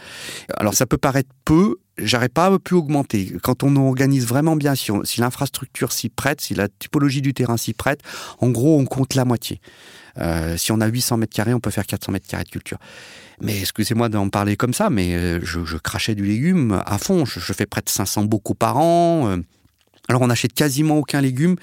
Alors 0.57 0.73
ça 0.73 0.85
peut 0.85 0.97
paraître 0.97 1.29
peu, 1.45 1.75
j'aurais 1.97 2.29
pas 2.29 2.57
pu 2.59 2.73
augmenter. 2.73 3.33
Quand 3.41 3.63
on 3.63 3.75
organise 3.75 4.25
vraiment 4.25 4.55
bien, 4.55 4.75
si, 4.75 4.91
l'infrastructure 5.19 5.91
s'y 5.91 6.09
prête, 6.09 6.41
si 6.41 6.55
la 6.55 6.67
typologie 6.67 7.21
du 7.21 7.33
terrain 7.33 7.57
s'y 7.57 7.73
prête, 7.73 8.01
en 8.39 8.49
gros, 8.49 8.79
on 8.79 8.85
compte 8.85 9.15
la 9.15 9.25
moitié. 9.25 9.59
Euh, 10.19 10.57
si 10.57 10.71
on 10.71 10.79
a 10.81 10.87
800 10.87 11.17
mètres 11.17 11.33
carrés, 11.33 11.53
on 11.53 11.59
peut 11.59 11.71
faire 11.71 11.85
400 11.85 12.11
mètres 12.11 12.27
carrés 12.27 12.43
de 12.43 12.49
culture. 12.49 12.77
Mais 13.41 13.59
excusez-moi 13.59 14.09
d'en 14.09 14.29
parler 14.29 14.55
comme 14.55 14.73
ça, 14.73 14.89
mais 14.89 15.15
euh, 15.15 15.39
je, 15.43 15.77
crachais 15.77 16.15
du 16.15 16.23
légume 16.23 16.81
à 16.85 16.97
fond. 16.97 17.25
Je, 17.25 17.53
fais 17.53 17.65
près 17.65 17.81
de 17.81 17.89
500 17.89 18.25
bocaux 18.25 18.53
par 18.53 18.77
an. 18.77 19.27
Euh. 19.29 19.37
Alors 20.07 20.21
on 20.21 20.27
n'achète 20.27 20.53
quasiment 20.53 20.97
aucun 20.97 21.21
légume. 21.21 21.55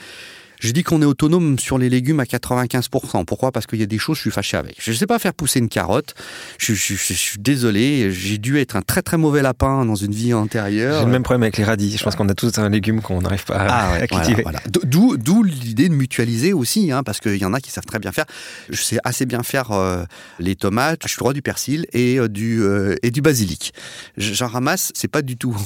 Je 0.60 0.72
dis 0.72 0.82
qu'on 0.82 1.00
est 1.00 1.06
autonome 1.06 1.58
sur 1.58 1.78
les 1.78 1.88
légumes 1.88 2.20
à 2.20 2.24
95%. 2.24 3.24
Pourquoi? 3.24 3.50
Parce 3.50 3.66
qu'il 3.66 3.80
y 3.80 3.82
a 3.82 3.86
des 3.86 3.98
choses, 3.98 4.16
je 4.16 4.22
suis 4.22 4.30
fâché 4.30 4.58
avec. 4.58 4.76
Je 4.78 4.90
ne 4.90 4.96
sais 4.96 5.06
pas 5.06 5.18
faire 5.18 5.32
pousser 5.32 5.58
une 5.58 5.70
carotte. 5.70 6.14
Je, 6.58 6.74
suis 6.74 7.38
désolé. 7.38 8.12
J'ai 8.12 8.36
dû 8.38 8.58
être 8.58 8.76
un 8.76 8.82
très 8.82 9.00
très 9.00 9.16
mauvais 9.16 9.40
lapin 9.40 9.86
dans 9.86 9.94
une 9.94 10.12
vie 10.12 10.34
antérieure. 10.34 11.00
J'ai 11.00 11.06
le 11.06 11.10
même 11.10 11.22
problème 11.22 11.42
avec 11.42 11.56
les 11.56 11.64
radis. 11.64 11.96
Je 11.96 12.04
pense 12.04 12.14
qu'on 12.14 12.28
a 12.28 12.34
tous 12.34 12.58
un 12.58 12.68
légume 12.68 13.00
qu'on 13.00 13.22
n'arrive 13.22 13.44
pas 13.44 13.56
à, 13.56 13.94
ah 13.94 14.06
cultiver. 14.06 14.44
D'où 14.84 15.42
l'idée 15.42 15.88
de 15.88 15.94
mutualiser 15.94 16.52
aussi, 16.52 16.92
hein, 16.92 17.02
parce 17.02 17.20
qu'il 17.20 17.36
y 17.36 17.44
en 17.44 17.54
a 17.54 17.60
qui 17.60 17.70
savent 17.70 17.86
très 17.86 17.98
bien 17.98 18.12
faire. 18.12 18.26
Je 18.68 18.82
sais 18.82 18.98
assez 19.02 19.24
bien 19.24 19.42
faire 19.42 19.72
euh, 19.72 20.04
les 20.38 20.56
tomates. 20.56 21.00
Je 21.04 21.08
suis 21.08 21.18
droit 21.18 21.32
du 21.32 21.42
persil 21.42 21.86
et 21.94 22.18
euh, 22.18 22.28
du 22.28 22.62
euh, 22.62 22.96
et 23.02 23.10
du 23.10 23.22
basilic. 23.22 23.72
J'en 24.18 24.48
ramasse. 24.48 24.92
C'est 24.94 25.08
pas 25.08 25.22
du 25.22 25.38
tout 25.38 25.56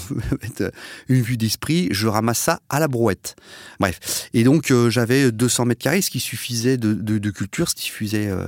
une 1.09 1.23
vue 1.23 1.37
d'esprit. 1.37 1.89
Je 1.91 2.07
ramasse 2.07 2.39
ça 2.39 2.61
à 2.69 2.79
la 2.79 2.87
brouette. 2.87 3.35
Bref. 3.81 4.29
Et 4.35 4.45
donc 4.45 4.71
j'avais 4.91 5.33
200 5.33 5.67
mètres 5.67 5.83
carrés, 5.83 6.03
ce 6.03 6.11
qui 6.11 6.21
suffisait 6.21 6.77
de, 6.77 7.31
culture, 7.31 7.69
ce 7.69 7.75
qui 7.75 7.83
suffisait 7.83 8.29
euh, 8.29 8.47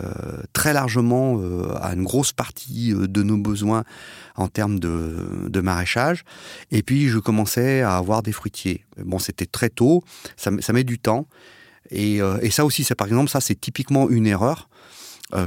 très 0.52 0.72
largement 0.72 1.38
euh, 1.40 1.74
à 1.80 1.94
une 1.94 2.04
grosse 2.04 2.32
partie 2.32 2.92
euh, 2.92 3.06
de 3.06 3.22
nos 3.22 3.36
besoins 3.36 3.84
en 4.36 4.48
termes 4.48 4.78
de, 4.78 5.60
maraîchage. 5.60 6.24
Et 6.70 6.82
puis, 6.82 7.08
je 7.08 7.18
commençais 7.18 7.82
à 7.82 7.96
avoir 7.96 8.22
des 8.22 8.32
fruitiers. 8.32 8.84
Bon, 8.98 9.18
c'était 9.18 9.46
très 9.46 9.70
tôt, 9.70 10.04
ça, 10.36 10.50
met 10.72 10.84
du 10.84 10.98
temps. 10.98 11.26
Et, 11.90 12.20
ça 12.50 12.64
aussi, 12.64 12.84
c'est 12.84 12.94
par 12.94 13.06
exemple, 13.06 13.30
ça, 13.30 13.40
c'est 13.40 13.58
typiquement 13.58 14.08
une 14.10 14.26
erreur 14.26 14.68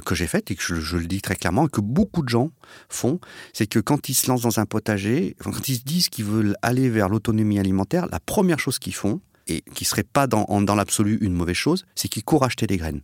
que 0.06 0.14
j'ai 0.14 0.28
faite 0.28 0.52
et 0.52 0.56
que 0.56 0.62
je, 0.62 0.98
le 0.98 1.06
dis 1.06 1.22
très 1.22 1.36
clairement 1.36 1.68
et 1.68 1.70
que 1.70 1.80
beaucoup 1.80 2.22
de 2.22 2.28
gens 2.28 2.52
font, 2.90 3.20
c'est 3.54 3.68
que 3.68 3.80
quand 3.80 4.10
ils 4.10 4.14
se 4.14 4.28
lancent 4.28 4.42
dans 4.42 4.60
un 4.60 4.66
potager, 4.66 5.36
quand 5.40 5.70
ils 5.70 5.76
se 5.76 5.84
disent 5.84 6.10
qu'ils 6.10 6.26
veulent 6.26 6.56
aller 6.62 6.90
vers 6.90 7.08
l'autonomie 7.08 7.60
alimentaire, 7.60 8.08
la 8.12 8.20
première 8.20 8.60
chose 8.60 8.80
qu'ils 8.80 8.96
font, 8.96 9.22
et 9.50 9.62
qui 9.74 9.86
serait 9.86 10.04
pas 10.04 10.28
dans, 10.28 10.46
dans 10.62 10.76
l'absolu 10.76 11.18
une 11.22 11.34
mauvaise 11.34 11.56
chose, 11.56 11.86
c'est 11.96 12.08
qu'ils 12.08 12.24
courent 12.24 12.44
acheter 12.44 12.68
des 12.68 12.78
graines. 12.78 13.02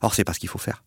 Or, 0.00 0.14
c'est 0.14 0.24
pas 0.24 0.32
ce 0.32 0.38
qu'il 0.38 0.48
faut 0.48 0.58
faire. 0.58 0.84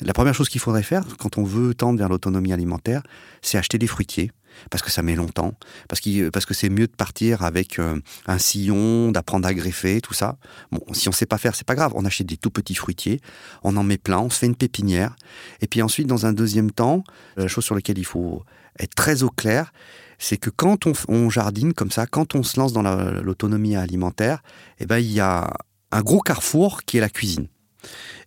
La 0.00 0.12
première 0.12 0.34
chose 0.34 0.48
qu'il 0.48 0.60
faudrait 0.60 0.82
faire 0.82 1.04
quand 1.18 1.38
on 1.38 1.44
veut 1.44 1.74
tendre 1.74 1.98
vers 1.98 2.08
l'autonomie 2.08 2.52
alimentaire, 2.52 3.02
c'est 3.42 3.58
acheter 3.58 3.78
des 3.78 3.86
fruitiers, 3.86 4.32
parce 4.70 4.82
que 4.82 4.90
ça 4.90 5.02
met 5.02 5.14
longtemps, 5.14 5.54
parce, 5.88 6.00
parce 6.32 6.46
que 6.46 6.54
c'est 6.54 6.70
mieux 6.70 6.86
de 6.86 6.94
partir 6.96 7.42
avec 7.42 7.78
euh, 7.78 8.00
un 8.26 8.38
sillon, 8.38 9.12
d'apprendre 9.12 9.46
à 9.46 9.52
greffer, 9.52 10.00
tout 10.00 10.14
ça. 10.14 10.38
Bon, 10.72 10.80
si 10.92 11.08
on 11.08 11.12
sait 11.12 11.26
pas 11.26 11.36
faire, 11.38 11.54
c'est 11.54 11.66
pas 11.66 11.74
grave. 11.74 11.92
On 11.94 12.04
achète 12.06 12.26
des 12.26 12.38
tout 12.38 12.50
petits 12.50 12.74
fruitiers, 12.74 13.20
on 13.62 13.76
en 13.76 13.82
met 13.82 13.98
plein, 13.98 14.20
on 14.20 14.30
se 14.30 14.38
fait 14.38 14.46
une 14.46 14.56
pépinière, 14.56 15.16
et 15.60 15.66
puis 15.66 15.82
ensuite, 15.82 16.06
dans 16.06 16.24
un 16.24 16.32
deuxième 16.32 16.70
temps, 16.70 17.04
la 17.36 17.48
chose 17.48 17.64
sur 17.64 17.74
laquelle 17.74 17.98
il 17.98 18.06
faut 18.06 18.42
être 18.78 18.94
très 18.94 19.22
au 19.22 19.28
clair, 19.28 19.72
c'est 20.20 20.36
que 20.36 20.50
quand 20.50 20.86
on, 21.08 21.30
jardine 21.30 21.72
comme 21.72 21.90
ça, 21.90 22.06
quand 22.06 22.34
on 22.34 22.42
se 22.42 22.60
lance 22.60 22.72
dans 22.72 22.82
l'autonomie 22.82 23.74
alimentaire, 23.74 24.42
eh 24.78 24.86
ben, 24.86 24.98
il 24.98 25.10
y 25.10 25.18
a 25.18 25.50
un 25.90 26.02
gros 26.02 26.20
carrefour 26.20 26.82
qui 26.84 26.98
est 26.98 27.00
la 27.00 27.08
cuisine. 27.08 27.48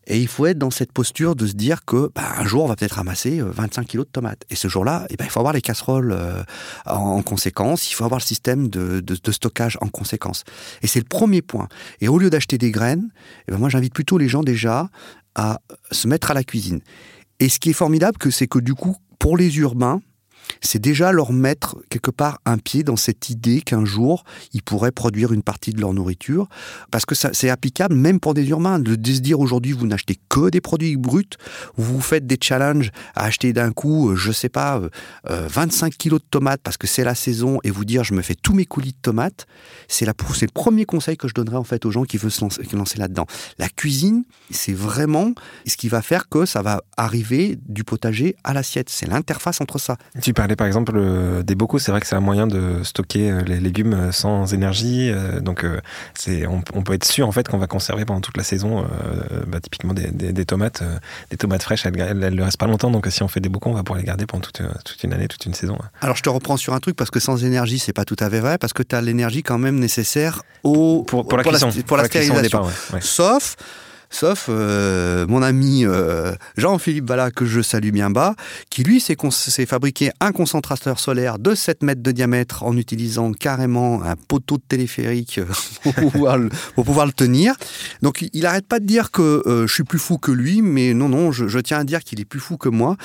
Et 0.08 0.20
il 0.20 0.28
faut 0.28 0.48
être 0.48 0.58
dans 0.58 0.72
cette 0.72 0.92
posture 0.92 1.36
de 1.36 1.48
se 1.48 1.54
dire 1.54 1.86
que 1.86 2.12
bah, 2.14 2.34
un 2.38 2.44
jour 2.44 2.66
on 2.66 2.68
va 2.68 2.76
peut-être 2.76 2.96
ramasser 2.96 3.40
25 3.42 3.82
euh, 3.82 3.86
kilos 3.86 4.06
de 4.08 4.12
tomates. 4.12 4.44
Et 4.50 4.56
ce 4.56 4.68
jour-là, 4.68 5.06
eh 5.10 5.16
ben, 5.16 5.24
il 5.24 5.30
faut 5.30 5.40
avoir 5.40 5.54
les 5.54 5.62
casseroles 5.62 6.12
euh, 6.12 6.44
en, 6.86 7.22
conséquence, 7.22 7.90
il 7.90 7.94
faut 7.94 8.04
avoir 8.04 8.20
le 8.20 8.26
système 8.26 8.68
de, 8.68 9.32
stockage 9.32 9.78
en 9.80 9.88
conséquence. 9.88 10.44
Et 10.82 10.88
c'est 10.88 11.00
le 11.00 11.06
premier 11.06 11.42
point. 11.42 11.70
Et 12.02 12.10
au 12.10 12.18
lieu 12.18 12.30
d'acheter 12.30 12.58
des 12.58 12.72
graines, 12.72 13.12
eh 13.48 13.52
ben, 13.52 13.60
moi 13.60 13.70
j'invite 13.70 13.94
plutôt 13.94 14.18
les 14.18 14.28
gens 14.28 14.44
déjà 14.44 14.90
à 15.36 15.62
se 15.92 16.08
mettre 16.08 16.32
à 16.32 16.34
la 16.34 16.44
cuisine. 16.44 16.82
Et 17.40 17.50
ce 17.50 17.60
qui 17.60 17.70
est 17.70 17.74
formidable, 17.74 18.18
c'est 18.32 18.48
que 18.48 18.60
du 18.60 18.74
coup, 18.74 18.98
pour 19.20 19.38
les 19.38 19.58
urbains, 19.58 20.02
c'est 20.62 20.80
déjà 20.80 21.12
leur 21.12 21.32
mettre 21.32 21.78
quelque 21.90 22.12
part 22.12 22.40
un 22.46 22.58
pied 22.58 22.84
dans 22.84 22.96
cette 22.96 23.30
idée 23.30 23.62
qu'un 23.62 23.86
jour, 23.86 24.24
ils 24.54 24.64
pourraient 24.64 24.92
produire 24.92 25.34
une 25.34 25.44
partie 25.44 25.72
de 25.72 25.82
leur 25.82 25.94
nourriture. 25.94 26.48
Parce 26.92 27.06
que 27.06 27.16
c'est 27.16 27.50
applicable 27.50 27.96
même 27.96 28.20
pour 28.20 28.34
des 28.34 28.48
urbains. 28.50 28.80
De, 28.80 28.94
se 29.14 29.20
dire 29.20 29.40
aujourd'hui, 29.40 29.72
vous 29.72 29.88
n'achetez 29.88 30.18
que 30.30 30.50
des 30.50 30.62
produits 30.62 30.98
bruts, 30.98 31.26
vous 31.76 32.02
faites 32.02 32.26
des 32.26 32.38
challenges 32.42 32.92
à 33.16 33.26
acheter 33.26 33.54
d'un 33.54 33.72
coup, 33.72 34.10
euh, 34.10 34.16
je 34.16 34.32
sais 34.32 34.50
pas, 34.50 34.82
25 35.26 35.86
euh, 35.86 35.88
euh, 35.88 35.96
kilos 35.98 36.20
de 36.20 36.26
tomates 36.30 36.62
parce 36.64 36.78
que 36.78 36.88
c'est 36.88 37.04
la 37.04 37.16
saison 37.16 37.60
et 37.64 37.72
vous 37.72 37.86
dire 37.86 38.04
je 38.04 38.14
me 38.14 38.22
fais 38.22 38.36
tous 38.36 38.54
mes 38.54 38.66
coulis 38.66 38.92
de 38.92 38.98
tomates, 39.02 39.46
c'est 39.88 40.06
le 40.06 40.14
premier 40.54 40.86
conseil 40.86 41.18
que 41.18 41.28
je 41.28 41.34
donnerais 41.34 41.58
en 41.58 41.64
fait 41.64 41.86
aux 41.86 41.92
gens 41.92 42.04
qui 42.04 42.18
veulent 42.18 42.32
se 42.32 42.42
lancer, 42.76 42.98
là-dedans. 42.98 43.26
La 43.58 43.70
cuisine, 43.70 44.24
c'est 44.52 44.74
vraiment 44.74 45.34
ce 45.66 45.78
qui 45.78 45.90
va 45.90 46.02
faire 46.02 46.30
que 46.30 46.46
ça 46.46 46.62
va 46.62 46.82
arriver 46.98 47.58
du 47.68 47.84
potager 47.84 48.36
à 48.44 48.54
l'assiette. 48.54 48.90
C'est 48.90 49.08
l'interface 49.08 49.62
entre 49.62 49.80
ça. 49.80 49.98
Parlais 50.34 50.56
par 50.56 50.68
exemple 50.68 50.94
euh, 50.96 51.44
des 51.44 51.56
bocaux, 51.56 51.80
c'est 51.80 51.92
vrai 51.92 52.02
que 52.02 52.08
c'est 52.08 52.16
un 52.16 52.22
moyen 52.22 52.48
de 52.48 52.84
stocker 52.84 53.32
euh, 53.32 53.42
les 53.44 53.60
légumes 53.60 53.94
euh, 53.94 54.12
sans 54.12 54.54
énergie. 54.54 55.12
donc 55.42 55.66
c'est, 56.14 56.46
on, 56.48 56.62
peut 56.62 56.94
être 56.94 57.06
sûr 57.06 57.28
en 57.28 57.32
fait 57.32 57.48
qu'on 57.48 57.58
va 57.58 57.68
conserver 57.68 58.06
pendant 58.06 58.22
toute 58.22 58.38
la 58.38 58.44
saison, 58.44 58.86
bah, 59.48 59.60
typiquement 59.60 59.94
des, 59.94 60.46
tomates, 60.46 60.84
des 61.30 61.38
tomates 61.38 61.64
fraîches, 61.64 61.86
elles, 61.86 62.18
ne 62.18 62.42
restent 62.42 62.58
pas 62.58 62.68
longtemps. 62.68 62.92
Donc 62.92 63.08
si 63.10 63.24
on 63.24 63.28
fait 63.28 63.40
des 63.40 63.50
bocaux, 63.50 63.70
on 63.70 63.74
va 63.74 63.84
pouvoir 63.84 64.00
les 64.00 64.06
garder 64.06 64.26
pendant 64.26 64.42
toute, 64.44 65.04
une 65.04 65.14
année, 65.14 65.28
toute 65.28 65.46
une 65.46 65.54
saison. 65.54 65.78
Alors 66.02 66.16
je 66.16 66.24
te 66.24 66.30
reprends 66.30 66.58
sur 66.58 66.74
un 66.74 66.80
truc 66.80 66.96
parce 66.96 67.12
que 67.12 67.20
sans 67.20 67.44
énergie, 67.44 67.80
c'est 67.80 67.94
pas 67.94 68.06
tout 68.06 68.18
à 68.20 68.30
fait 68.30 68.40
vrai 68.40 68.58
parce 68.58 68.74
que 68.74 68.84
tu 68.84 68.96
as 68.96 69.02
l'énergie 69.02 69.44
quand 69.44 69.58
même 69.58 69.80
nécessaire 69.80 70.44
au, 70.64 71.04
pour, 71.04 71.28
pour, 71.28 71.38
la, 71.38 71.44
cuisson, 71.44 71.70
pour, 71.86 71.98
la, 71.98 72.06
stérilisation. 72.06 72.64
Sauf 73.00 73.56
sauf 74.14 74.46
euh, 74.50 75.26
mon 75.28 75.42
ami 75.42 75.86
euh, 75.86 76.34
Jean-Philippe 76.58 77.06
Bala, 77.06 77.32
que 77.32 77.46
je 77.46 77.62
salue 77.62 77.90
bien 77.90 78.10
bas, 78.10 78.36
qui 78.70 78.84
lui 78.84 79.02
s'est 79.02 79.66
fabriqué 79.66 80.12
un 80.20 80.32
concentrateur 80.32 81.00
solaire 81.00 81.40
de 81.40 81.56
7 81.56 81.84
mètres 81.84 82.04
de 82.04 82.12
diamètre 82.12 82.64
en 82.64 82.78
utilisant 82.78 83.34
carrément 83.34 84.04
un 84.04 84.16
poteau 84.16 84.58
de 84.58 84.64
téléphérique 84.68 85.40
euh, 85.40 85.46
pour 85.84 85.94
pouvoir, 85.96 86.38
le, 86.38 86.50
pour 86.76 86.86
pouvoir 86.86 87.06
le 87.06 87.12
tenir. 87.12 87.56
Donc 88.02 88.24
il 88.34 88.44
n'arrête 88.44 88.68
pas 88.68 88.80
de 88.80 88.86
dire 88.86 89.12
que 89.12 89.42
je 89.46 89.74
suis 89.74 89.84
plus 89.84 90.00
fou 90.00 90.18
que 90.18 90.32
lui, 90.32 90.62
mais 90.62 90.94
non, 90.94 91.10
non, 91.10 91.32
je, 91.32 91.60
tiens 91.60 91.80
à 91.80 91.84
dire 91.84 92.04
qu'il 92.04 92.20
est 92.20 92.26
plus 92.26 92.40
fou 92.40 92.58
que 92.58 92.70
moi. 92.70 92.98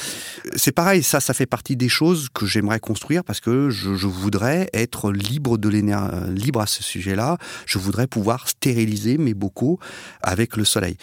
C'est 0.57 0.73
pareil, 0.73 1.03
ça, 1.03 1.21
ça 1.21 1.35
fait 1.35 1.47
partie 1.47 1.77
des 1.77 1.89
choses 1.89 2.29
que 2.33 2.47
j'aimerais 2.47 2.81
construire 2.81 3.25
parce 3.25 3.41
que 3.41 3.71
je, 3.71 3.95
je 3.95 4.07
voudrais 4.07 4.69
être 4.73 5.13
libre 5.13 5.59
de 5.59 5.69
l'énergie, 5.69 6.17
libre 6.31 6.61
à 6.61 6.67
ce 6.67 6.83
sujet-là. 6.83 7.39
Je 7.67 7.79
voudrais 7.79 8.07
pouvoir 8.07 8.49
stériliser 8.49 9.19
mes 9.19 9.35
bocaux 9.35 9.79
avec 10.23 10.57
le 10.57 10.65
soleil. 10.65 10.98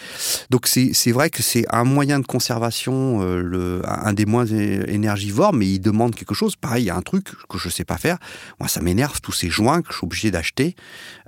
Donc 0.50 0.66
c'est 0.66 1.12
vrai 1.12 1.30
que 1.30 1.42
c'est 1.42 1.64
un 1.72 1.84
moyen 1.84 2.20
de 2.20 2.26
conservation, 2.26 3.22
euh, 3.22 3.40
le, 3.40 3.82
un 3.86 4.12
des 4.12 4.26
moins 4.26 4.46
énergivores, 4.46 5.52
mais 5.52 5.66
il 5.66 5.80
demande 5.80 6.14
quelque 6.14 6.34
chose. 6.34 6.56
Pareil, 6.56 6.84
il 6.84 6.86
y 6.86 6.90
a 6.90 6.96
un 6.96 7.02
truc 7.02 7.26
que 7.48 7.58
je 7.58 7.68
ne 7.68 7.72
sais 7.72 7.84
pas 7.84 7.98
faire. 7.98 8.18
Moi, 8.60 8.68
ça 8.68 8.80
m'énerve 8.80 9.20
tous 9.20 9.32
ces 9.32 9.48
joints 9.48 9.82
que 9.82 9.92
je 9.92 9.98
suis 9.98 10.04
obligé 10.04 10.30
d'acheter 10.30 10.74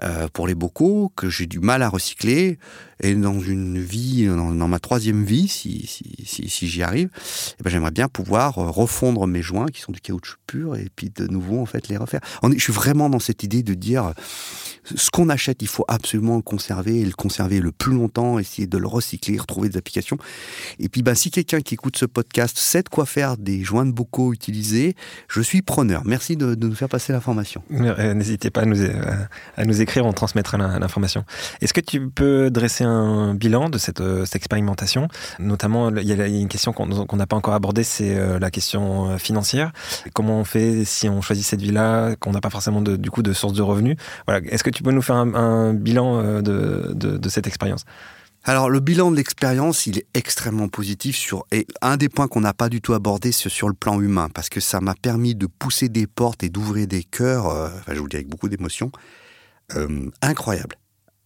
euh, 0.02 0.28
pour 0.32 0.46
les 0.46 0.54
bocaux, 0.54 1.12
que 1.16 1.28
j'ai 1.28 1.46
du 1.46 1.60
mal 1.60 1.82
à 1.82 1.88
recycler. 1.88 2.58
Et 3.00 3.14
dans 3.14 3.40
une 3.40 3.78
vie, 3.78 4.26
dans, 4.26 4.68
ma 4.68 4.78
troisième 4.78 5.24
vie, 5.24 5.48
si, 5.48 5.86
si, 5.86 6.48
si, 6.48 6.68
j'y 6.68 6.82
arrive, 6.82 7.08
eh 7.58 7.62
ben, 7.62 7.70
j'aimerais 7.70 7.90
bien 7.90 8.08
pouvoir 8.08 8.58
euh, 8.58 8.70
refondre 8.70 9.26
mes 9.26 9.42
joints 9.42 9.66
qui 9.66 9.80
sont 9.80 9.92
du 9.92 10.00
caoutchouc 10.00 10.38
pur 10.46 10.76
et 10.76 10.88
puis 10.94 11.10
de 11.14 11.26
nouveau 11.26 11.60
en 11.60 11.66
fait 11.66 11.88
les 11.88 11.96
refaire. 11.96 12.20
je 12.42 12.58
suis 12.58 12.72
vraiment 12.72 13.10
dans 13.10 13.18
cette 13.18 13.42
idée 13.42 13.62
de 13.62 13.74
dire 13.74 14.12
ce 14.94 15.10
qu'on 15.10 15.28
achète, 15.28 15.62
il 15.62 15.68
faut 15.68 15.84
absolument 15.88 16.36
le 16.36 16.42
conserver 16.42 17.00
et 17.00 17.04
le 17.04 17.12
conserver 17.12 17.60
le 17.60 17.72
plus 17.72 17.92
longtemps, 17.92 18.38
essayer 18.38 18.66
de 18.66 18.78
le 18.78 18.86
recycler, 18.86 19.38
retrouver 19.38 19.68
des 19.68 19.76
applications. 19.76 20.18
Et 20.78 20.88
puis, 20.88 21.02
ben, 21.02 21.14
si 21.14 21.30
quelqu'un 21.30 21.60
qui 21.60 21.74
écoute 21.74 21.96
ce 21.96 22.06
podcast 22.06 22.56
sait 22.58 22.82
de 22.82 22.88
quoi 22.88 23.06
faire 23.06 23.36
des 23.36 23.62
joints 23.62 23.86
de 23.86 23.92
bocaux 23.92 24.32
utilisés, 24.32 24.94
je 25.28 25.40
suis 25.40 25.62
preneur. 25.62 26.02
Merci 26.04 26.36
de, 26.36 26.54
nous 26.54 26.74
faire 26.74 26.88
passer 26.88 27.12
l'information. 27.12 27.62
Euh, 27.72 28.14
n'hésitez 28.14 28.50
pas 28.50 28.62
à 28.62 28.64
nous, 28.64 28.80
euh, 28.80 29.14
à 29.56 29.64
nous, 29.64 29.80
écrire, 29.80 30.06
on 30.06 30.12
transmettra 30.12 30.58
l'information. 30.58 31.24
Est-ce 31.60 31.72
que 31.72 31.80
tu 31.80 32.08
peux 32.08 32.50
dresser 32.50 32.84
un 32.84 32.87
bilan 33.34 33.68
de 33.70 33.78
cette, 33.78 34.00
euh, 34.00 34.24
cette 34.24 34.36
expérimentation 34.36 35.08
Notamment, 35.38 35.90
il 35.90 36.04
y, 36.04 36.12
a 36.12 36.26
une 36.26 36.48
question 36.48 36.72
qu'on 36.72 37.16
n'a 37.16 37.26
pas 37.26 37.36
encore 37.36 37.54
abordée, 37.54 37.84
c'est 37.84 38.38
la 38.38 38.50
question 38.50 39.18
financière. 39.18 39.72
Comment 40.12 40.40
on 40.40 40.44
fait 40.44 40.84
si 40.84 41.08
on 41.08 41.20
choisit 41.20 41.44
cette 41.44 41.62
vie-là, 41.62 42.16
qu'on 42.16 42.32
n'a 42.32 42.40
pas 42.40 42.50
forcément 42.50 42.80
de, 42.80 42.96
du 42.96 43.10
coup 43.10 43.22
de 43.22 43.32
source 43.32 43.52
de 43.52 43.62
revenus? 43.62 43.96
Voilà. 44.26 44.44
Est-ce 44.46 44.64
que 44.64 44.70
tu 44.70 44.82
peux 44.82 44.92
nous 44.92 45.02
faire 45.02 45.16
un, 45.16 45.74
bilan 45.74 46.20
euh, 46.22 46.42
de, 46.42 47.28
cette 47.28 47.46
expérience? 47.46 47.84
Alors 48.44 48.70
le 48.70 48.80
bilan 48.80 49.10
de 49.10 49.16
l'expérience, 49.16 49.86
il 49.86 49.98
est 49.98 50.06
extrêmement 50.14 50.68
positif 50.68 51.16
sur 51.16 51.44
et 51.52 51.66
un 51.82 51.96
des 51.96 52.08
points 52.08 52.28
qu'on 52.28 52.40
n'a 52.40 52.54
pas 52.54 52.68
du 52.68 52.80
tout 52.80 52.94
abordé 52.94 53.32
c'est 53.32 53.48
sur 53.48 53.68
le 53.68 53.74
plan 53.74 54.00
humain 54.00 54.28
parce 54.32 54.48
que 54.48 54.60
ça 54.60 54.80
m'a 54.80 54.94
permis 54.94 55.34
de 55.34 55.46
pousser 55.46 55.88
des 55.88 56.06
portes 56.06 56.42
et 56.44 56.48
d'ouvrir 56.48 56.86
des 56.86 57.02
cœurs, 57.02 57.46
euh, 57.48 57.68
enfin 57.78 57.94
je 57.94 58.00
vous 58.00 58.08
dis 58.08 58.16
avec 58.16 58.28
beaucoup 58.28 58.48
d'émotion, 58.48 58.90
euh, 59.74 60.08
incroyable, 60.22 60.76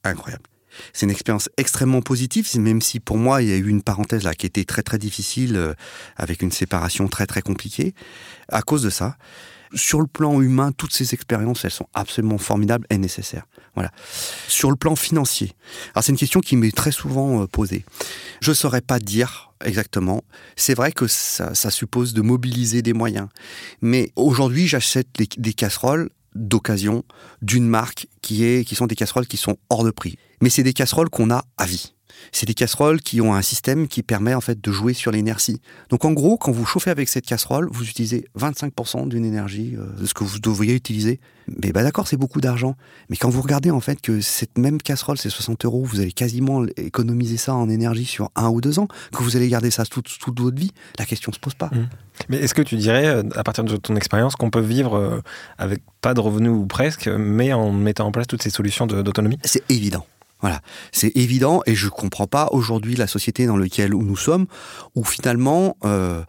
incroyable. 0.02 0.44
C'est 0.92 1.06
une 1.06 1.12
expérience 1.12 1.48
extrêmement 1.56 2.02
positive, 2.02 2.48
même 2.58 2.80
si 2.80 3.00
pour 3.00 3.16
moi 3.16 3.42
il 3.42 3.48
y 3.48 3.52
a 3.52 3.56
eu 3.56 3.68
une 3.68 3.82
parenthèse 3.82 4.24
là 4.24 4.34
qui 4.34 4.46
était 4.46 4.64
très 4.64 4.82
très 4.82 4.98
difficile 4.98 5.74
avec 6.16 6.42
une 6.42 6.52
séparation 6.52 7.08
très 7.08 7.26
très 7.26 7.42
compliquée 7.42 7.94
à 8.48 8.62
cause 8.62 8.82
de 8.82 8.90
ça 8.90 9.16
sur 9.74 10.00
le 10.00 10.06
plan 10.06 10.40
humain, 10.40 10.72
toutes 10.72 10.92
ces 10.92 11.14
expériences, 11.14 11.64
elles 11.64 11.70
sont 11.70 11.88
absolument 11.94 12.38
formidables 12.38 12.86
et 12.90 12.98
nécessaires. 12.98 13.46
Voilà. 13.74 13.90
Sur 14.48 14.70
le 14.70 14.76
plan 14.76 14.96
financier, 14.96 15.52
alors 15.94 16.04
c'est 16.04 16.12
une 16.12 16.18
question 16.18 16.40
qui 16.40 16.56
m'est 16.56 16.74
très 16.74 16.92
souvent 16.92 17.42
euh, 17.42 17.46
posée. 17.46 17.84
Je 18.40 18.50
ne 18.50 18.54
saurais 18.54 18.82
pas 18.82 18.98
dire 18.98 19.52
exactement. 19.64 20.22
C'est 20.56 20.74
vrai 20.74 20.92
que 20.92 21.06
ça, 21.06 21.54
suppose 21.70 22.12
de 22.12 22.20
mobiliser 22.20 22.82
des 22.82 22.92
moyens. 22.92 23.28
Mais 23.80 24.12
aujourd'hui, 24.16 24.66
j'achète 24.66 25.08
des 25.16 25.52
casseroles 25.54 26.10
d'occasion 26.34 27.04
d'une 27.40 27.66
marque 27.66 28.06
qui 28.20 28.44
est, 28.44 28.64
qui 28.64 28.74
sont 28.74 28.86
des 28.86 28.94
casseroles 28.94 29.26
qui 29.26 29.36
sont 29.36 29.56
hors 29.70 29.84
de 29.84 29.90
prix. 29.90 30.16
Mais 30.40 30.50
c'est 30.50 30.62
des 30.62 30.72
casseroles 30.72 31.10
qu'on 31.10 31.30
a 31.30 31.44
à 31.56 31.66
vie. 31.66 31.94
C'est 32.30 32.46
des 32.46 32.54
casseroles 32.54 33.00
qui 33.00 33.20
ont 33.20 33.34
un 33.34 33.42
système 33.42 33.88
qui 33.88 34.02
permet 34.02 34.34
en 34.34 34.40
fait 34.40 34.60
de 34.60 34.72
jouer 34.72 34.94
sur 34.94 35.10
l'énergie. 35.10 35.60
Donc 35.88 36.04
en 36.04 36.12
gros, 36.12 36.36
quand 36.36 36.52
vous 36.52 36.64
chauffez 36.64 36.90
avec 36.90 37.08
cette 37.08 37.26
casserole, 37.26 37.68
vous 37.70 37.88
utilisez 37.88 38.26
25% 38.38 39.08
d'une 39.08 39.24
énergie 39.24 39.74
euh, 39.76 40.00
de 40.00 40.06
ce 40.06 40.14
que 40.14 40.24
vous 40.24 40.38
devriez 40.38 40.74
utiliser. 40.74 41.20
Mais 41.60 41.72
bah 41.72 41.82
d'accord, 41.82 42.06
c'est 42.06 42.16
beaucoup 42.16 42.40
d'argent. 42.40 42.76
Mais 43.10 43.16
quand 43.16 43.28
vous 43.28 43.42
regardez 43.42 43.70
en 43.70 43.80
fait 43.80 44.00
que 44.00 44.20
cette 44.20 44.58
même 44.58 44.80
casserole, 44.80 45.18
c'est 45.18 45.30
60 45.30 45.64
euros, 45.64 45.82
vous 45.82 46.00
allez 46.00 46.12
quasiment 46.12 46.64
économiser 46.76 47.36
ça 47.36 47.54
en 47.54 47.68
énergie 47.68 48.04
sur 48.04 48.30
un 48.36 48.48
ou 48.48 48.60
deux 48.60 48.78
ans, 48.78 48.86
que 49.16 49.22
vous 49.22 49.36
allez 49.36 49.48
garder 49.48 49.70
ça 49.70 49.84
toute, 49.84 50.08
toute 50.18 50.40
votre 50.40 50.58
vie, 50.58 50.72
la 50.98 51.04
question 51.04 51.32
se 51.32 51.38
pose 51.38 51.54
pas. 51.54 51.70
Mmh. 51.72 51.88
Mais 52.28 52.38
est-ce 52.38 52.54
que 52.54 52.62
tu 52.62 52.76
dirais, 52.76 53.06
euh, 53.06 53.22
à 53.34 53.42
partir 53.42 53.64
de 53.64 53.76
ton 53.76 53.96
expérience, 53.96 54.36
qu'on 54.36 54.50
peut 54.50 54.60
vivre 54.60 54.96
euh, 54.96 55.20
avec 55.58 55.82
pas 56.00 56.14
de 56.14 56.20
revenus 56.20 56.52
ou 56.52 56.66
presque, 56.66 57.08
mais 57.08 57.52
en 57.52 57.72
mettant 57.72 58.06
en 58.06 58.12
place 58.12 58.26
toutes 58.26 58.42
ces 58.42 58.50
solutions 58.50 58.86
d'autonomie? 58.86 59.38
C'est 59.44 59.68
évident. 59.70 60.06
Voilà, 60.42 60.60
c'est 60.90 61.16
évident 61.16 61.62
et 61.66 61.74
je 61.74 61.88
comprends 61.88 62.26
pas 62.26 62.48
aujourd'hui 62.50 62.96
la 62.96 63.06
société 63.06 63.46
dans 63.46 63.56
laquelle 63.56 63.92
nous 63.92 64.16
sommes, 64.16 64.46
où 64.96 65.04
finalement 65.04 65.76
euh, 65.84 66.22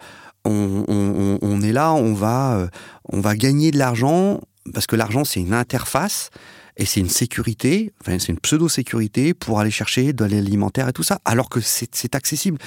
on, 0.46 1.62
est 1.62 1.74
là, 1.74 1.94
on 1.94 2.14
va, 2.14 2.58
euh, 2.58 2.68
on 3.10 3.20
va 3.20 3.36
gagner 3.36 3.72
de 3.72 3.80
l'argent 3.80 4.40
parce 4.72 4.86
que 4.86 4.96
l'argent 4.96 5.24
c'est 5.24 5.40
une 5.40 5.54
interface 5.54 6.30
et 6.78 6.86
c'est 6.86 7.00
une 7.00 7.10
sécurité, 7.10 7.92
enfin, 8.02 8.18
c'est 8.20 8.32
une 8.32 8.40
pseudo-sécurité 8.40 9.34
pour 9.34 9.60
aller 9.60 9.72
chercher 9.72 10.14
de 10.14 10.26
l'alimentaire 10.26 10.88
et 10.88 10.94
tout 10.94 11.04
ça, 11.04 11.20
alors 11.24 11.50
que 11.50 11.60
c'est 11.62 12.16
accessible. 12.16 12.58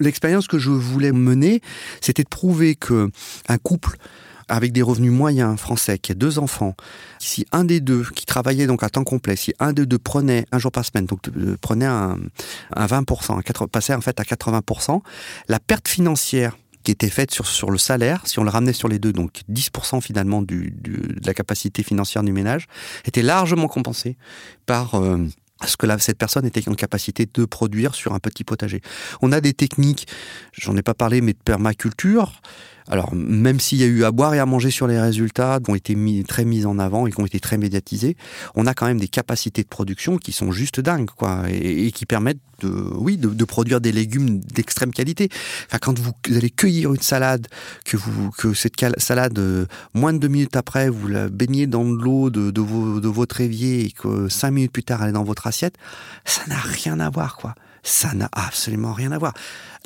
L'expérience 0.00 0.48
que 0.48 0.58
je 0.58 0.70
voulais 0.70 1.12
mener, 1.12 1.60
c'était 2.00 2.24
de 2.24 2.28
prouver 2.28 2.74
que 2.74 3.10
un 3.48 3.58
couple 3.58 3.96
avec 4.48 4.72
des 4.72 4.82
revenus 4.82 5.12
moyens 5.12 5.58
français, 5.58 5.98
qui 5.98 6.12
a 6.12 6.14
deux 6.14 6.38
enfants, 6.38 6.74
si 7.18 7.46
un 7.52 7.64
des 7.64 7.80
deux 7.80 8.04
qui 8.14 8.26
travaillait 8.26 8.66
donc 8.66 8.82
à 8.82 8.88
temps 8.88 9.04
complet, 9.04 9.36
si 9.36 9.54
un 9.58 9.72
des 9.72 9.86
deux 9.86 9.98
prenait 9.98 10.46
un 10.52 10.58
jour 10.58 10.72
par 10.72 10.84
semaine, 10.84 11.06
donc 11.06 11.20
euh, 11.36 11.56
prenait 11.60 11.86
un, 11.86 12.18
20%, 12.76 13.38
un 13.38 13.66
passait 13.66 13.94
en 13.94 14.00
fait 14.00 14.18
à 14.20 14.22
80%, 14.22 15.00
la 15.48 15.60
perte 15.60 15.88
financière 15.88 16.56
qui 16.82 16.90
était 16.90 17.08
faite 17.08 17.30
sur, 17.30 17.46
sur 17.46 17.70
le 17.70 17.78
salaire, 17.78 18.26
si 18.26 18.38
on 18.38 18.44
le 18.44 18.50
ramenait 18.50 18.74
sur 18.74 18.88
les 18.88 18.98
deux, 18.98 19.12
donc 19.12 19.40
10% 19.50 20.02
finalement 20.02 20.42
de 20.42 20.70
la 21.24 21.32
capacité 21.32 21.82
financière 21.82 22.22
du 22.22 22.32
ménage, 22.32 22.66
était 23.04 23.22
largement 23.22 23.68
compensée 23.68 24.16
par... 24.66 24.94
Euh, 24.94 25.26
ce 25.66 25.76
que 25.76 25.86
cette 25.98 26.18
personne 26.18 26.44
était 26.44 26.68
en 26.68 26.74
capacité 26.74 27.28
de 27.32 27.44
produire 27.44 27.94
sur 27.94 28.12
un 28.12 28.18
petit 28.18 28.44
potager. 28.44 28.82
On 29.22 29.32
a 29.32 29.40
des 29.40 29.54
techniques, 29.54 30.06
j'en 30.52 30.76
ai 30.76 30.82
pas 30.82 30.94
parlé, 30.94 31.20
mais 31.20 31.32
de 31.32 31.38
permaculture, 31.38 32.42
alors, 32.88 33.14
même 33.14 33.60
s'il 33.60 33.78
y 33.78 33.84
a 33.84 33.86
eu 33.86 34.04
à 34.04 34.10
boire 34.10 34.34
et 34.34 34.38
à 34.38 34.46
manger 34.46 34.70
sur 34.70 34.86
les 34.86 35.00
résultats, 35.00 35.58
qui 35.64 35.70
ont 35.70 35.74
été 35.74 35.94
mis, 35.94 36.22
très 36.24 36.44
mis 36.44 36.66
en 36.66 36.78
avant 36.78 37.06
et 37.06 37.12
qui 37.12 37.20
ont 37.20 37.26
été 37.26 37.40
très 37.40 37.56
médiatisés, 37.56 38.16
on 38.54 38.66
a 38.66 38.74
quand 38.74 38.86
même 38.86 39.00
des 39.00 39.08
capacités 39.08 39.62
de 39.62 39.68
production 39.68 40.18
qui 40.18 40.32
sont 40.32 40.52
juste 40.52 40.80
dingues, 40.80 41.08
quoi, 41.16 41.44
et, 41.48 41.90
qui 41.92 42.04
permettent 42.04 42.40
de, 42.60 42.68
oui, 42.68 43.16
de, 43.16 43.44
produire 43.44 43.80
des 43.80 43.90
légumes 43.90 44.38
d'extrême 44.38 44.92
qualité. 44.92 45.28
Enfin, 45.66 45.78
quand 45.80 45.98
vous, 45.98 46.12
allez 46.36 46.50
cueillir 46.50 46.92
une 46.92 47.00
salade, 47.00 47.48
que 47.86 47.96
vous, 47.96 48.30
que 48.30 48.52
cette 48.52 48.74
salade, 48.98 49.38
euh, 49.38 49.66
moins 49.94 50.12
de 50.12 50.18
deux 50.18 50.28
minutes 50.28 50.56
après, 50.56 50.90
vous 50.90 51.08
la 51.08 51.28
baignez 51.28 51.66
dans 51.66 51.84
de 51.84 52.02
l'eau 52.02 52.28
de, 52.28 52.50
de, 52.50 53.00
de 53.00 53.08
votre 53.08 53.40
évier 53.40 53.86
et 53.86 53.90
que 53.90 54.28
cinq 54.28 54.50
minutes 54.50 54.72
plus 54.72 54.84
tard, 54.84 55.02
elle 55.02 55.10
est 55.10 55.12
dans 55.12 55.24
votre 55.24 55.46
assiette, 55.46 55.76
ça 56.26 56.42
n'a 56.48 56.58
rien 56.58 57.00
à 57.00 57.08
voir, 57.08 57.36
quoi. 57.36 57.54
Ça 57.86 58.14
n'a 58.14 58.30
absolument 58.32 58.94
rien 58.94 59.12
à 59.12 59.18
voir. 59.18 59.34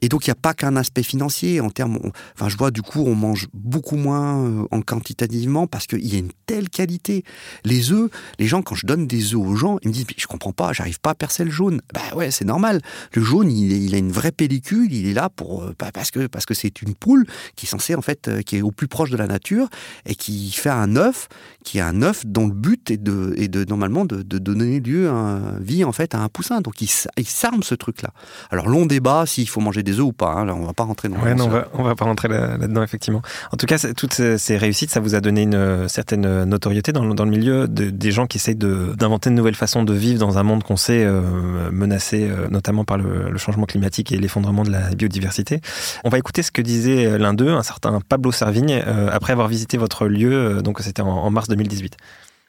Et 0.00 0.08
donc, 0.08 0.26
il 0.26 0.30
n'y 0.30 0.32
a 0.32 0.36
pas 0.36 0.54
qu'un 0.54 0.76
aspect 0.76 1.02
financier. 1.02 1.60
En 1.60 1.70
termes, 1.70 1.98
enfin, 2.34 2.48
je 2.48 2.56
vois 2.56 2.70
du 2.70 2.82
coup, 2.82 3.04
on 3.06 3.14
mange 3.14 3.48
beaucoup 3.52 3.96
moins 3.96 4.44
euh, 4.44 4.66
en 4.70 4.80
quantitativement 4.80 5.66
parce 5.66 5.86
qu'il 5.86 6.06
y 6.06 6.16
a 6.16 6.18
une 6.18 6.32
telle 6.46 6.68
qualité. 6.68 7.24
Les 7.64 7.92
œufs, 7.92 8.10
les 8.38 8.46
gens, 8.46 8.62
quand 8.62 8.74
je 8.74 8.86
donne 8.86 9.06
des 9.06 9.34
œufs 9.34 9.40
aux 9.40 9.56
gens, 9.56 9.78
ils 9.82 9.88
me 9.88 9.92
disent, 9.92 10.06
je 10.16 10.26
comprends 10.26 10.52
pas, 10.52 10.72
j'arrive 10.72 11.00
pas 11.00 11.10
à 11.10 11.14
percer 11.14 11.44
le 11.44 11.50
jaune. 11.50 11.80
Bah 11.92 12.16
ouais, 12.16 12.30
c'est 12.30 12.44
normal. 12.44 12.80
Le 13.12 13.22
jaune, 13.22 13.50
il, 13.50 13.94
a 13.94 13.98
une 13.98 14.12
vraie 14.12 14.32
pellicule, 14.32 14.92
il 14.92 15.06
est 15.06 15.14
là 15.14 15.28
pour, 15.28 15.64
euh, 15.64 15.74
bah, 15.78 15.90
parce 15.92 16.10
que, 16.10 16.26
parce 16.26 16.46
que 16.46 16.54
c'est 16.54 16.82
une 16.82 16.94
poule 16.94 17.26
qui 17.56 17.66
est 17.66 17.68
censée, 17.68 17.94
en 17.94 18.02
fait, 18.02 18.28
euh, 18.28 18.42
qui 18.42 18.56
est 18.56 18.62
au 18.62 18.70
plus 18.70 18.88
proche 18.88 19.10
de 19.10 19.16
la 19.16 19.26
nature 19.26 19.68
et 20.06 20.14
qui 20.14 20.52
fait 20.52 20.70
un 20.70 20.96
œuf, 20.96 21.28
qui 21.64 21.78
est 21.78 21.82
un 21.82 22.02
œuf 22.02 22.24
dont 22.24 22.46
le 22.46 22.54
but 22.54 22.90
est 22.90 23.02
de, 23.02 23.34
est 23.36 23.48
de 23.48 23.64
normalement, 23.64 24.04
de, 24.04 24.22
donner 24.38 24.78
lieu 24.78 25.08
à 25.08 25.40
vie, 25.60 25.84
en 25.84 25.92
fait, 25.92 26.14
à 26.14 26.20
un 26.20 26.28
poussin. 26.28 26.60
Donc, 26.60 26.80
il, 26.80 26.88
il 27.16 27.26
s'arme 27.26 27.62
ce 27.62 27.74
truc-là. 27.74 28.12
Alors, 28.50 28.68
long 28.68 28.86
débat 28.86 29.26
s'il 29.26 29.48
faut 29.48 29.60
manger 29.60 29.82
des 29.82 29.87
œufs 29.92 30.06
ou 30.06 30.12
pas. 30.12 30.32
Hein. 30.32 30.48
on 30.48 30.66
va 30.66 30.72
pas 30.72 30.84
rentrer 30.84 31.08
dans. 31.08 31.18
Ouais, 31.18 31.34
non, 31.34 31.46
on 31.74 31.82
va, 31.82 31.88
va 31.88 31.94
pas 31.94 32.04
rentrer 32.04 32.28
là-dedans 32.28 32.82
effectivement. 32.82 33.22
En 33.52 33.56
tout 33.56 33.66
cas, 33.66 33.78
toutes 33.96 34.14
ces 34.14 34.56
réussites, 34.56 34.90
ça 34.90 35.00
vous 35.00 35.14
a 35.14 35.20
donné 35.20 35.42
une 35.42 35.54
euh, 35.54 35.88
certaine 35.88 36.24
euh, 36.24 36.44
notoriété 36.44 36.92
dans, 36.92 37.04
le 37.04 37.30
milieu 37.30 37.66
des 37.68 38.10
gens 38.10 38.26
qui 38.26 38.38
essayent 38.38 38.56
d'inventer 38.56 39.30
de, 39.30 39.34
nouvelles 39.34 39.54
façons 39.54 39.82
de 39.82 39.92
vivre 39.92 40.18
dans 40.18 40.38
un 40.38 40.42
monde 40.42 40.62
qu'on 40.62 40.76
sait 40.76 41.04
euh, 41.04 41.70
menacé, 41.72 42.30
notamment 42.50 42.84
par 42.84 42.98
le, 42.98 43.36
changement 43.38 43.66
climatique 43.66 44.10
et 44.12 44.16
l'effondrement 44.16 44.64
de 44.64 44.70
la 44.70 44.90
biodiversité. 44.94 45.60
On 46.04 46.08
va 46.08 46.18
écouter 46.18 46.42
ce 46.42 46.50
que 46.50 46.62
disait 46.62 47.18
l'un 47.18 47.34
d'eux, 47.34 47.50
un 47.50 47.62
certain 47.62 48.00
Pablo 48.00 48.32
Servigne, 48.32 48.82
après 49.12 49.32
avoir 49.32 49.48
visité 49.48 49.76
votre 49.76 50.06
lieu. 50.06 50.60
donc 50.62 50.80
c'était 50.80 51.02
en 51.02 51.30
mars 51.30 51.48
2018. 51.48 51.96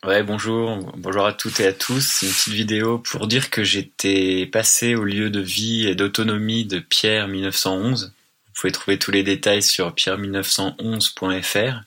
Ouais, 0.05 0.23
bonjour, 0.23 0.77
bonjour 0.95 1.25
à 1.25 1.33
toutes 1.33 1.59
et 1.59 1.67
à 1.67 1.73
tous. 1.73 1.99
C'est 1.99 2.25
une 2.25 2.31
petite 2.31 2.53
vidéo 2.53 2.99
pour 2.99 3.27
dire 3.27 3.49
que 3.49 3.65
j'étais 3.65 4.45
passé 4.45 4.95
au 4.95 5.03
lieu 5.03 5.29
de 5.29 5.41
vie 5.41 5.87
et 5.87 5.95
d'autonomie 5.95 6.63
de 6.63 6.79
Pierre 6.79 7.27
1911. 7.27 8.13
Vous 8.47 8.53
pouvez 8.61 8.71
trouver 8.71 8.97
tous 8.97 9.11
les 9.11 9.23
détails 9.23 9.61
sur 9.61 9.91
pierre1911.fr. 9.93 11.81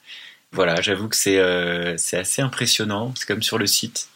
Voilà, 0.52 0.82
j'avoue 0.82 1.08
que 1.08 1.16
c'est 1.16 1.38
euh, 1.38 1.96
assez 2.12 2.42
impressionnant. 2.42 3.14
C'est 3.16 3.26
comme 3.26 3.42
sur 3.42 3.56
le 3.56 3.66
site, 3.66 4.10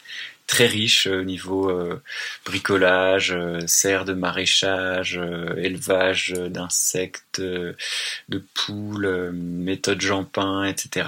très 0.46 0.66
riche 0.66 1.06
au 1.06 1.22
niveau 1.22 1.70
euh, 1.70 2.02
bricolage, 2.44 3.32
euh, 3.32 3.60
serre 3.66 4.04
de 4.04 4.12
maraîchage, 4.12 5.18
élevage 5.56 6.32
d'insectes, 6.32 7.40
de 7.40 8.44
poules, 8.52 9.32
méthode 9.32 10.02
Jampin, 10.02 10.64
etc 10.64 11.06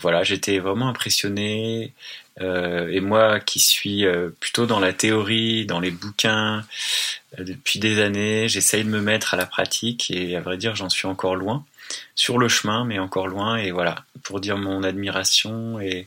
voilà, 0.00 0.22
j'étais 0.22 0.58
vraiment 0.58 0.88
impressionné. 0.88 1.92
Euh, 2.40 2.88
et 2.88 3.00
moi 3.00 3.40
qui 3.40 3.58
suis 3.60 4.06
euh, 4.06 4.30
plutôt 4.40 4.66
dans 4.66 4.80
la 4.80 4.92
théorie, 4.92 5.66
dans 5.66 5.80
les 5.80 5.90
bouquins, 5.90 6.64
euh, 7.38 7.44
depuis 7.44 7.78
des 7.78 8.00
années, 8.00 8.48
j'essaye 8.48 8.84
de 8.84 8.88
me 8.88 9.00
mettre 9.00 9.34
à 9.34 9.36
la 9.36 9.46
pratique 9.46 10.10
et 10.10 10.36
à 10.36 10.40
vrai 10.40 10.56
dire 10.56 10.74
j'en 10.76 10.88
suis 10.88 11.06
encore 11.06 11.36
loin. 11.36 11.64
Sur 12.14 12.38
le 12.38 12.48
chemin, 12.48 12.84
mais 12.84 12.98
encore 12.98 13.28
loin. 13.28 13.56
Et 13.56 13.72
voilà, 13.72 14.04
pour 14.22 14.40
dire 14.40 14.56
mon 14.58 14.82
admiration 14.84 15.80
et, 15.80 16.06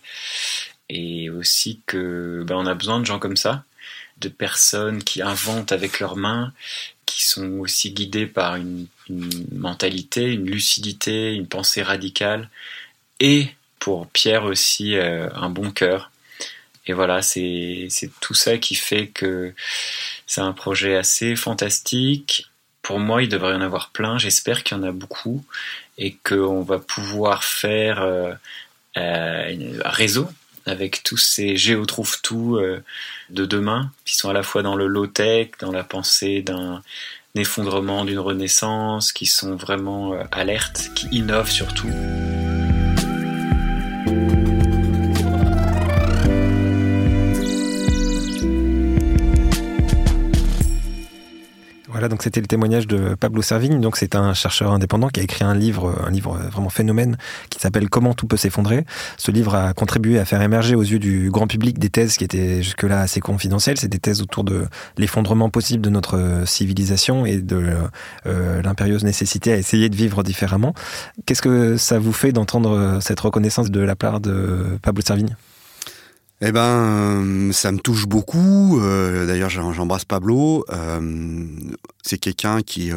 et 0.90 1.30
aussi 1.30 1.82
que 1.86 2.44
ben, 2.48 2.56
on 2.56 2.66
a 2.66 2.74
besoin 2.74 3.00
de 3.00 3.06
gens 3.06 3.20
comme 3.20 3.38
ça. 3.38 3.64
de 4.18 4.30
personnes 4.30 5.04
qui 5.04 5.22
inventent 5.22 5.72
avec 5.74 6.00
leurs 6.00 6.16
mains, 6.16 6.54
qui 7.06 7.24
sont 7.24 7.60
aussi 7.60 7.92
guidées 7.92 8.28
par 8.28 8.56
une, 8.56 8.88
mentalité, 9.52 10.34
une 10.34 10.50
lucidité, 10.50 11.34
une 11.34 11.48
pensée 11.48 11.84
radicale, 11.84 12.50
et 13.20 13.50
pour 13.84 14.08
Pierre 14.08 14.46
aussi 14.46 14.96
euh, 14.96 15.28
un 15.36 15.50
bon 15.50 15.72
cœur. 15.72 16.10
Et 16.88 16.94
voilà, 16.94 17.22
c'est 17.22 17.90
tout 18.22 18.34
ça 18.34 18.58
qui 18.58 18.76
fait 18.76 19.08
que 19.08 19.54
c'est 20.26 20.40
un 20.40 20.54
projet 20.54 20.96
assez 20.96 21.36
fantastique. 21.36 22.50
Pour 22.82 23.00
moi, 23.00 23.24
il 23.24 23.30
devrait 23.30 23.52
y 23.52 23.56
en 23.56 23.62
avoir 23.62 23.90
plein. 23.90 24.18
J'espère 24.18 24.64
qu'il 24.64 24.78
y 24.78 24.80
en 24.80 24.84
a 24.84 24.94
beaucoup 24.94 25.44
et 25.98 26.16
qu'on 26.24 26.62
va 26.62 26.80
pouvoir 26.80 27.44
faire 27.44 28.02
euh, 28.02 28.32
euh, 28.98 29.82
un 29.84 29.90
réseau 29.90 30.30
avec 30.66 31.04
tous 31.04 31.18
ces 31.18 31.58
géotrouve-tout 31.58 32.56
euh, 32.56 32.82
de 33.30 33.46
demain 33.46 33.92
qui 34.06 34.16
sont 34.16 34.30
à 34.30 34.34
la 34.34 34.44
fois 34.44 34.64
dans 34.64 34.78
le 34.78 34.88
low-tech, 34.88 35.50
dans 35.60 35.74
la 35.74 35.84
pensée 35.84 36.42
d'un 36.42 36.82
effondrement, 37.36 38.06
d'une 38.06 38.20
renaissance, 38.20 39.12
qui 39.12 39.26
sont 39.26 39.56
vraiment 39.58 40.14
alertes, 40.32 40.90
qui 40.96 41.08
innovent 41.12 41.52
surtout. 41.52 41.90
Donc 52.10 52.24
c'était 52.24 52.42
le 52.42 52.48
témoignage 52.48 52.88
de 52.88 53.16
Pablo 53.16 53.42
Servigne. 53.42 53.80
Donc 53.82 53.98
c'est 53.98 54.16
un 54.16 54.34
chercheur 54.34 54.72
indépendant 54.72 55.10
qui 55.10 55.20
a 55.20 55.24
écrit 55.24 55.44
un 55.44 55.56
livre, 55.56 55.96
un 56.06 56.12
livre 56.12 56.38
vraiment 56.52 56.70
phénomène 56.70 57.18
qui 57.50 57.60
s'appelle 57.60 57.90
Comment 57.90 58.14
tout 58.14 58.28
peut 58.28 58.38
s'effondrer. 58.38 58.86
Ce 59.18 59.32
livre 59.32 59.56
a 59.56 59.74
contribué 59.74 60.20
à 60.20 60.26
faire 60.26 60.42
émerger 60.42 60.76
aux 60.76 60.82
yeux 60.82 61.00
du 61.00 61.30
grand 61.32 61.48
public 61.48 61.80
des 61.80 61.90
thèses 61.90 62.18
qui 62.18 62.24
étaient 62.24 62.62
jusque-là 62.62 63.02
assez 63.02 63.20
confidentielles. 63.20 63.78
C'est 63.78 63.88
des 63.88 64.00
thèses 64.00 64.22
autour 64.22 64.44
de 64.44 64.68
l'effondrement 64.98 65.50
possible 65.50 65.82
de 65.82 65.90
notre 65.90 66.44
civilisation 66.46 67.26
et 67.26 67.38
de 67.38 67.74
euh, 68.26 68.62
l'impérieuse 68.62 69.04
nécessité 69.04 69.54
à 69.54 69.58
essayer 69.58 69.90
de 69.90 69.96
vivre 69.96 70.24
différemment. 70.24 70.74
Qu'est-ce 71.26 71.42
que 71.42 71.78
ça 71.78 72.00
vous 72.00 72.14
fait 72.14 72.32
d'entendre 72.32 73.00
cette 73.02 73.20
reconnaissance 73.20 73.72
de 73.72 73.80
la 73.80 73.96
part 73.96 74.20
de 74.20 74.78
Pablo 74.82 75.02
Servigne? 75.02 75.36
Eh 76.46 76.52
ben, 76.52 76.62
euh, 76.62 77.52
ça 77.54 77.72
me 77.72 77.78
touche 77.78 78.06
beaucoup. 78.06 78.78
Euh, 78.82 79.26
d'ailleurs, 79.26 79.50
j'embrasse 79.50 80.04
Pablo. 80.04 80.66
Euh, 80.74 81.48
c'est 82.02 82.18
quelqu'un 82.18 82.62
qui, 82.62 82.92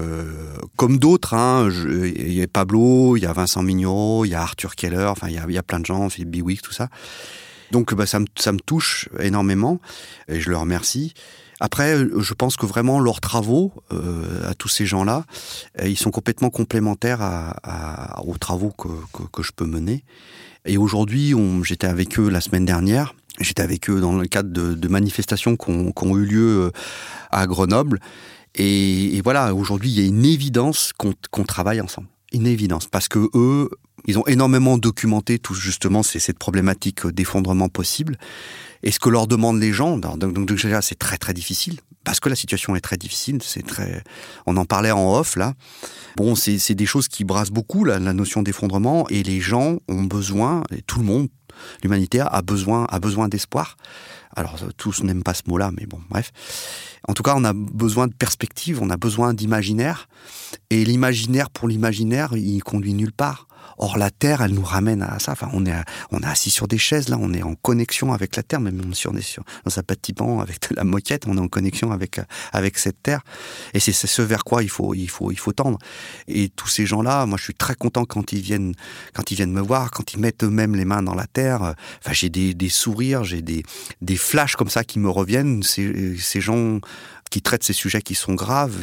comme 0.75 0.99
d'autres, 0.99 1.35
hein, 1.35 1.69
il 1.71 2.33
y 2.33 2.43
a 2.43 2.49
Pablo, 2.49 3.17
il 3.17 3.23
y 3.23 3.27
a 3.27 3.33
Vincent 3.33 3.63
Mignot, 3.63 4.25
il 4.25 4.31
y 4.31 4.35
a 4.35 4.43
Arthur 4.43 4.75
Keller, 4.75 5.07
enfin, 5.07 5.29
il 5.29 5.35
y 5.35 5.59
a, 5.59 5.63
plein 5.63 5.79
de 5.79 5.87
gens, 5.87 6.09
Philippe 6.09 6.31
Biwix, 6.31 6.61
tout 6.61 6.73
ça. 6.73 6.89
Donc, 7.71 7.95
bah, 7.95 8.05
ça, 8.05 8.19
me, 8.19 8.27
ça 8.37 8.51
me 8.51 8.59
touche 8.59 9.09
énormément 9.21 9.81
et 10.27 10.41
je 10.41 10.51
le 10.51 10.57
remercie. 10.57 11.15
Après, 11.61 11.97
je 12.19 12.35
pense 12.35 12.57
que 12.57 12.67
vraiment 12.67 12.99
leurs 12.99 13.21
travaux, 13.21 13.73
à 14.45 14.55
tous 14.55 14.69
ces 14.69 14.87
gens-là, 14.87 15.25
ils 15.83 15.97
sont 15.97 16.11
complètement 16.11 16.51
complémentaires 16.51 17.55
aux 18.25 18.37
travaux 18.37 18.73
que, 18.73 18.89
que, 19.33 19.43
je 19.43 19.53
peux 19.53 19.65
mener. 19.65 20.05
Et 20.67 20.77
aujourd'hui, 20.79 21.33
j'étais 21.63 21.87
avec 21.87 22.19
eux 22.19 22.29
la 22.29 22.41
semaine 22.41 22.65
dernière. 22.65 23.15
J'étais 23.41 23.63
avec 23.63 23.91
eux 23.91 24.01
dans 24.01 24.17
le 24.17 24.27
cadre 24.27 24.51
de, 24.51 24.89
manifestations 24.89 25.57
qui 25.57 25.71
ont, 25.71 26.17
eu 26.17 26.25
lieu 26.25 26.67
euh, 26.67 26.71
à 27.31 27.47
Grenoble. 27.47 28.01
Et, 28.55 29.21
voilà, 29.23 29.55
aujourd'hui, 29.55 29.91
il 29.91 30.01
y 30.01 30.05
a 30.05 30.07
une 30.07 30.25
évidence 30.25 30.93
qu'on 30.97 31.45
travaille 31.45 31.81
ensemble. 31.81 32.09
Une 32.33 32.47
évidence. 32.47 32.87
Parce 32.87 33.09
que 33.09 33.29
eux, 33.35 33.69
ils 34.07 34.19
ont 34.19 34.27
énormément 34.27 34.79
documenté 34.79 35.39
tout 35.39 35.55
justement 35.55 36.03
cette 36.03 36.39
problématique 36.39 37.07
d'effondrement 37.07 37.69
possible. 37.69 38.17
Et 38.83 38.91
ce 38.91 38.99
que 38.99 39.11
leur 39.11 39.27
demandent 39.27 39.61
les 39.61 39.73
gens, 39.73 39.99
donc, 39.99 40.33
donc 40.33 40.49
déjà 40.49 40.81
c'est 40.81 40.99
très 40.99 41.19
très 41.19 41.35
difficile 41.35 41.77
parce 42.07 42.21
que 42.21 42.29
la 42.29 42.37
situation 42.37 42.77
est 42.77 42.81
très 42.81 42.97
difficile. 42.97 43.39
C'est 43.43 43.67
très, 43.67 44.03
on 44.47 44.57
en 44.57 44.65
parlait 44.65 44.93
en 44.93 45.13
off 45.19 45.35
là. 45.35 45.55
Bon, 46.17 46.37
c'est 46.37 46.75
des 46.75 46.87
choses 46.87 47.09
qui 47.09 47.25
brassent 47.25 47.51
beaucoup 47.51 47.85
la, 47.85 47.99
notion 47.99 48.43
d'effondrement 48.43 49.09
et 49.09 49.25
les 49.25 49.41
gens 49.41 49.79
ont 49.89 50.05
besoin, 50.05 50.63
tout 50.87 51.01
le 51.01 51.05
monde, 51.05 51.29
l'humanité 51.83 52.21
a 52.21 52.43
besoin, 52.43 52.87
d'espoir. 53.29 53.77
Alors 54.35 54.57
tous 54.77 55.03
n'aiment 55.03 55.23
pas 55.23 55.35
ce 55.35 55.43
mot-là, 55.47 55.71
mais 55.77 55.87
bon, 55.87 56.01
bref. 56.11 56.33
En 57.09 57.15
tout 57.15 57.23
cas, 57.23 57.35
on 57.37 57.45
a 57.45 57.53
besoin 57.55 58.07
de 58.07 58.15
perspective, 58.15 58.83
on 58.83 58.91
a 58.91 58.97
besoin 58.97 59.33
d'imaginaire, 59.33 60.09
et 60.71 60.85
l'imaginaire 60.85 61.51
pour 61.51 61.69
l'imaginaire, 61.69 62.35
il 62.35 62.63
conduit 62.63 62.95
nulle 62.95 63.13
part. 63.13 63.47
Or, 63.79 63.99
la 63.99 64.11
Terre, 64.11 64.43
elle 64.43 64.53
nous 64.53 64.63
ramène 64.63 65.03
à 65.03 65.19
ça. 65.19 65.33
Enfin, 65.33 65.49
on 65.53 65.67
est, 65.67 65.75
on 66.11 66.21
est 66.21 66.27
assis 66.27 66.51
sur 66.51 66.69
des 66.69 66.79
chaises, 66.79 67.09
là, 67.09 67.19
on 67.21 67.33
est 67.33 67.43
en 67.43 67.55
connexion 67.55 68.13
avec 68.13 68.37
la 68.37 68.43
Terre, 68.43 68.61
même 68.61 68.95
si 68.95 69.09
on 69.09 69.15
est 69.15 69.23
sur, 69.23 69.45
dans 69.65 69.79
un 69.79 69.83
petit 69.83 70.13
banc 70.13 70.41
avec 70.41 70.71
la 70.75 70.85
moquette, 70.85 71.27
on 71.27 71.37
est 71.37 71.41
en 71.41 71.49
connexion 71.49 71.93
avec, 71.93 72.21
avec 72.53 72.79
cette 72.79 73.03
Terre. 73.03 73.21
Et 73.75 73.81
c'est 73.81 73.93
ce 73.93 74.23
vers 74.23 74.45
quoi 74.45 74.63
il 74.63 74.71
faut, 74.71 74.95
il 74.95 75.09
faut, 75.09 75.31
il 75.31 75.39
faut 75.39 75.53
tendre. 75.53 75.79
Et 76.29 76.49
tous 76.49 76.69
ces 76.69 76.87
gens-là, 76.87 77.27
moi, 77.27 77.39
je 77.39 77.45
suis 77.45 77.55
très 77.55 77.75
content 77.75 78.05
quand 78.05 78.33
ils 78.33 78.41
viennent, 78.41 78.75
quand 79.15 79.31
ils 79.31 79.35
viennent 79.35 79.53
me 79.53 79.61
voir, 79.61 79.91
quand 79.91 80.15
ils 80.15 80.21
mettent 80.21 80.45
eux-mêmes 80.45 80.75
les 80.75 80.85
mains 80.85 81.03
dans 81.03 81.15
la 81.15 81.27
Terre. 81.27 81.75
Enfin, 82.01 82.13
j'ai 82.13 82.29
des, 82.29 82.55
des 82.55 82.69
sourires, 82.69 83.25
j'ai 83.25 83.43
des, 83.43 83.63
des 84.01 84.17
flashs 84.17 84.57
comme 84.57 84.71
ça 84.71 84.85
qui 84.85 84.99
me 84.99 85.09
reviennent. 85.09 85.63
Ces, 85.63 86.17
ces 86.19 86.41
gens, 86.41 86.81
qui 87.31 87.43
traitent 87.43 87.65
ces 87.65 87.73
sujets 87.73 88.03
qui 88.03 88.15
sont 88.15 88.35
graves, 88.35 88.77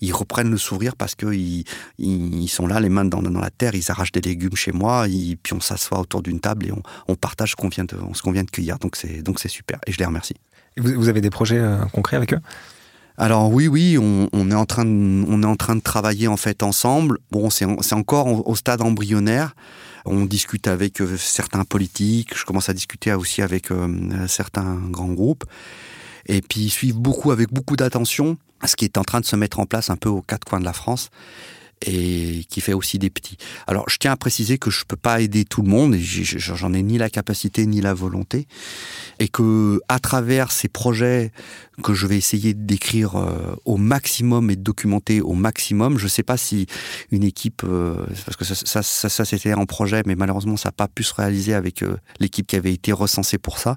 ils 0.00 0.12
reprennent 0.12 0.50
le 0.50 0.58
sourire 0.58 0.96
parce 0.96 1.14
qu'ils 1.14 1.64
ils 1.98 2.48
sont 2.48 2.66
là, 2.66 2.80
les 2.80 2.88
mains 2.88 3.04
dans, 3.04 3.22
dans, 3.22 3.40
la 3.40 3.50
terre, 3.50 3.74
ils 3.74 3.90
arrachent 3.90 4.12
des 4.12 4.20
légumes 4.20 4.56
chez 4.56 4.72
moi, 4.72 5.06
puis 5.42 5.52
on 5.52 5.60
s'assoit 5.60 6.00
autour 6.00 6.22
d'une 6.22 6.40
table 6.40 6.66
et 6.66 6.72
on, 7.08 7.14
partage 7.14 7.50
ce 7.50 7.56
qu'on 7.56 7.68
vient, 7.68 7.84
de, 7.84 7.96
ce 8.14 8.22
qu'on 8.22 8.32
vient 8.32 8.44
de 8.44 8.50
cueillir. 8.50 8.78
Donc 8.78 8.96
c'est, 8.96 9.22
donc 9.22 9.38
c'est 9.38 9.48
super 9.48 9.78
et 9.86 9.92
je 9.92 9.98
les 9.98 10.04
remercie. 10.04 10.34
vous, 10.76 11.08
avez 11.08 11.20
des 11.20 11.30
projets 11.30 11.58
euh, 11.58 11.84
concrets 11.92 12.16
avec 12.16 12.34
eux? 12.34 12.40
Alors 13.18 13.52
oui, 13.52 13.68
oui, 13.68 13.98
on, 13.98 14.50
est 14.50 14.54
en 14.54 14.64
train 14.64 14.84
de, 14.84 15.24
on 15.28 15.42
est 15.42 15.46
en 15.46 15.56
train 15.56 15.76
de 15.76 15.82
travailler 15.82 16.28
en 16.28 16.38
fait 16.38 16.62
ensemble. 16.62 17.18
Bon, 17.30 17.50
c'est, 17.50 17.66
c'est 17.82 17.94
encore 17.94 18.48
au 18.48 18.56
stade 18.56 18.80
embryonnaire. 18.80 19.54
On 20.04 20.24
discute 20.24 20.66
avec 20.66 21.00
euh, 21.00 21.16
certains 21.16 21.64
politiques. 21.64 22.36
Je 22.36 22.44
commence 22.44 22.68
à 22.68 22.72
discuter 22.72 23.12
aussi 23.12 23.42
avec 23.42 23.70
euh, 23.70 24.26
certains 24.26 24.76
grands 24.90 25.12
groupes 25.12 25.44
et 26.26 26.40
puis 26.42 26.62
ils 26.62 26.70
suivent 26.70 26.98
beaucoup 26.98 27.30
avec 27.30 27.52
beaucoup 27.52 27.76
d'attention 27.76 28.36
ce 28.64 28.76
qui 28.76 28.84
est 28.84 28.98
en 28.98 29.02
train 29.02 29.20
de 29.20 29.24
se 29.24 29.36
mettre 29.36 29.60
en 29.60 29.66
place 29.66 29.90
un 29.90 29.96
peu 29.96 30.08
aux 30.08 30.22
quatre 30.22 30.44
coins 30.44 30.60
de 30.60 30.64
la 30.64 30.72
France 30.72 31.10
et 31.86 32.44
qui 32.48 32.60
fait 32.60 32.72
aussi 32.72 32.98
des 32.98 33.10
petits. 33.10 33.36
Alors, 33.66 33.88
je 33.88 33.96
tiens 33.98 34.12
à 34.12 34.16
préciser 34.16 34.58
que 34.58 34.70
je 34.70 34.84
peux 34.84 34.96
pas 34.96 35.20
aider 35.20 35.44
tout 35.44 35.62
le 35.62 35.68
monde 35.68 35.94
et 35.94 36.00
j'en 36.00 36.72
ai 36.72 36.82
ni 36.82 36.98
la 36.98 37.10
capacité 37.10 37.66
ni 37.66 37.80
la 37.80 37.94
volonté 37.94 38.46
et 39.18 39.28
que 39.28 39.80
à 39.88 39.98
travers 39.98 40.52
ces 40.52 40.68
projets 40.68 41.32
que 41.82 41.94
je 41.94 42.06
vais 42.06 42.16
essayer 42.16 42.54
de 42.54 42.64
décrire 42.64 43.16
euh, 43.16 43.56
au 43.64 43.76
maximum 43.76 44.50
et 44.50 44.56
de 44.56 44.62
documenter 44.62 45.20
au 45.20 45.32
maximum, 45.32 45.98
je 45.98 46.06
sais 46.06 46.22
pas 46.22 46.36
si 46.36 46.66
une 47.10 47.24
équipe 47.24 47.62
euh, 47.64 48.06
parce 48.24 48.36
que 48.36 48.44
ça 48.44 48.54
ça, 48.54 48.82
ça, 48.82 49.08
ça 49.08 49.24
c'était 49.24 49.54
en 49.54 49.66
projet 49.66 50.02
mais 50.06 50.14
malheureusement 50.14 50.56
ça 50.56 50.68
n'a 50.68 50.72
pas 50.72 50.88
pu 50.88 51.02
se 51.02 51.14
réaliser 51.14 51.54
avec 51.54 51.82
euh, 51.82 51.96
l'équipe 52.20 52.46
qui 52.46 52.56
avait 52.56 52.72
été 52.72 52.92
recensée 52.92 53.38
pour 53.38 53.58
ça. 53.58 53.76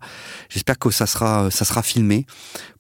J'espère 0.49 0.77
que 0.77 0.91
ça 0.91 1.07
sera 1.07 1.49
ça 1.51 1.65
sera 1.65 1.81
filmé 1.83 2.25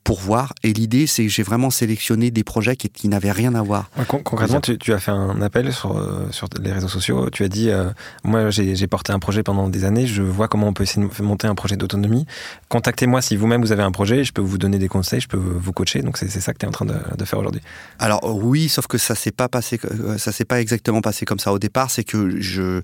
pour 0.05 0.19
voir. 0.19 0.53
Et 0.63 0.71
l'idée, 0.71 1.07
c'est 1.07 1.23
que 1.23 1.29
j'ai 1.29 1.43
vraiment 1.43 1.71
sélectionné 1.71 2.29
des 2.29 2.43
projets 2.43 2.75
qui, 2.75 2.89
qui 2.89 3.09
n'avaient 3.09 3.31
rien 3.31 3.55
à 3.55 3.61
voir. 3.63 3.89
concrètement, 4.07 4.61
tu, 4.61 4.77
tu, 4.77 4.93
as 4.93 4.99
fait 4.99 5.11
un 5.11 5.41
appel 5.41 5.73
sur, 5.73 5.97
euh, 5.97 6.27
sur 6.29 6.47
les 6.61 6.71
réseaux 6.71 6.87
sociaux. 6.87 7.29
Tu 7.31 7.43
as 7.43 7.49
dit, 7.49 7.71
euh, 7.71 7.89
moi, 8.23 8.51
j'ai 8.51 8.87
porté 8.87 9.11
un 9.11 9.19
projet 9.19 9.41
pendant 9.41 9.67
des 9.67 9.83
années. 9.83 10.05
Je 10.05 10.21
vois 10.21 10.47
comment 10.47 10.67
on 10.67 10.73
peut 10.73 10.83
essayer 10.83 11.05
de 11.05 11.23
monter 11.23 11.47
un 11.47 11.55
projet 11.55 11.75
d'autonomie. 11.75 12.27
Contactez-moi 12.69 13.21
si 13.23 13.35
vous-même 13.35 13.61
vous 13.61 13.71
avez 13.71 13.81
un 13.81 13.91
projet. 13.91 14.23
Je 14.23 14.31
peux 14.31 14.43
vous 14.43 14.59
donner 14.59 14.77
des 14.77 14.87
conseils. 14.87 15.21
Je 15.21 15.27
peux 15.27 15.37
vous 15.37 15.73
coacher. 15.73 16.03
Donc 16.03 16.17
c'est 16.17 16.29
ça 16.29 16.53
que 16.53 16.59
tu 16.59 16.65
es 16.65 16.69
en 16.69 16.71
train 16.71 16.85
de, 16.85 16.95
de 17.17 17.25
faire 17.25 17.39
aujourd'hui. 17.39 17.61
Alors 17.97 18.23
oui, 18.35 18.69
sauf 18.69 18.85
que 18.85 18.99
ça 18.99 19.15
s'est 19.15 19.31
pas 19.31 19.49
passé, 19.49 19.79
euh, 19.85 20.19
ça 20.19 20.31
s'est 20.31 20.45
pas 20.45 20.61
exactement 20.61 21.01
passé 21.01 21.25
comme 21.25 21.39
ça 21.39 21.51
au 21.51 21.57
départ. 21.59 21.89
C'est 21.89 22.03
que 22.03 22.39
je 22.39 22.81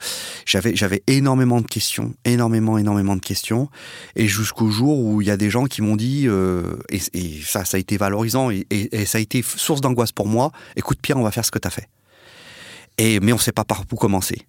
j'avais 0.47 0.75
j'avais 0.75 1.03
énormément 1.05 1.62
de 1.62 1.67
questions, 1.67 2.13
énormément 2.25 2.79
énormément 2.79 3.15
de 3.15 3.21
questions, 3.21 3.69
et 4.15 4.27
jusqu'au 4.27 4.69
jour 4.69 4.99
où 4.99 5.21
il 5.21 5.27
y 5.27 5.31
a 5.31 5.38
des 5.38 5.51
gens 5.51 5.65
qui 5.65 5.84
m'ont 5.84 5.95
dit 5.95 6.27
euh, 6.27 6.77
et, 6.89 6.99
et 7.13 7.41
ça, 7.41 7.65
ça 7.65 7.78
a 7.78 7.80
été 7.80 7.97
valorisant 7.97 8.52
et, 8.52 8.65
et, 8.69 9.06
ça 9.06 9.17
a 9.17 9.21
été 9.21 9.41
source 9.43 9.82
d'angoisse 9.82 10.12
pour 10.12 10.28
moi. 10.28 10.52
Écoute, 10.76 11.00
Pierre, 11.02 11.17
on 11.17 11.24
va 11.24 11.32
faire 11.32 11.45
ce 11.45 11.52
que 11.52 11.60
tu 11.60 11.67
as 11.67 11.71
fait. 11.71 11.89
Et, 12.97 13.19
mais 13.19 13.34
on 13.34 13.38
ne 13.38 13.41
sait 13.41 13.52
pas 13.52 13.65
par 13.65 13.84
où 13.91 13.95
commencer. 13.95 14.47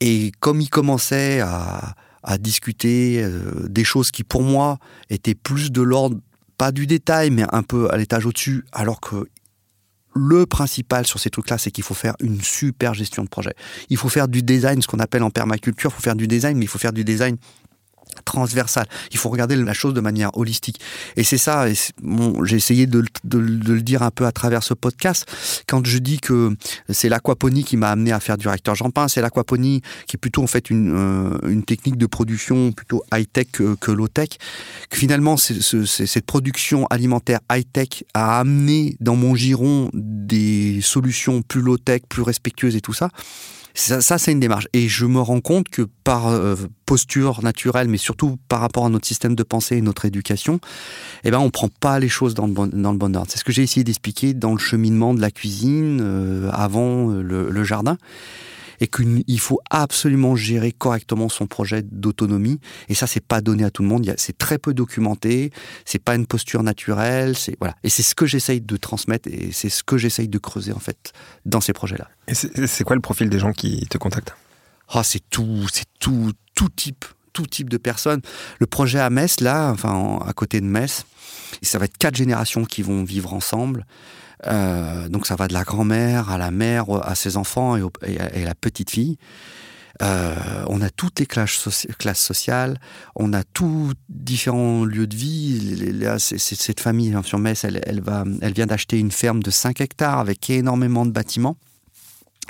Et 0.00 0.32
comme 0.40 0.60
il 0.60 0.70
commençait 0.70 1.40
à, 1.40 1.94
discuter 2.40 3.22
euh, 3.22 3.66
des 3.68 3.84
choses 3.84 4.10
qui, 4.10 4.22
pour 4.22 4.42
moi, 4.42 4.78
étaient 5.08 5.34
plus 5.34 5.72
de 5.72 5.80
l'ordre, 5.80 6.18
pas 6.58 6.72
du 6.72 6.86
détail, 6.86 7.30
mais 7.30 7.44
un 7.52 7.62
peu 7.62 7.90
à 7.90 7.96
l'étage 7.96 8.26
au-dessus, 8.26 8.66
alors 8.70 9.00
que 9.00 9.30
le 10.14 10.44
principal 10.44 11.06
sur 11.06 11.18
ces 11.20 11.30
trucs-là, 11.30 11.56
c'est 11.56 11.70
qu'il 11.70 11.84
faut 11.84 11.94
faire 11.94 12.14
une 12.20 12.42
super 12.42 12.92
gestion 12.92 13.24
de 13.24 13.30
projet. 13.30 13.54
Il 13.88 13.96
faut 13.96 14.10
faire 14.10 14.28
du 14.28 14.42
design, 14.42 14.82
ce 14.82 14.86
qu'on 14.86 14.98
appelle 14.98 15.22
en 15.22 15.30
permaculture, 15.30 15.90
il 15.90 15.94
faut 15.94 16.02
faire 16.02 16.16
du 16.16 16.26
design, 16.26 16.58
mais 16.58 16.64
il 16.64 16.68
faut 16.68 16.78
faire 16.78 16.92
du 16.92 17.02
design 17.02 17.38
transversale. 18.24 18.86
Il 19.12 19.18
faut 19.18 19.28
regarder 19.28 19.56
la 19.56 19.72
chose 19.72 19.94
de 19.94 20.00
manière 20.00 20.36
holistique. 20.36 20.80
Et 21.16 21.24
c'est 21.24 21.38
ça, 21.38 21.66
j'ai 21.68 22.56
essayé 22.56 22.86
de, 22.86 23.04
le 23.24 23.82
dire 23.82 24.02
un 24.02 24.10
peu 24.10 24.26
à 24.26 24.32
travers 24.32 24.62
ce 24.62 24.74
podcast. 24.74 25.26
Quand 25.66 25.84
je 25.86 25.98
dis 25.98 26.18
que 26.18 26.56
c'est 26.88 27.08
l'aquaponie 27.08 27.64
qui 27.64 27.76
m'a 27.76 27.90
amené 27.90 28.12
à 28.12 28.20
faire 28.20 28.36
du 28.36 28.48
réacteur 28.48 28.74
Jampin, 28.74 29.08
c'est 29.08 29.20
l'aquaponie 29.20 29.82
qui 30.06 30.16
est 30.16 30.18
plutôt 30.18 30.42
en 30.42 30.46
fait 30.46 30.70
une, 30.70 30.94
euh, 30.94 31.60
technique 31.66 31.96
de 31.96 32.06
production 32.06 32.72
plutôt 32.72 33.02
high-tech 33.12 33.48
que, 33.52 33.74
que 33.74 33.90
low-tech. 33.90 34.30
Finalement, 34.92 35.36
cette 35.36 36.26
production 36.26 36.86
alimentaire 36.86 37.40
high-tech 37.50 38.04
a 38.14 38.40
amené 38.40 38.96
dans 39.00 39.16
mon 39.16 39.34
giron 39.34 39.90
des 39.92 40.80
solutions 40.82 41.42
plus 41.42 41.60
low-tech, 41.60 42.02
plus 42.08 42.22
respectueuses 42.22 42.76
et 42.76 42.80
tout 42.80 42.92
ça. 42.94 43.10
Ça, 43.78 44.18
c'est 44.18 44.32
une 44.32 44.40
démarche. 44.40 44.66
Et 44.72 44.88
je 44.88 45.06
me 45.06 45.20
rends 45.20 45.40
compte 45.40 45.68
que 45.68 45.82
par 46.02 46.26
euh, 46.26 46.56
posture 46.84 47.44
naturelle, 47.44 47.86
mais 47.86 47.96
surtout 47.96 48.36
par 48.48 48.60
rapport 48.60 48.84
à 48.84 48.88
notre 48.88 49.06
système 49.06 49.36
de 49.36 49.42
pensée 49.44 49.76
et 49.76 49.80
notre 49.80 50.04
éducation, 50.04 50.58
eh 51.22 51.30
ben, 51.30 51.38
on 51.38 51.50
prend 51.50 51.68
pas 51.68 52.00
les 52.00 52.08
choses 52.08 52.34
dans 52.34 52.48
le 52.48 52.52
bon, 52.52 52.66
dans 52.66 52.90
le 52.90 52.98
bon 52.98 53.14
ordre. 53.14 53.30
C'est 53.30 53.38
ce 53.38 53.44
que 53.44 53.52
j'ai 53.52 53.62
essayé 53.62 53.84
d'expliquer 53.84 54.34
dans 54.34 54.52
le 54.52 54.58
cheminement 54.58 55.14
de 55.14 55.20
la 55.20 55.30
cuisine 55.30 56.00
euh, 56.02 56.50
avant 56.52 57.12
euh, 57.12 57.22
le 57.22 57.64
jardin 57.64 57.98
et 58.80 58.88
qu'il 58.88 59.40
faut 59.40 59.60
absolument 59.70 60.36
gérer 60.36 60.72
correctement 60.72 61.28
son 61.28 61.46
projet 61.46 61.82
d'autonomie. 61.82 62.60
Et 62.88 62.94
ça, 62.94 63.06
c'est 63.06 63.24
pas 63.24 63.40
donné 63.40 63.64
à 63.64 63.70
tout 63.70 63.82
le 63.82 63.88
monde. 63.88 64.14
C'est 64.16 64.36
très 64.38 64.58
peu 64.58 64.74
documenté. 64.74 65.50
C'est 65.84 66.02
pas 66.02 66.14
une 66.14 66.26
posture 66.26 66.62
naturelle. 66.62 67.36
C'est 67.36 67.56
voilà. 67.58 67.74
Et 67.84 67.88
c'est 67.88 68.02
ce 68.02 68.14
que 68.14 68.26
j'essaye 68.26 68.60
de 68.60 68.76
transmettre 68.76 69.28
et 69.28 69.50
c'est 69.52 69.68
ce 69.68 69.82
que 69.82 69.98
j'essaye 69.98 70.28
de 70.28 70.38
creuser 70.38 70.72
en 70.72 70.78
fait 70.78 71.12
dans 71.44 71.60
ces 71.60 71.72
projets-là. 71.72 72.08
Et 72.28 72.34
c'est 72.34 72.84
quoi 72.84 72.96
le 72.96 73.02
profil 73.02 73.28
des 73.28 73.38
gens 73.38 73.52
qui 73.52 73.86
te 73.88 73.98
contactent? 73.98 74.34
Ah, 74.90 75.02
c'est 75.04 75.22
tout, 75.30 75.66
c'est 75.72 75.86
tout, 76.00 76.32
tout 76.54 76.68
type, 76.70 77.04
tout 77.32 77.46
type 77.46 77.68
de 77.68 77.76
personnes. 77.76 78.22
Le 78.58 78.66
projet 78.66 78.98
à 78.98 79.10
Metz, 79.10 79.40
là, 79.40 79.70
enfin 79.70 80.18
à 80.26 80.32
côté 80.32 80.60
de 80.60 80.66
Metz, 80.66 81.04
ça 81.62 81.78
va 81.78 81.84
être 81.84 81.98
quatre 81.98 82.16
générations 82.16 82.64
qui 82.64 82.82
vont 82.82 83.04
vivre 83.04 83.34
ensemble. 83.34 83.86
Euh, 84.46 85.08
donc 85.08 85.26
ça 85.26 85.36
va 85.36 85.48
de 85.48 85.52
la 85.52 85.64
grand-mère 85.64 86.30
à 86.30 86.38
la 86.38 86.50
mère, 86.50 86.86
à 87.02 87.14
ses 87.14 87.36
enfants 87.36 87.76
et, 87.76 88.20
à, 88.20 88.44
la 88.44 88.54
petite 88.54 88.90
fille. 88.90 89.18
Euh, 90.00 90.34
on 90.68 90.80
a 90.80 90.90
toutes 90.90 91.18
les 91.18 91.26
classes, 91.26 91.68
sociales, 92.14 92.78
on 93.16 93.32
a 93.32 93.42
tous 93.42 93.94
différents 94.08 94.84
lieux 94.84 95.08
de 95.08 95.16
vie. 95.16 95.92
cette 96.18 96.80
famille 96.80 97.14
hein, 97.14 97.22
sur 97.24 97.38
Metz, 97.38 97.64
elle, 97.64 97.82
elle 97.84 98.52
vient 98.52 98.66
d'acheter 98.66 98.98
une 98.98 99.10
ferme 99.10 99.42
de 99.42 99.50
5 99.50 99.80
hectares 99.80 100.20
avec 100.20 100.48
énormément 100.50 101.04
de 101.04 101.10
bâtiments 101.10 101.56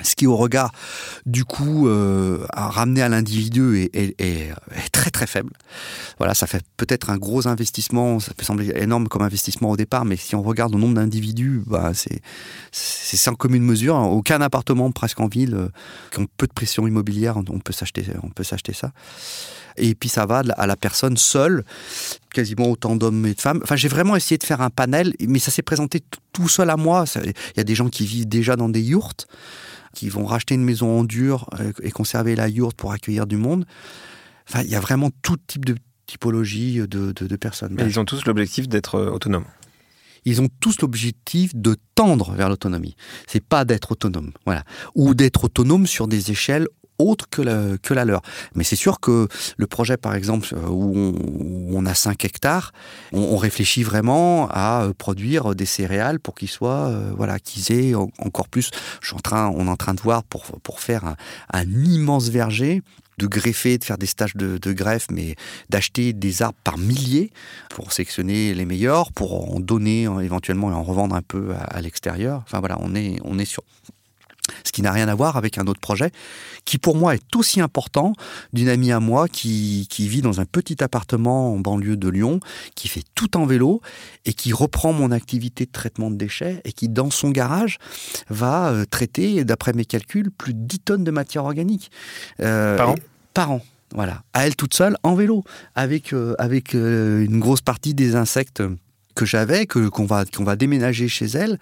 ce 0.01 0.15
qui 0.15 0.27
au 0.27 0.35
regard 0.37 0.71
du 1.25 1.45
coup 1.45 1.87
euh, 1.87 2.45
à 2.51 2.69
ramener 2.69 3.01
à 3.01 3.09
l'individu 3.09 3.89
est, 3.93 4.53
très 4.91 5.11
très 5.11 5.27
faible. 5.27 5.53
Voilà, 6.17 6.33
ça 6.33 6.47
fait 6.47 6.63
peut-être 6.77 7.09
un 7.09 7.17
gros 7.17 7.47
investissement, 7.47 8.19
ça 8.19 8.33
peut 8.33 8.43
sembler 8.43 8.71
énorme 8.75 9.07
comme 9.07 9.21
investissement 9.21 9.69
au 9.69 9.77
départ, 9.77 10.05
mais 10.05 10.15
si 10.15 10.35
on 10.35 10.41
regarde 10.41 10.73
le 10.73 10.79
nombre 10.79 10.95
d'individus, 10.95 11.61
bah, 11.65 11.91
c'est 11.93 13.17
sans 13.17 13.35
commune 13.35 13.63
mesure. 13.63 13.95
Aucun 13.95 14.41
appartement 14.41 14.91
presque 14.91 15.19
en 15.19 15.27
ville 15.27 15.55
euh, 15.55 15.69
qui 16.11 16.19
ont 16.19 16.27
peu 16.37 16.47
de 16.47 16.53
pression 16.53 16.87
immobilière, 16.87 17.37
on 17.37 17.59
peut 17.59 17.73
s'acheter 17.73 18.05
on 18.23 18.29
peut 18.29 18.43
s'acheter 18.43 18.73
ça. 18.73 18.91
Et 19.79 19.95
puis 19.95 20.09
ça 20.09 20.25
va 20.25 20.43
à 20.57 20.67
la 20.67 20.75
personne 20.75 21.17
seule, 21.17 21.63
quasiment 22.33 22.69
autant 22.69 22.95
d'hommes 22.95 23.25
et 23.25 23.33
de 23.33 23.41
femmes. 23.41 23.59
Enfin, 23.63 23.75
j'ai 23.75 23.87
vraiment 23.87 24.15
essayé 24.15 24.37
de 24.37 24.43
faire 24.43 24.61
un 24.61 24.69
panel, 24.69 25.13
mais 25.19 25.39
ça 25.39 25.51
s'est 25.51 25.61
présenté 25.61 26.01
tout 26.33 26.49
seul 26.49 26.69
à 26.69 26.77
moi. 26.77 27.05
Il 27.15 27.33
y 27.57 27.59
a 27.59 27.63
des 27.63 27.75
gens 27.75 27.89
qui 27.89 28.05
vivent 28.05 28.27
déjà 28.27 28.55
dans 28.55 28.69
des 28.69 28.81
yourtes 28.81 29.27
qui 29.93 30.09
vont 30.09 30.25
racheter 30.25 30.55
une 30.55 30.63
maison 30.63 30.99
en 30.99 31.03
dur 31.03 31.49
euh, 31.59 31.71
et 31.81 31.91
conserver 31.91 32.35
la 32.35 32.47
yourte 32.47 32.77
pour 32.77 32.91
accueillir 32.91 33.25
du 33.25 33.37
monde. 33.37 33.65
Enfin, 34.47 34.61
il 34.63 34.69
y 34.69 34.75
a 34.75 34.79
vraiment 34.79 35.09
tout 35.23 35.37
type 35.47 35.65
de 35.65 35.75
typologie 36.05 36.79
de, 36.87 37.11
de, 37.11 37.35
personnes. 37.35 37.73
Mais 37.73 37.85
ils 37.85 37.99
ont 37.99 38.05
tous 38.05 38.25
l'objectif 38.25 38.67
d'être 38.67 38.95
euh, 38.95 39.11
autonomes. 39.11 39.45
Ils 40.25 40.41
ont 40.41 40.49
tous 40.59 40.81
l'objectif 40.81 41.55
de 41.55 41.75
tendre 41.95 42.33
vers 42.33 42.49
l'autonomie. 42.49 42.95
C'est 43.27 43.43
pas 43.43 43.63
d'être 43.63 43.91
autonome, 43.91 44.31
voilà, 44.45 44.63
ou 44.95 45.13
d'être 45.13 45.45
autonome 45.45 45.87
sur 45.87 46.07
des 46.07 46.31
échelles 46.31 46.67
autre 46.99 47.25
que 47.29 47.41
la, 47.41 47.77
que 47.81 47.93
la 47.93 48.05
leur. 48.05 48.21
Mais 48.53 48.63
c'est 48.63 48.75
sûr 48.75 48.99
que 48.99 49.27
le 49.57 49.67
projet, 49.67 49.97
par 49.97 50.13
exemple, 50.13 50.49
euh, 50.53 50.67
où 50.69 51.15
on, 51.73 51.85
a 51.85 51.95
5 51.95 52.23
hectares, 52.25 52.73
on, 53.13 53.37
réfléchit 53.37 53.83
vraiment 53.83 54.49
à 54.51 54.83
euh, 54.83 54.93
produire 54.93 55.55
des 55.55 55.65
céréales 55.65 56.19
pour 56.19 56.35
qu'ils 56.35 56.49
soient, 56.49 56.89
euh, 56.89 57.11
voilà, 57.15 57.39
qu'ils 57.39 57.71
aient 57.71 57.95
encore 57.95 58.49
plus. 58.49 58.69
Je 59.01 59.07
suis 59.07 59.15
en 59.15 59.19
train, 59.19 59.47
on 59.55 59.67
est 59.67 59.69
en 59.69 59.77
train 59.77 59.93
de 59.93 60.01
voir 60.01 60.23
pour, 60.23 60.43
pour 60.61 60.79
faire 60.81 61.15
un, 61.53 61.63
immense 61.63 62.29
verger 62.29 62.81
de 63.17 63.27
greffer, 63.27 63.77
de 63.77 63.83
faire 63.83 63.97
des 63.97 64.05
stages 64.05 64.35
de, 64.35 64.57
de 64.57 64.71
greffe, 64.73 65.07
mais 65.11 65.35
d'acheter 65.69 66.13
des 66.13 66.41
arbres 66.41 66.57
par 66.63 66.77
milliers 66.77 67.31
pour 67.69 67.91
sélectionner 67.91 68.53
les 68.53 68.65
meilleurs, 68.65 69.11
pour 69.11 69.53
en 69.53 69.59
donner 69.59 70.03
éventuellement 70.03 70.71
et 70.71 70.73
en 70.73 70.83
revendre 70.83 71.15
un 71.15 71.21
peu 71.21 71.53
à, 71.53 71.63
à 71.63 71.81
l'extérieur. 71.81 72.41
Enfin 72.45 72.59
voilà, 72.59 72.77
on 72.79 72.95
est, 72.95 73.19
on 73.25 73.37
est 73.37 73.45
sur, 73.45 73.63
ce 74.65 74.71
qui 74.71 74.81
n'a 74.81 74.91
rien 74.91 75.07
à 75.07 75.15
voir 75.15 75.37
avec 75.37 75.57
un 75.57 75.67
autre 75.67 75.79
projet, 75.79 76.11
qui 76.65 76.77
pour 76.77 76.95
moi 76.95 77.15
est 77.15 77.35
aussi 77.35 77.61
important 77.61 78.13
d'une 78.53 78.69
amie 78.69 78.91
à 78.91 78.99
moi 78.99 79.27
qui, 79.27 79.87
vit 79.99 80.21
dans 80.21 80.39
un 80.39 80.45
petit 80.45 80.83
appartement 80.83 81.53
en 81.53 81.59
banlieue 81.59 81.97
de 81.97 82.09
Lyon, 82.09 82.39
qui 82.75 82.87
fait 82.87 83.03
tout 83.15 83.37
en 83.37 83.45
vélo 83.45 83.81
et 84.25 84.33
qui 84.33 84.53
reprend 84.53 84.93
mon 84.93 85.11
activité 85.11 85.65
de 85.65 85.71
traitement 85.71 86.09
de 86.09 86.15
déchets 86.15 86.61
et 86.63 86.71
qui, 86.71 86.89
dans 86.89 87.11
son 87.11 87.31
garage, 87.31 87.77
va 88.29 88.69
euh, 88.69 88.85
traiter, 88.89 89.43
d'après 89.43 89.73
mes 89.73 89.85
calculs, 89.85 90.31
plus 90.31 90.53
de 90.53 90.59
10 90.59 90.79
tonnes 90.79 91.03
de 91.03 91.11
matière 91.11 91.45
organique. 91.45 91.91
Euh, 92.39 92.77
par 92.77 92.89
an 92.89 92.95
Par 93.33 93.51
an. 93.51 93.61
Voilà, 93.93 94.21
à 94.33 94.45
elle 94.45 94.55
toute 94.55 94.75
seule, 94.75 94.95
en 95.01 95.15
vélo, 95.15 95.43
avec, 95.73 96.13
euh, 96.13 96.35
avec 96.37 96.73
une 96.73 97.39
grosse 97.39 97.61
partie 97.61 97.95
des 97.95 98.15
insectes 98.15 98.61
que 99.19 99.25
j'avais, 99.25 99.65
que 99.65 99.89
qu'on 99.89 100.05
va 100.05 100.23
qu'on 100.23 100.45
va 100.45 100.55
déménager 100.55 101.09
chez 101.09 101.25
elle, 101.25 101.59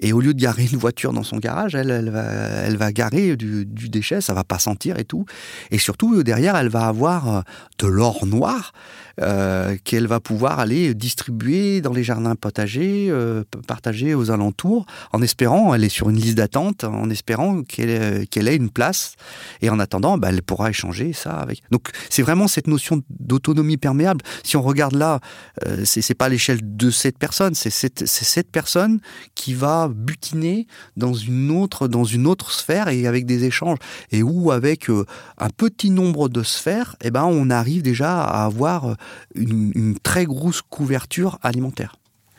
et 0.00 0.12
au 0.12 0.20
lieu 0.20 0.34
de 0.34 0.40
garer 0.40 0.68
une 0.70 0.78
voiture 0.78 1.14
dans 1.14 1.22
son 1.22 1.38
garage, 1.38 1.74
elle, 1.74 1.90
elle 1.90 2.10
va 2.10 2.24
elle 2.66 2.76
va 2.76 2.92
garer 2.92 3.34
du, 3.34 3.64
du 3.64 3.88
déchet, 3.88 4.20
ça 4.20 4.34
va 4.34 4.44
pas 4.44 4.58
sentir 4.58 4.98
et 4.98 5.04
tout, 5.04 5.24
et 5.70 5.78
surtout 5.78 6.22
derrière 6.22 6.54
elle 6.54 6.68
va 6.68 6.86
avoir 6.86 7.20
euh, 7.28 7.40
de 7.78 7.86
l'or 7.86 8.26
noir 8.26 8.72
euh, 9.20 9.76
qu'elle 9.84 10.06
va 10.06 10.20
pouvoir 10.20 10.60
aller 10.60 10.94
distribuer 10.94 11.80
dans 11.80 11.92
les 11.92 12.04
jardins 12.04 12.36
potagers, 12.36 13.08
euh, 13.10 13.44
partager 13.66 14.14
aux 14.14 14.30
alentours, 14.30 14.86
en 15.12 15.22
espérant, 15.22 15.74
elle 15.74 15.84
est 15.84 15.88
sur 15.88 16.10
une 16.10 16.16
liste 16.16 16.36
d'attente, 16.36 16.84
en 16.84 17.10
espérant 17.10 17.62
qu'elle 17.62 18.26
qu'elle 18.28 18.48
ait 18.48 18.56
une 18.56 18.70
place, 18.70 19.14
et 19.60 19.70
en 19.70 19.78
attendant, 19.78 20.18
bah, 20.18 20.28
elle 20.30 20.42
pourra 20.42 20.70
échanger 20.70 21.12
ça 21.12 21.32
avec. 21.32 21.62
Donc 21.70 21.90
c'est 22.10 22.22
vraiment 22.22 22.48
cette 22.48 22.66
notion 22.66 23.02
d'autonomie 23.10 23.76
perméable. 23.76 24.22
Si 24.44 24.56
on 24.56 24.62
regarde 24.62 24.94
là, 24.94 25.20
euh, 25.66 25.82
c'est 25.84 26.14
pas 26.14 26.28
l'échelle 26.28 26.60
de 26.62 26.90
cette 26.90 27.18
personne, 27.18 27.54
c'est 27.54 27.70
cette, 27.70 28.50
personne 28.50 29.00
qui 29.34 29.54
va 29.54 29.88
butiner 29.88 30.66
dans 30.96 31.12
une 31.12 31.50
autre 31.50 31.88
dans 31.88 32.04
une 32.04 32.26
autre 32.26 32.52
sphère 32.52 32.88
et 32.88 33.06
avec 33.06 33.26
des 33.26 33.44
échanges, 33.44 33.78
et 34.12 34.22
où 34.22 34.50
avec 34.50 34.90
euh, 34.90 35.04
un 35.38 35.50
petit 35.50 35.90
nombre 35.90 36.28
de 36.28 36.42
sphères, 36.42 36.96
eh 37.02 37.10
ben 37.10 37.24
on 37.24 37.50
arrive 37.50 37.82
déjà 37.82 38.22
à 38.22 38.44
avoir 38.44 38.96
une, 39.34 39.98
très 40.02 40.24
grosse 40.24 40.62
couverture 40.62 41.38
alimentaire. 41.42 41.96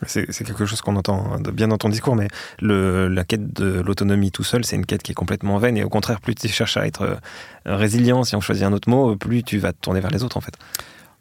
C'est 0.07 0.26
quelque 0.45 0.65
chose 0.65 0.80
qu'on 0.80 0.95
entend 0.95 1.39
bien 1.53 1.67
dans 1.67 1.78
ton 1.78 1.89
discours, 1.89 2.15
mais 2.15 2.30
la 2.61 3.24
quête 3.26 3.53
de 3.53 3.82
l'autonomie 3.82 4.32
tout 4.32 4.45
seul, 4.45 4.63
c'est 4.63 4.78
une 4.78 4.86
quête 4.86 5.03
qui 5.03 5.11
est 5.11 5.15
complètement 5.15 5.57
vaine. 5.57 5.76
Et 5.76 5.84
au 5.84 5.89
contraire, 5.89 6.22
plus 6.22 6.36
tu 6.36 6.47
cherches 6.47 6.78
à 6.78 6.88
être 6.88 7.01
euh, 7.01 7.15
résilient, 7.65 8.24
si 8.24 8.36
on 8.38 8.41
choisit 8.41 8.63
un 8.63 8.72
autre 8.72 8.89
mot, 8.89 9.17
plus 9.17 9.43
tu 9.43 9.57
vas 9.57 9.74
te 9.74 9.78
tourner 9.82 9.99
vers 9.99 10.11
les 10.11 10.24
autres, 10.24 10.38
en 10.38 10.41
fait. 10.41 10.53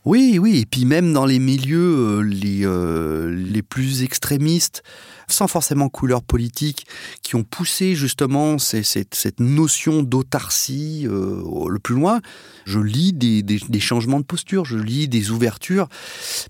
Oui, 0.04 0.38
oui, 0.40 0.60
et 0.60 0.66
puis 0.66 0.84
même 0.84 1.12
dans 1.12 1.26
les 1.26 1.38
milieux 1.38 2.20
euh, 2.20 2.20
les, 2.22 2.64
euh, 2.64 3.28
les 3.30 3.62
plus 3.62 4.04
extrémistes, 4.04 4.82
sans 5.28 5.46
forcément 5.48 5.88
couleur 5.88 6.22
politique, 6.22 6.86
qui 7.22 7.36
ont 7.36 7.44
poussé 7.44 7.94
justement 7.94 8.58
cette, 8.58 9.40
notion 9.40 10.02
d'autarcie 10.02 11.06
euh, 11.06 11.42
le 11.68 11.78
plus 11.78 11.94
loin. 11.94 12.20
Je 12.64 12.80
lis 12.80 13.12
des, 13.12 13.80
changements 13.80 14.20
de 14.20 14.24
posture, 14.24 14.64
je 14.64 14.76
lis 14.76 15.08
des 15.08 15.30
ouvertures, 15.30 15.88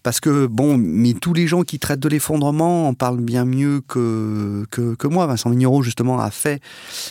parce 0.03 0.21
que, 0.21 0.47
bon, 0.47 0.77
mais 0.79 1.15
tous 1.15 1.35
les 1.35 1.47
gens 1.47 1.63
qui 1.63 1.79
traitent 1.79 2.01
de 2.01 2.09
l'effondrement 2.09 2.89
en 2.89 2.95
parlent 2.95 3.21
bien 3.21 3.45
mieux 3.45 3.81
que, 3.87 4.67
moi. 5.09 5.27
Vincent 5.27 5.51
Mignereau, 5.51 5.83
justement, 5.83 6.21
a 6.21 6.31
fait 6.31 6.61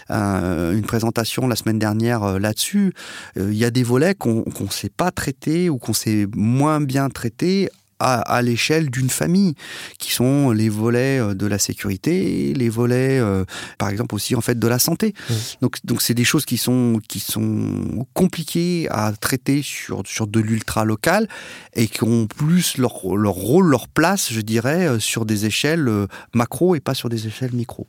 euh, 0.10 0.74
une 0.74 0.84
présentation 0.84 1.48
la 1.48 1.56
semaine 1.56 1.80
dernière 1.80 2.24
euh, 2.24 2.40
là-dessus. 2.40 2.94
Il 3.36 3.56
y 3.56 3.66
a 3.66 3.72
des 3.72 3.84
volets 3.84 4.16
qu'on 4.16 4.44
ne 4.46 4.70
sait 4.70 4.90
pas 4.90 5.12
traiter 5.12 5.70
ou 5.70 5.78
qu'on 5.78 5.94
sait 5.94 6.28
moins 6.36 6.82
bien 6.82 7.10
traiter 7.10 7.70
à, 8.00 8.42
l'échelle 8.42 8.90
d'une 8.90 9.10
famille, 9.10 9.56
qui 9.98 10.12
sont 10.12 10.52
les 10.52 10.70
volets 10.70 11.20
euh, 11.20 11.34
de 11.34 11.48
la 11.48 11.60
sécurité, 11.60 12.54
les 12.54 12.70
volets, 12.70 13.20
euh, 13.20 13.46
par 13.78 13.90
exemple 13.90 14.16
aussi 14.16 14.36
en 14.36 14.42
fait 14.42 14.60
de 14.60 14.68
la 14.68 14.80
santé. 14.80 15.14
Mmh. 15.30 15.34
Donc, 15.62 15.78
donc 15.84 16.02
c'est 16.02 16.14
des 16.14 16.24
choses 16.24 16.46
qui 16.46 16.58
sont 16.58 17.00
qui 17.08 17.20
sont 17.20 18.06
compliquées 18.14 18.88
à 18.90 19.12
traiter 19.14 19.62
sur 19.62 20.04
sur 20.06 20.28
de 20.28 20.40
l'ultra 20.40 20.86
local 20.86 21.28
et 21.74 21.88
qui 21.88 22.04
ont 22.04 22.28
plus 22.28 22.78
leur 22.78 23.16
leur 23.16 23.34
rôle, 23.34 23.68
leur 23.68 23.88
place, 23.88 24.32
je 24.32 24.42
dirais, 24.42 24.88
euh, 24.88 25.00
sur 25.00 25.26
des 25.26 25.46
échelles 25.46 25.90
macro 26.34 26.76
et 26.76 26.80
pas 26.80 26.94
sur 26.94 27.10
des 27.10 27.28
échelles 27.28 27.54
micro. 27.54 27.88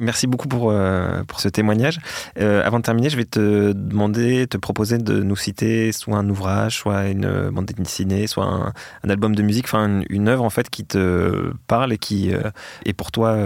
Merci 0.00 0.28
beaucoup 0.28 0.46
pour, 0.46 0.70
euh, 0.70 1.24
pour 1.24 1.40
ce 1.40 1.48
témoignage. 1.48 1.98
Euh, 2.38 2.64
avant 2.64 2.78
de 2.78 2.84
terminer, 2.84 3.10
je 3.10 3.16
vais 3.16 3.24
te 3.24 3.72
demander, 3.72 4.46
te 4.46 4.56
proposer 4.56 4.98
de 4.98 5.22
nous 5.24 5.34
citer 5.34 5.90
soit 5.90 6.16
un 6.16 6.28
ouvrage, 6.28 6.76
soit 6.76 7.08
une 7.08 7.50
bande 7.50 7.66
dessinée, 7.66 8.28
soit 8.28 8.44
un, 8.44 9.10
album 9.10 9.34
de 9.34 9.42
musique, 9.42 9.64
enfin 9.64 10.02
une, 10.08 10.28
œuvre 10.28 10.44
en 10.44 10.50
fait 10.50 10.70
qui 10.70 10.84
te 10.84 11.52
parle 11.66 11.92
et 11.92 11.98
qui 11.98 12.32
euh, 12.32 12.50
pour 12.96 13.10
toi 13.10 13.36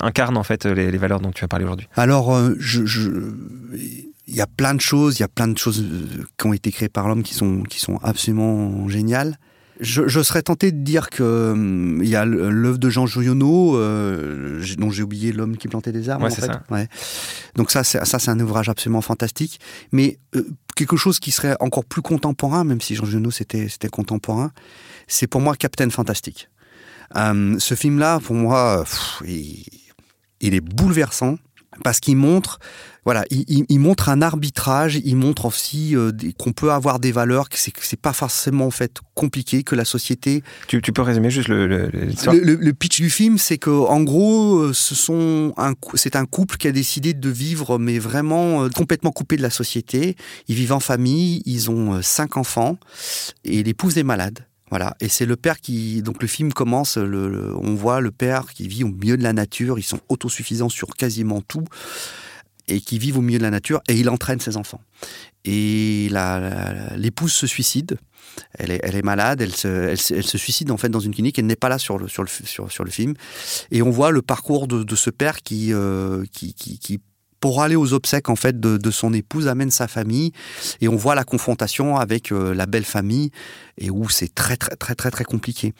incarne 0.00 0.36
en 0.36 0.42
fait 0.42 0.66
les, 0.66 0.96
valeurs 0.98 1.20
dont 1.20 1.30
tu 1.30 1.44
as 1.44 1.48
parlé 1.48 1.64
aujourd'hui. 1.64 1.88
Alors, 1.96 2.36
il 4.26 4.34
y 4.34 4.40
a 4.40 4.46
plein 4.46 4.74
de 4.74 4.80
choses, 4.80 5.18
il 5.18 5.22
y 5.22 5.24
a 5.24 5.28
plein 5.28 5.48
de 5.48 5.58
choses 5.58 5.84
qui 6.38 6.46
ont 6.46 6.52
été 6.52 6.72
créées 6.72 6.88
par 6.88 7.08
l'homme 7.08 7.22
qui 7.22 7.34
sont, 7.34 7.62
qui 7.62 7.78
sont 7.78 7.98
absolument 8.02 8.88
géniales. 8.88 9.38
Je, 9.80 10.22
serais 10.22 10.42
tenté 10.42 10.70
de 10.70 10.78
dire 10.78 11.10
que 11.10 11.52
hum, 11.52 12.00
il 12.02 12.08
y 12.08 12.16
a 12.16 12.24
l'œuvre 12.24 12.78
de 12.78 12.90
Jean 12.90 13.06
Joyonneau, 13.06 13.76
euh, 13.76 14.62
dont 14.78 14.90
j'ai 14.90 15.02
oublié 15.02 15.32
l'homme 15.32 15.56
qui 15.56 15.68
plantait 15.68 15.92
des 15.92 16.08
arbres. 16.08 16.26
en 16.26 16.30
fait. 16.30 16.50
Ouais. 16.70 16.88
Donc 17.56 17.70
ça, 17.70 17.82
c'est, 17.82 18.04
ça, 18.04 18.18
c'est 18.18 18.30
un 18.30 18.38
ouvrage 18.40 18.68
absolument 18.68 19.00
fantastique. 19.00 19.58
Mais 19.90 20.18
euh, 20.36 20.46
quelque 20.76 20.96
chose 20.96 21.18
qui 21.18 21.32
serait 21.32 21.56
encore 21.60 21.84
plus 21.84 22.02
contemporain, 22.02 22.64
même 22.64 22.80
si 22.80 22.94
Jean 22.94 23.04
Joyonneau 23.04 23.30
c'était, 23.30 23.68
c'était 23.68 23.88
contemporain, 23.88 24.52
c'est 25.08 25.26
pour 25.26 25.40
moi 25.40 25.56
Captain 25.56 25.90
Fantastique. 25.90 26.48
Hum, 27.14 27.58
ce 27.58 27.74
film-là, 27.74 28.20
pour 28.20 28.36
moi, 28.36 28.84
il 29.26 30.54
est 30.54 30.60
bouleversant 30.60 31.38
parce 31.82 32.00
qu'il 32.00 32.16
montre 32.16 32.58
voilà, 33.04 33.24
il, 33.30 33.78
montre 33.78 34.08
un 34.08 34.22
arbitrage, 34.22 34.98
il 35.04 35.16
montre 35.16 35.44
aussi 35.44 35.94
euh, 35.94 36.10
qu'on 36.38 36.52
peut 36.52 36.72
avoir 36.72 36.98
des 36.98 37.12
valeurs, 37.12 37.50
que 37.50 37.58
c'est 37.58 38.00
pas 38.00 38.14
forcément 38.14 38.66
en 38.66 38.70
fait 38.70 38.96
compliqué, 39.14 39.62
que 39.62 39.74
la 39.74 39.84
société. 39.84 40.42
Tu, 40.68 40.80
peux 40.80 41.02
résumer 41.02 41.28
juste 41.28 41.48
le 41.48 41.66
le, 41.66 41.90
le, 41.90 42.72
pitch 42.72 43.00
du 43.00 43.10
film, 43.10 43.36
c'est 43.36 43.58
que 43.58 43.70
en 43.70 44.02
gros, 44.02 44.56
euh, 44.56 44.72
ce 44.72 44.94
sont 44.94 45.52
un 45.58 45.74
c'est 45.94 46.16
un 46.16 46.24
couple 46.24 46.56
qui 46.56 46.66
a 46.66 46.72
décidé 46.72 47.12
de 47.12 47.28
vivre, 47.28 47.78
mais 47.78 47.98
vraiment 47.98 48.64
euh, 48.64 48.68
complètement 48.70 49.12
coupé 49.12 49.36
de 49.36 49.42
la 49.42 49.50
société. 49.50 50.16
Ils 50.48 50.54
vivent 50.54 50.72
en 50.72 50.80
famille, 50.80 51.42
ils 51.44 51.70
ont 51.70 52.00
cinq 52.00 52.38
enfants 52.38 52.78
et 53.44 53.62
l'épouse 53.62 53.98
est 53.98 54.02
malade. 54.02 54.46
Voilà, 54.70 54.96
et 55.00 55.08
c'est 55.08 55.26
le 55.26 55.36
père 55.36 55.60
qui 55.60 56.02
donc 56.02 56.22
le 56.22 56.26
film 56.26 56.52
commence, 56.52 56.96
le, 56.96 57.54
on 57.62 57.74
voit 57.74 58.00
le 58.00 58.10
père 58.10 58.46
qui 58.46 58.66
vit 58.66 58.82
au 58.82 58.88
milieu 58.88 59.16
de 59.16 59.22
la 59.22 59.34
nature, 59.34 59.78
ils 59.78 59.84
sont 59.84 60.00
autosuffisants 60.08 60.70
sur 60.70 60.96
quasiment 60.96 61.42
tout 61.42 61.64
et 62.68 62.80
qui 62.80 62.98
vivent 62.98 63.18
au 63.18 63.20
milieu 63.20 63.38
de 63.38 63.44
la 63.44 63.50
nature 63.50 63.82
et 63.88 63.94
il 63.94 64.08
entraîne 64.08 64.40
ses 64.40 64.56
enfants. 64.56 64.80
Et 65.44 66.08
l'épouse 66.96 67.32
se 67.32 67.46
suicide. 67.46 67.98
Elle 68.58 68.72
est, 68.72 69.02
malade, 69.04 69.42
elle 69.42 69.54
se, 69.54 70.38
suicide 70.38 70.70
en 70.72 70.76
fait 70.76 70.88
dans 70.88 71.00
une 71.00 71.14
clinique. 71.14 71.38
Elle 71.38 71.46
n'est 71.46 71.56
pas 71.56 71.68
là 71.68 71.78
sur 71.78 71.98
le, 71.98 72.08
sur 72.08 72.22
le, 72.22 72.28
sur, 72.28 72.72
sur 72.72 72.84
le 72.84 72.90
film. 72.90 73.14
Et 73.70 73.82
on 73.82 73.90
voit 73.90 74.10
le 74.10 74.22
parcours 74.22 74.66
de, 74.66 74.82
de 74.82 74.96
ce 74.96 75.10
père 75.10 75.42
qui, 75.42 75.72
euh, 75.72 76.24
qui, 76.32 76.54
qui, 76.54 76.78
qui 76.78 77.00
pour 77.44 77.60
aller 77.60 77.76
aux 77.76 77.92
obsèques 77.92 78.30
en 78.30 78.36
fait 78.36 78.58
de, 78.58 78.90
son 78.90 79.12
épouse 79.12 79.48
amène 79.48 79.70
sa 79.70 79.86
famille 79.86 80.32
et 80.80 80.88
on 80.88 80.96
voit 80.96 81.14
la 81.14 81.24
confrontation 81.24 81.98
avec 81.98 82.32
euh, 82.32 82.54
la 82.54 82.64
belle 82.64 82.86
famille 82.86 83.32
et 83.76 83.90
où 83.90 84.08
c'est 84.08 84.34
très 84.34 84.56
très 84.56 84.76
très 84.76 84.94
très 84.94 85.10
très 85.10 85.24
compliqué. 85.24 85.74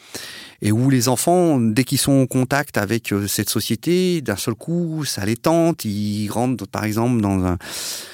Et 0.61 0.71
où 0.71 0.91
les 0.91 1.09
enfants 1.09 1.59
dès 1.59 1.83
qu'ils 1.83 1.97
sont 1.97 2.11
en 2.21 2.27
contact 2.27 2.77
avec 2.77 3.11
euh, 3.11 3.25
cette 3.25 3.49
société 3.49 4.21
d'un 4.21 4.35
seul 4.35 4.53
coup 4.53 5.05
ça 5.05 5.25
les 5.25 5.37
tente 5.37 5.85
ils 5.85 6.29
rentrent 6.29 6.67
par 6.67 6.83
exemple 6.83 7.19
dans 7.19 7.43
un 7.43 7.57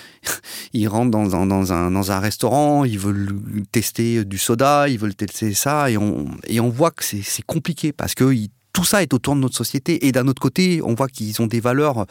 ils 0.74 0.88
rentrent 0.88 1.12
dans, 1.12 1.45
dans, 1.45 1.74
un, 1.74 1.91
dans 1.91 2.10
un 2.10 2.20
restaurant, 2.22 2.86
ils 2.86 2.99
veulent 2.99 3.36
tester 3.74 4.24
du 4.24 4.38
soda, 4.38 4.88
ils 4.88 4.97
veulent 4.97 5.16
tester 5.16 5.56
ça, 5.56 5.89
et 5.89 5.97
on, 5.97 6.28
et 6.47 6.60
on 6.60 6.70
voit 6.70 6.91
que 6.91 7.04
c'est 7.04 7.45
compliqué 7.45 7.91
parce 7.91 8.14
que 8.14 8.32
tout 8.74 8.84
ça 8.84 9.01
est 9.01 9.13
autour 9.13 9.36
de 9.36 9.39
notre 9.41 9.55
société. 9.55 10.07
Et 10.07 10.11
d'un 10.11 10.28
autre 10.28 10.41
côté, 10.41 10.82
on 10.84 10.93
voit 10.93 11.07
qu'ils 11.07 11.41
ont 11.41 11.47
des 11.47 11.59
valeurs 11.59 12.05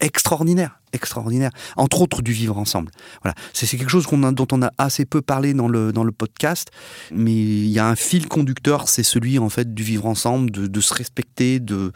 extraordinaires, 0.00 0.80
extraordinaires. 0.92 1.50
Entre 1.76 2.00
autres, 2.02 2.22
du 2.22 2.32
vivre 2.32 2.58
ensemble. 2.58 2.90
Voilà. 3.22 3.34
C'est 3.52 3.66
quelque 3.76 3.90
chose 3.90 4.06
dont 4.06 4.46
on 4.52 4.62
a 4.62 4.70
assez 4.78 5.04
peu 5.04 5.22
parlé 5.22 5.54
dans 5.54 5.68
le, 5.68 5.92
dans 5.92 6.04
le 6.04 6.12
podcast. 6.12 6.70
Mais 7.12 7.32
il 7.32 7.68
y 7.68 7.78
a 7.78 7.86
un 7.86 7.96
fil 7.96 8.28
conducteur, 8.28 8.88
c'est 8.88 9.02
celui, 9.02 9.38
en 9.38 9.48
fait, 9.48 9.74
du 9.74 9.82
vivre 9.82 10.06
ensemble, 10.06 10.50
de, 10.50 10.80
se 10.80 10.94
respecter, 10.94 11.60
de, 11.60 11.92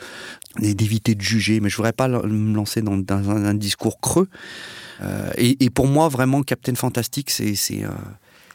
d'éviter 0.58 1.14
de 1.14 1.22
juger. 1.22 1.60
Mais 1.60 1.68
je 1.68 1.76
voudrais 1.76 1.92
pas 1.92 2.08
me 2.08 2.54
lancer 2.54 2.82
dans, 2.82 3.02
un, 3.10 3.54
discours 3.54 4.00
creux. 4.00 4.28
Euh, 5.02 5.30
et, 5.36 5.70
pour 5.70 5.86
moi, 5.86 6.08
vraiment, 6.08 6.42
Captain 6.42 6.74
Fantastic, 6.74 7.30
c'est, 7.30 7.54
euh, 7.82 7.88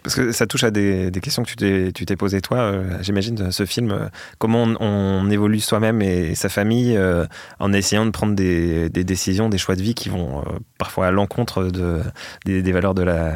parce 0.04 0.16
que 0.16 0.32
ça 0.32 0.47
touche 0.47 0.64
à 0.64 0.72
des, 0.72 1.12
questions 1.22 1.43
que 1.43 1.91
tu 1.91 2.06
t'es 2.06 2.16
posées 2.16 2.41
toi, 2.41 2.58
euh, 2.60 2.97
j'imagine, 3.02 3.52
ce 3.52 3.66
film. 3.66 3.91
Euh, 3.91 4.08
comment 4.39 4.64
on, 4.80 5.30
évolue 5.30 5.60
soi-même 5.60 6.02
et, 6.02 6.36
sa 6.36 6.49
famille 6.49 6.97
euh, 6.97 7.26
en 7.60 7.72
essayant 7.72 8.06
de 8.06 8.12
prendre 8.12 8.36
des, 8.36 8.89
décisions, 8.89 9.49
des 9.49 9.58
choix 9.58 9.76
de 9.76 9.82
vie 9.82 9.93
qui 9.93 10.10
vont 10.10 10.43
parfois 10.78 11.08
à 11.08 11.12
l'encontre 11.12 11.66
de, 11.66 12.02
des, 12.45 12.72
valeurs 12.72 12.95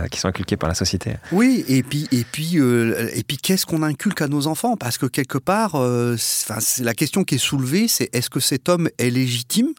qui 0.09 0.19
sont 0.19 0.27
inculquées 0.27 0.57
par 0.57 0.69
la 0.69 0.75
société. 0.75 1.13
Oui, 1.31 1.63
et 1.67 1.83
puis, 1.83 2.07
et 2.11 2.23
puis, 2.23 2.57
et 2.57 3.23
puis 3.23 3.37
qu'est-ce 3.37 3.65
qu'on 3.65 3.83
inculque 3.83 4.21
à 4.21 4.27
nos 4.27 4.47
enfants? 4.47 4.75
Parce 4.75 4.97
que 4.97 5.05
quelque 5.05 5.37
part, 5.37 5.77
la 5.77 6.93
question 6.93 7.23
qui 7.23 7.35
est 7.35 7.39
soulevée, 7.39 7.87
c'est 7.87 8.09
est-ce 8.13 8.29
que 8.29 8.39
cet 8.39 8.69
homme 8.69 8.89
est 8.97 9.09
légitime 9.09 9.73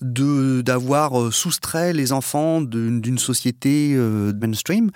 d'avoir 0.00 1.32
soustrait 1.32 1.92
les 1.92 2.12
enfants 2.12 2.60
d'une 2.60 3.18
société 3.18 3.96
mainstream? 3.96 4.90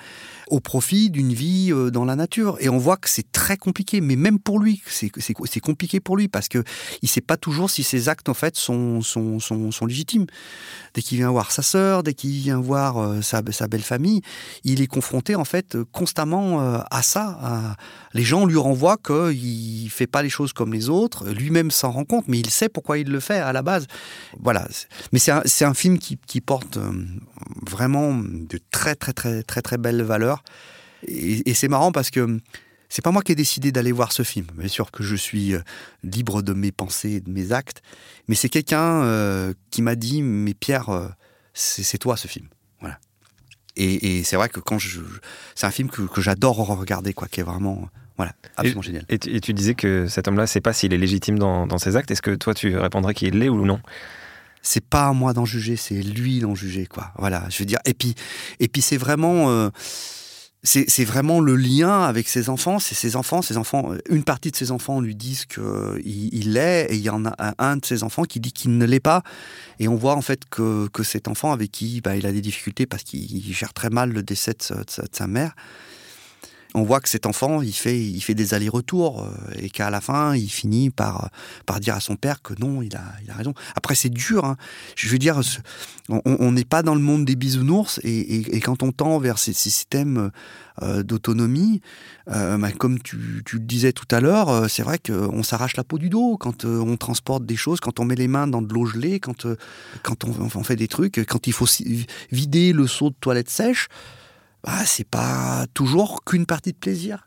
Au 0.50 0.60
profit 0.60 1.10
d'une 1.10 1.32
vie 1.32 1.72
euh, 1.72 1.90
dans 1.90 2.04
la 2.04 2.16
nature. 2.16 2.56
Et 2.60 2.68
on 2.68 2.78
voit 2.78 2.96
que 2.96 3.08
c'est 3.08 3.30
très 3.32 3.56
compliqué, 3.56 4.00
mais 4.00 4.16
même 4.16 4.38
pour 4.38 4.58
lui, 4.58 4.82
c'est 4.86 5.60
compliqué 5.60 6.00
pour 6.00 6.16
lui 6.16 6.28
parce 6.28 6.48
que 6.48 6.62
il 7.02 7.08
sait 7.08 7.20
pas 7.20 7.36
toujours 7.36 7.70
si 7.70 7.82
ses 7.82 8.08
actes 8.08 8.28
en 8.28 8.34
fait 8.34 8.56
sont, 8.56 9.02
sont, 9.02 9.40
sont, 9.40 9.86
légitimes. 9.86 10.26
Dès 10.94 11.02
qu'il 11.02 11.18
vient 11.18 11.30
voir 11.30 11.52
sa 11.52 11.62
sœur, 11.62 12.02
dès 12.02 12.14
qu'il 12.14 12.30
vient 12.30 12.60
voir 12.60 12.98
euh, 12.98 13.22
sa, 13.22 13.42
sa, 13.50 13.68
belle 13.68 13.82
famille, 13.82 14.22
il 14.64 14.80
est 14.82 14.86
confronté 14.86 15.34
en 15.34 15.44
fait 15.44 15.76
constamment 15.92 16.60
euh, 16.60 16.78
à 16.90 17.02
ça. 17.02 17.76
Les 18.14 18.24
gens 18.24 18.46
lui 18.46 18.56
renvoient 18.56 18.96
qu'il 18.96 19.90
fait 19.90 20.06
pas 20.06 20.22
les 20.22 20.30
choses 20.30 20.52
comme 20.52 20.72
les 20.72 20.88
autres. 20.88 21.28
Lui-même 21.28 21.70
s'en 21.70 21.90
rend 21.90 22.04
compte, 22.04 22.26
mais 22.28 22.38
il 22.38 22.50
sait 22.50 22.68
pourquoi 22.68 22.98
il 22.98 23.08
le 23.08 23.20
fait 23.20 23.38
à 23.38 23.52
la 23.52 23.62
base. 23.62 23.86
Voilà. 24.40 24.66
Mais 25.12 25.18
c'est 25.18 25.32
un, 25.32 25.42
un, 25.60 25.74
film 25.74 25.98
qui, 25.98 26.18
qui 26.26 26.40
porte 26.40 26.78
vraiment 27.66 28.14
de 28.14 28.58
très 28.70 28.94
très 28.94 29.12
très 29.12 29.42
très 29.42 29.62
très 29.62 29.78
belles 29.78 30.02
valeurs. 30.02 30.42
Et, 31.06 31.54
c'est 31.54 31.68
marrant 31.68 31.92
parce 31.92 32.10
que 32.10 32.40
c'est 32.88 33.02
pas 33.02 33.12
moi 33.12 33.22
qui 33.22 33.32
ai 33.32 33.34
décidé 33.34 33.70
d'aller 33.70 33.92
voir 33.92 34.12
ce 34.12 34.22
film. 34.22 34.46
Bien 34.54 34.68
sûr 34.68 34.90
que 34.90 35.02
je 35.02 35.14
suis 35.14 35.54
euh, 35.54 35.60
libre 36.02 36.42
de 36.42 36.52
mes 36.52 36.72
pensées 36.72 37.10
et 37.10 37.20
de 37.20 37.30
mes 37.30 37.52
actes, 37.52 37.82
mais 38.26 38.34
c'est 38.34 38.48
quelqu'un 38.48 39.02
euh, 39.02 39.52
qui 39.70 39.82
m'a 39.82 39.94
dit 39.94 40.22
"Mais 40.22 40.54
Pierre, 40.54 40.88
euh, 40.88 41.08
c'est 41.54 41.98
toi 41.98 42.16
ce 42.16 42.26
film." 42.26 42.46
Voilà. 42.80 42.98
Et, 43.76 44.24
c'est 44.24 44.36
vrai 44.36 44.48
que 44.48 44.58
quand 44.58 44.78
je, 44.78 45.00
c'est 45.54 45.66
un 45.66 45.70
film 45.70 45.88
que, 45.88 46.20
j'adore 46.20 46.56
regarder, 46.56 47.12
quoi, 47.12 47.28
qui 47.28 47.38
est 47.38 47.44
vraiment 47.44 47.88
voilà, 48.16 48.32
absolument 48.56 48.82
génial. 48.82 49.04
Et 49.08 49.18
tu, 49.18 49.54
disais 49.54 49.76
que 49.76 50.08
cet 50.08 50.26
homme-là, 50.26 50.48
c'est 50.48 50.60
pas 50.60 50.72
s'il 50.72 50.92
est 50.92 50.98
légitime 50.98 51.38
dans, 51.38 51.68
dans 51.68 51.78
ses 51.78 51.94
actes. 51.94 52.10
Est-ce 52.10 52.22
que 52.22 52.34
toi, 52.34 52.54
tu 52.54 52.76
répondrais 52.76 53.14
qu'il 53.14 53.38
l'est 53.38 53.48
ou 53.48 53.64
non? 53.64 53.80
C'est 54.62 54.84
pas 54.84 55.08
à 55.08 55.12
moi 55.12 55.32
d'en 55.32 55.44
juger, 55.44 55.76
c'est 55.76 56.02
lui 56.02 56.40
d'en 56.40 56.54
juger, 56.54 56.86
quoi. 56.86 57.12
Voilà, 57.18 57.44
je 57.50 57.58
veux 57.58 57.64
dire. 57.64 57.78
Et 57.84 57.94
puis, 57.94 58.14
et 58.60 58.68
puis 58.68 58.82
c'est 58.82 58.96
vraiment. 58.96 59.50
Euh, 59.50 59.70
c'est 60.64 61.04
vraiment 61.04 61.40
le 61.40 61.54
lien 61.54 62.02
avec 62.02 62.28
ses 62.28 62.48
enfants. 62.48 62.78
C'est 62.80 62.96
ses 62.96 63.14
enfants, 63.14 63.42
ses 63.42 63.56
enfants. 63.56 63.92
Une 64.10 64.24
partie 64.24 64.50
de 64.50 64.56
ses 64.56 64.72
enfants 64.72 65.00
lui 65.00 65.14
disent 65.14 65.46
qu'il 65.46 66.02
il 66.04 66.52
l'est, 66.54 66.86
et 66.90 66.96
il 66.96 67.00
y 67.00 67.10
en 67.10 67.24
a 67.24 67.54
un 67.58 67.76
de 67.76 67.86
ses 67.86 68.02
enfants 68.02 68.24
qui 68.24 68.40
dit 68.40 68.52
qu'il 68.52 68.76
ne 68.76 68.84
l'est 68.84 69.00
pas. 69.00 69.22
Et 69.78 69.86
on 69.86 69.94
voit 69.94 70.16
en 70.16 70.20
fait 70.20 70.42
que, 70.50 70.88
que 70.88 71.04
cet 71.04 71.28
enfant 71.28 71.52
avec 71.52 71.70
qui 71.70 72.00
bah, 72.00 72.16
il 72.16 72.26
a 72.26 72.32
des 72.32 72.40
difficultés 72.40 72.86
parce 72.86 73.04
qu'il 73.04 73.54
gère 73.54 73.72
très 73.72 73.88
mal 73.88 74.10
le 74.12 74.22
décès 74.22 74.52
de 74.52 74.84
sa 75.12 75.26
mère, 75.28 75.54
on 76.78 76.84
voit 76.84 77.00
que 77.00 77.08
cet 77.08 77.26
enfant, 77.26 77.60
il 77.60 77.72
fait, 77.72 78.00
il 78.00 78.20
fait 78.20 78.34
des 78.34 78.54
allers-retours 78.54 79.22
euh, 79.22 79.54
et 79.60 79.68
qu'à 79.68 79.90
la 79.90 80.00
fin, 80.00 80.34
il 80.34 80.48
finit 80.48 80.90
par, 80.90 81.30
par 81.66 81.80
dire 81.80 81.94
à 81.94 82.00
son 82.00 82.16
père 82.16 82.40
que 82.40 82.54
non, 82.58 82.82
il 82.82 82.94
a, 82.96 83.02
il 83.24 83.30
a 83.30 83.34
raison. 83.34 83.54
Après, 83.74 83.94
c'est 83.94 84.08
dur. 84.08 84.44
Hein. 84.44 84.56
Je 84.94 85.08
veux 85.08 85.18
dire, 85.18 85.40
on 86.08 86.52
n'est 86.52 86.64
pas 86.64 86.82
dans 86.82 86.94
le 86.94 87.00
monde 87.00 87.24
des 87.24 87.36
bisounours 87.36 88.00
et, 88.04 88.60
quand 88.60 88.82
on 88.82 88.92
tend 88.92 89.18
vers 89.18 89.38
ces, 89.38 89.52
systèmes 89.52 90.30
euh, 90.82 91.02
d'autonomie, 91.02 91.80
euh, 92.30 92.56
bah, 92.58 92.70
comme 92.72 93.00
tu, 93.00 93.16
le 93.16 93.58
disais 93.58 93.92
tout 93.92 94.06
à 94.10 94.20
l'heure, 94.20 94.70
c'est 94.70 94.82
vrai 94.82 94.98
qu'on 94.98 95.42
s'arrache 95.42 95.76
la 95.76 95.84
peau 95.84 95.98
du 95.98 96.08
dos 96.08 96.36
quand 96.36 96.64
on 96.64 96.96
transporte 96.96 97.44
des 97.44 97.56
choses, 97.56 97.80
quand 97.80 97.98
on 97.98 98.04
met 98.04 98.14
les 98.14 98.28
mains 98.28 98.46
dans 98.46 98.62
de 98.62 98.72
l'eau 98.72 98.86
gelée, 98.86 99.20
quand, 99.20 99.46
quand 100.02 100.24
on, 100.24 100.32
on, 100.54 100.62
fait 100.62 100.76
des 100.76 100.88
trucs, 100.88 101.24
quand 101.26 101.46
il 101.46 101.52
faut 101.52 101.66
vider 102.30 102.72
le 102.72 102.86
seau 102.86 103.10
de 103.10 103.16
toilette 103.20 103.50
sèche 103.50 103.88
bah, 104.68 104.84
c'est 104.84 105.08
pas 105.08 105.64
toujours 105.72 106.24
qu'une 106.24 106.44
partie 106.44 106.72
de 106.72 106.76
plaisir. 106.76 107.26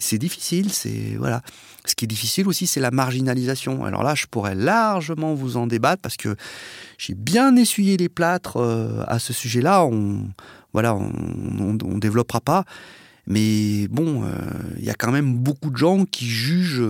C'est 0.00 0.18
difficile, 0.18 0.72
c'est 0.72 1.14
voilà. 1.16 1.40
Ce 1.84 1.94
qui 1.94 2.06
est 2.06 2.08
difficile 2.08 2.48
aussi, 2.48 2.66
c'est 2.66 2.80
la 2.80 2.90
marginalisation. 2.90 3.84
Alors 3.84 4.02
là, 4.02 4.16
je 4.16 4.26
pourrais 4.26 4.56
largement 4.56 5.32
vous 5.32 5.56
en 5.56 5.68
débattre 5.68 6.02
parce 6.02 6.16
que 6.16 6.34
j'ai 6.98 7.14
bien 7.14 7.54
essuyé 7.54 7.96
les 7.96 8.08
plâtres 8.08 8.56
euh, 8.56 9.04
à 9.06 9.20
ce 9.20 9.32
sujet-là. 9.32 9.84
On 9.84 10.28
voilà, 10.72 10.96
on, 10.96 11.98
développera 11.98 12.40
pas. 12.40 12.64
Mais 13.28 13.86
bon, 13.86 14.24
euh, 14.24 14.34
il 14.78 14.84
y 14.84 14.90
a 14.90 14.94
quand 14.94 15.12
même 15.12 15.36
beaucoup 15.36 15.70
de 15.70 15.76
gens 15.76 16.04
qui 16.04 16.26
jugent, 16.26 16.82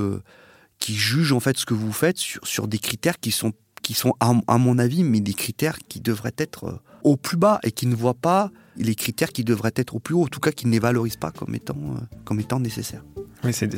qui 0.78 0.94
jugent 0.94 1.32
en 1.32 1.40
fait 1.40 1.58
ce 1.58 1.66
que 1.66 1.74
vous 1.74 1.92
faites 1.92 2.16
sur, 2.16 2.46
sur 2.46 2.66
des 2.66 2.78
critères 2.78 3.20
qui 3.20 3.30
sont 3.30 3.52
qui 3.82 3.94
sont, 3.94 4.14
à, 4.20 4.58
mon 4.58 4.78
avis, 4.78 5.02
mais 5.02 5.20
des 5.20 5.34
critères 5.34 5.78
qui 5.88 6.00
devraient 6.00 6.34
être 6.38 6.64
euh, 6.64 6.78
au 7.04 7.16
plus 7.16 7.36
bas 7.36 7.60
et 7.62 7.72
qui 7.72 7.86
ne 7.86 7.94
voient 7.94 8.14
pas 8.14 8.50
les 8.76 8.94
critères 8.94 9.32
qui 9.32 9.44
devraient 9.44 9.72
être 9.76 9.94
au 9.94 9.98
plus 9.98 10.14
haut, 10.14 10.24
en 10.24 10.28
tout 10.28 10.40
cas 10.40 10.52
qui 10.52 10.66
ne 10.66 10.72
les 10.72 10.78
valorisent 10.78 11.16
pas 11.16 11.30
comme 11.30 11.54
étant, 11.54 11.76
euh, 11.76 12.00
comme 12.24 12.40
étant 12.40 12.60
nécessaires. 12.60 13.04
Oui, 13.44 13.52
c'est, 13.52 13.68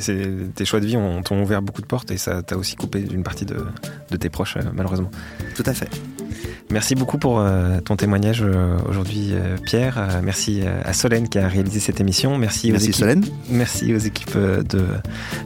tes 0.53 0.65
choix 0.65 0.79
de 0.79 0.85
vie 0.85 0.97
ont, 0.97 1.21
ouvert 1.31 1.61
beaucoup 1.61 1.81
de 1.81 1.87
portes 1.87 2.11
et 2.11 2.17
ça 2.17 2.43
t'a 2.43 2.57
aussi 2.57 2.75
coupé 2.75 3.01
d'une 3.01 3.23
partie 3.23 3.45
de, 3.45 3.65
de 4.11 4.17
tes 4.17 4.29
proches, 4.29 4.57
malheureusement. 4.73 5.11
Tout 5.55 5.63
à 5.65 5.73
fait. 5.73 5.89
Merci 6.71 6.95
beaucoup 6.95 7.19
pour 7.19 7.39
euh, 7.39 7.79
ton 7.79 7.95
témoignage 7.95 8.41
euh, 8.41 8.77
aujourd'hui, 8.89 9.29
euh, 9.33 9.55
Pierre. 9.63 10.19
merci 10.23 10.63
à 10.83 10.93
Solène 10.93 11.29
qui 11.29 11.37
a 11.37 11.47
réalisé 11.47 11.79
cette 11.79 12.01
émission. 12.01 12.37
Merci, 12.37 12.71
merci 12.71 12.87
aux 12.87 12.89
équipes, 12.89 12.95
Solène. 12.95 13.25
Merci 13.49 13.93
aux 13.93 13.99
équipes 13.99 14.37
de 14.37 14.83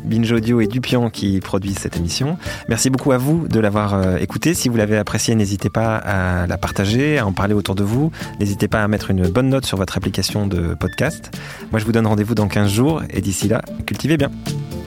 Binge 0.06 0.32
Audio 0.32 0.62
et 0.62 0.68
Dupian 0.68 1.10
qui 1.10 1.40
produisent 1.40 1.78
cette 1.78 1.98
émission. 1.98 2.38
Merci 2.70 2.90
beaucoup 2.90 3.12
à 3.12 3.18
vous 3.18 3.48
de 3.48 3.60
l'avoir 3.60 4.18
écouté. 4.18 4.54
Si 4.54 4.70
vous 4.70 4.78
l'avez 4.78 4.98
apprécié, 4.98 5.36
n'hésitez 5.36 5.70
pas 5.70 5.98
à 5.98 6.48
la 6.48 6.58
partager, 6.58 7.18
à 7.18 7.28
en 7.28 7.34
parler 7.34 7.54
autour 7.54 7.76
de 7.76 7.84
vous. 7.84 8.12
N'hésitez 8.40 8.68
pas 8.68 8.84
à 8.84 8.88
mettre 8.88 9.12
une 9.12 9.28
bonne 9.28 9.50
note 9.50 9.66
sur 9.66 9.78
votre 9.78 9.98
application 9.98 10.48
de 10.48 10.74
podcast. 10.74 11.32
Moi, 11.72 11.80
je 11.80 11.86
vous 11.86 11.92
donne 11.92 12.08
rendez-vous 12.08 12.36
dans 12.36 12.48
15 12.48 12.72
jours 12.72 13.04
et 13.10 13.22
d'ici 13.22 13.50
là, 13.50 13.62
cultivez 13.86 14.09
Suivez 14.10 14.18
bien. 14.18 14.32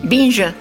Binge. 0.02 0.52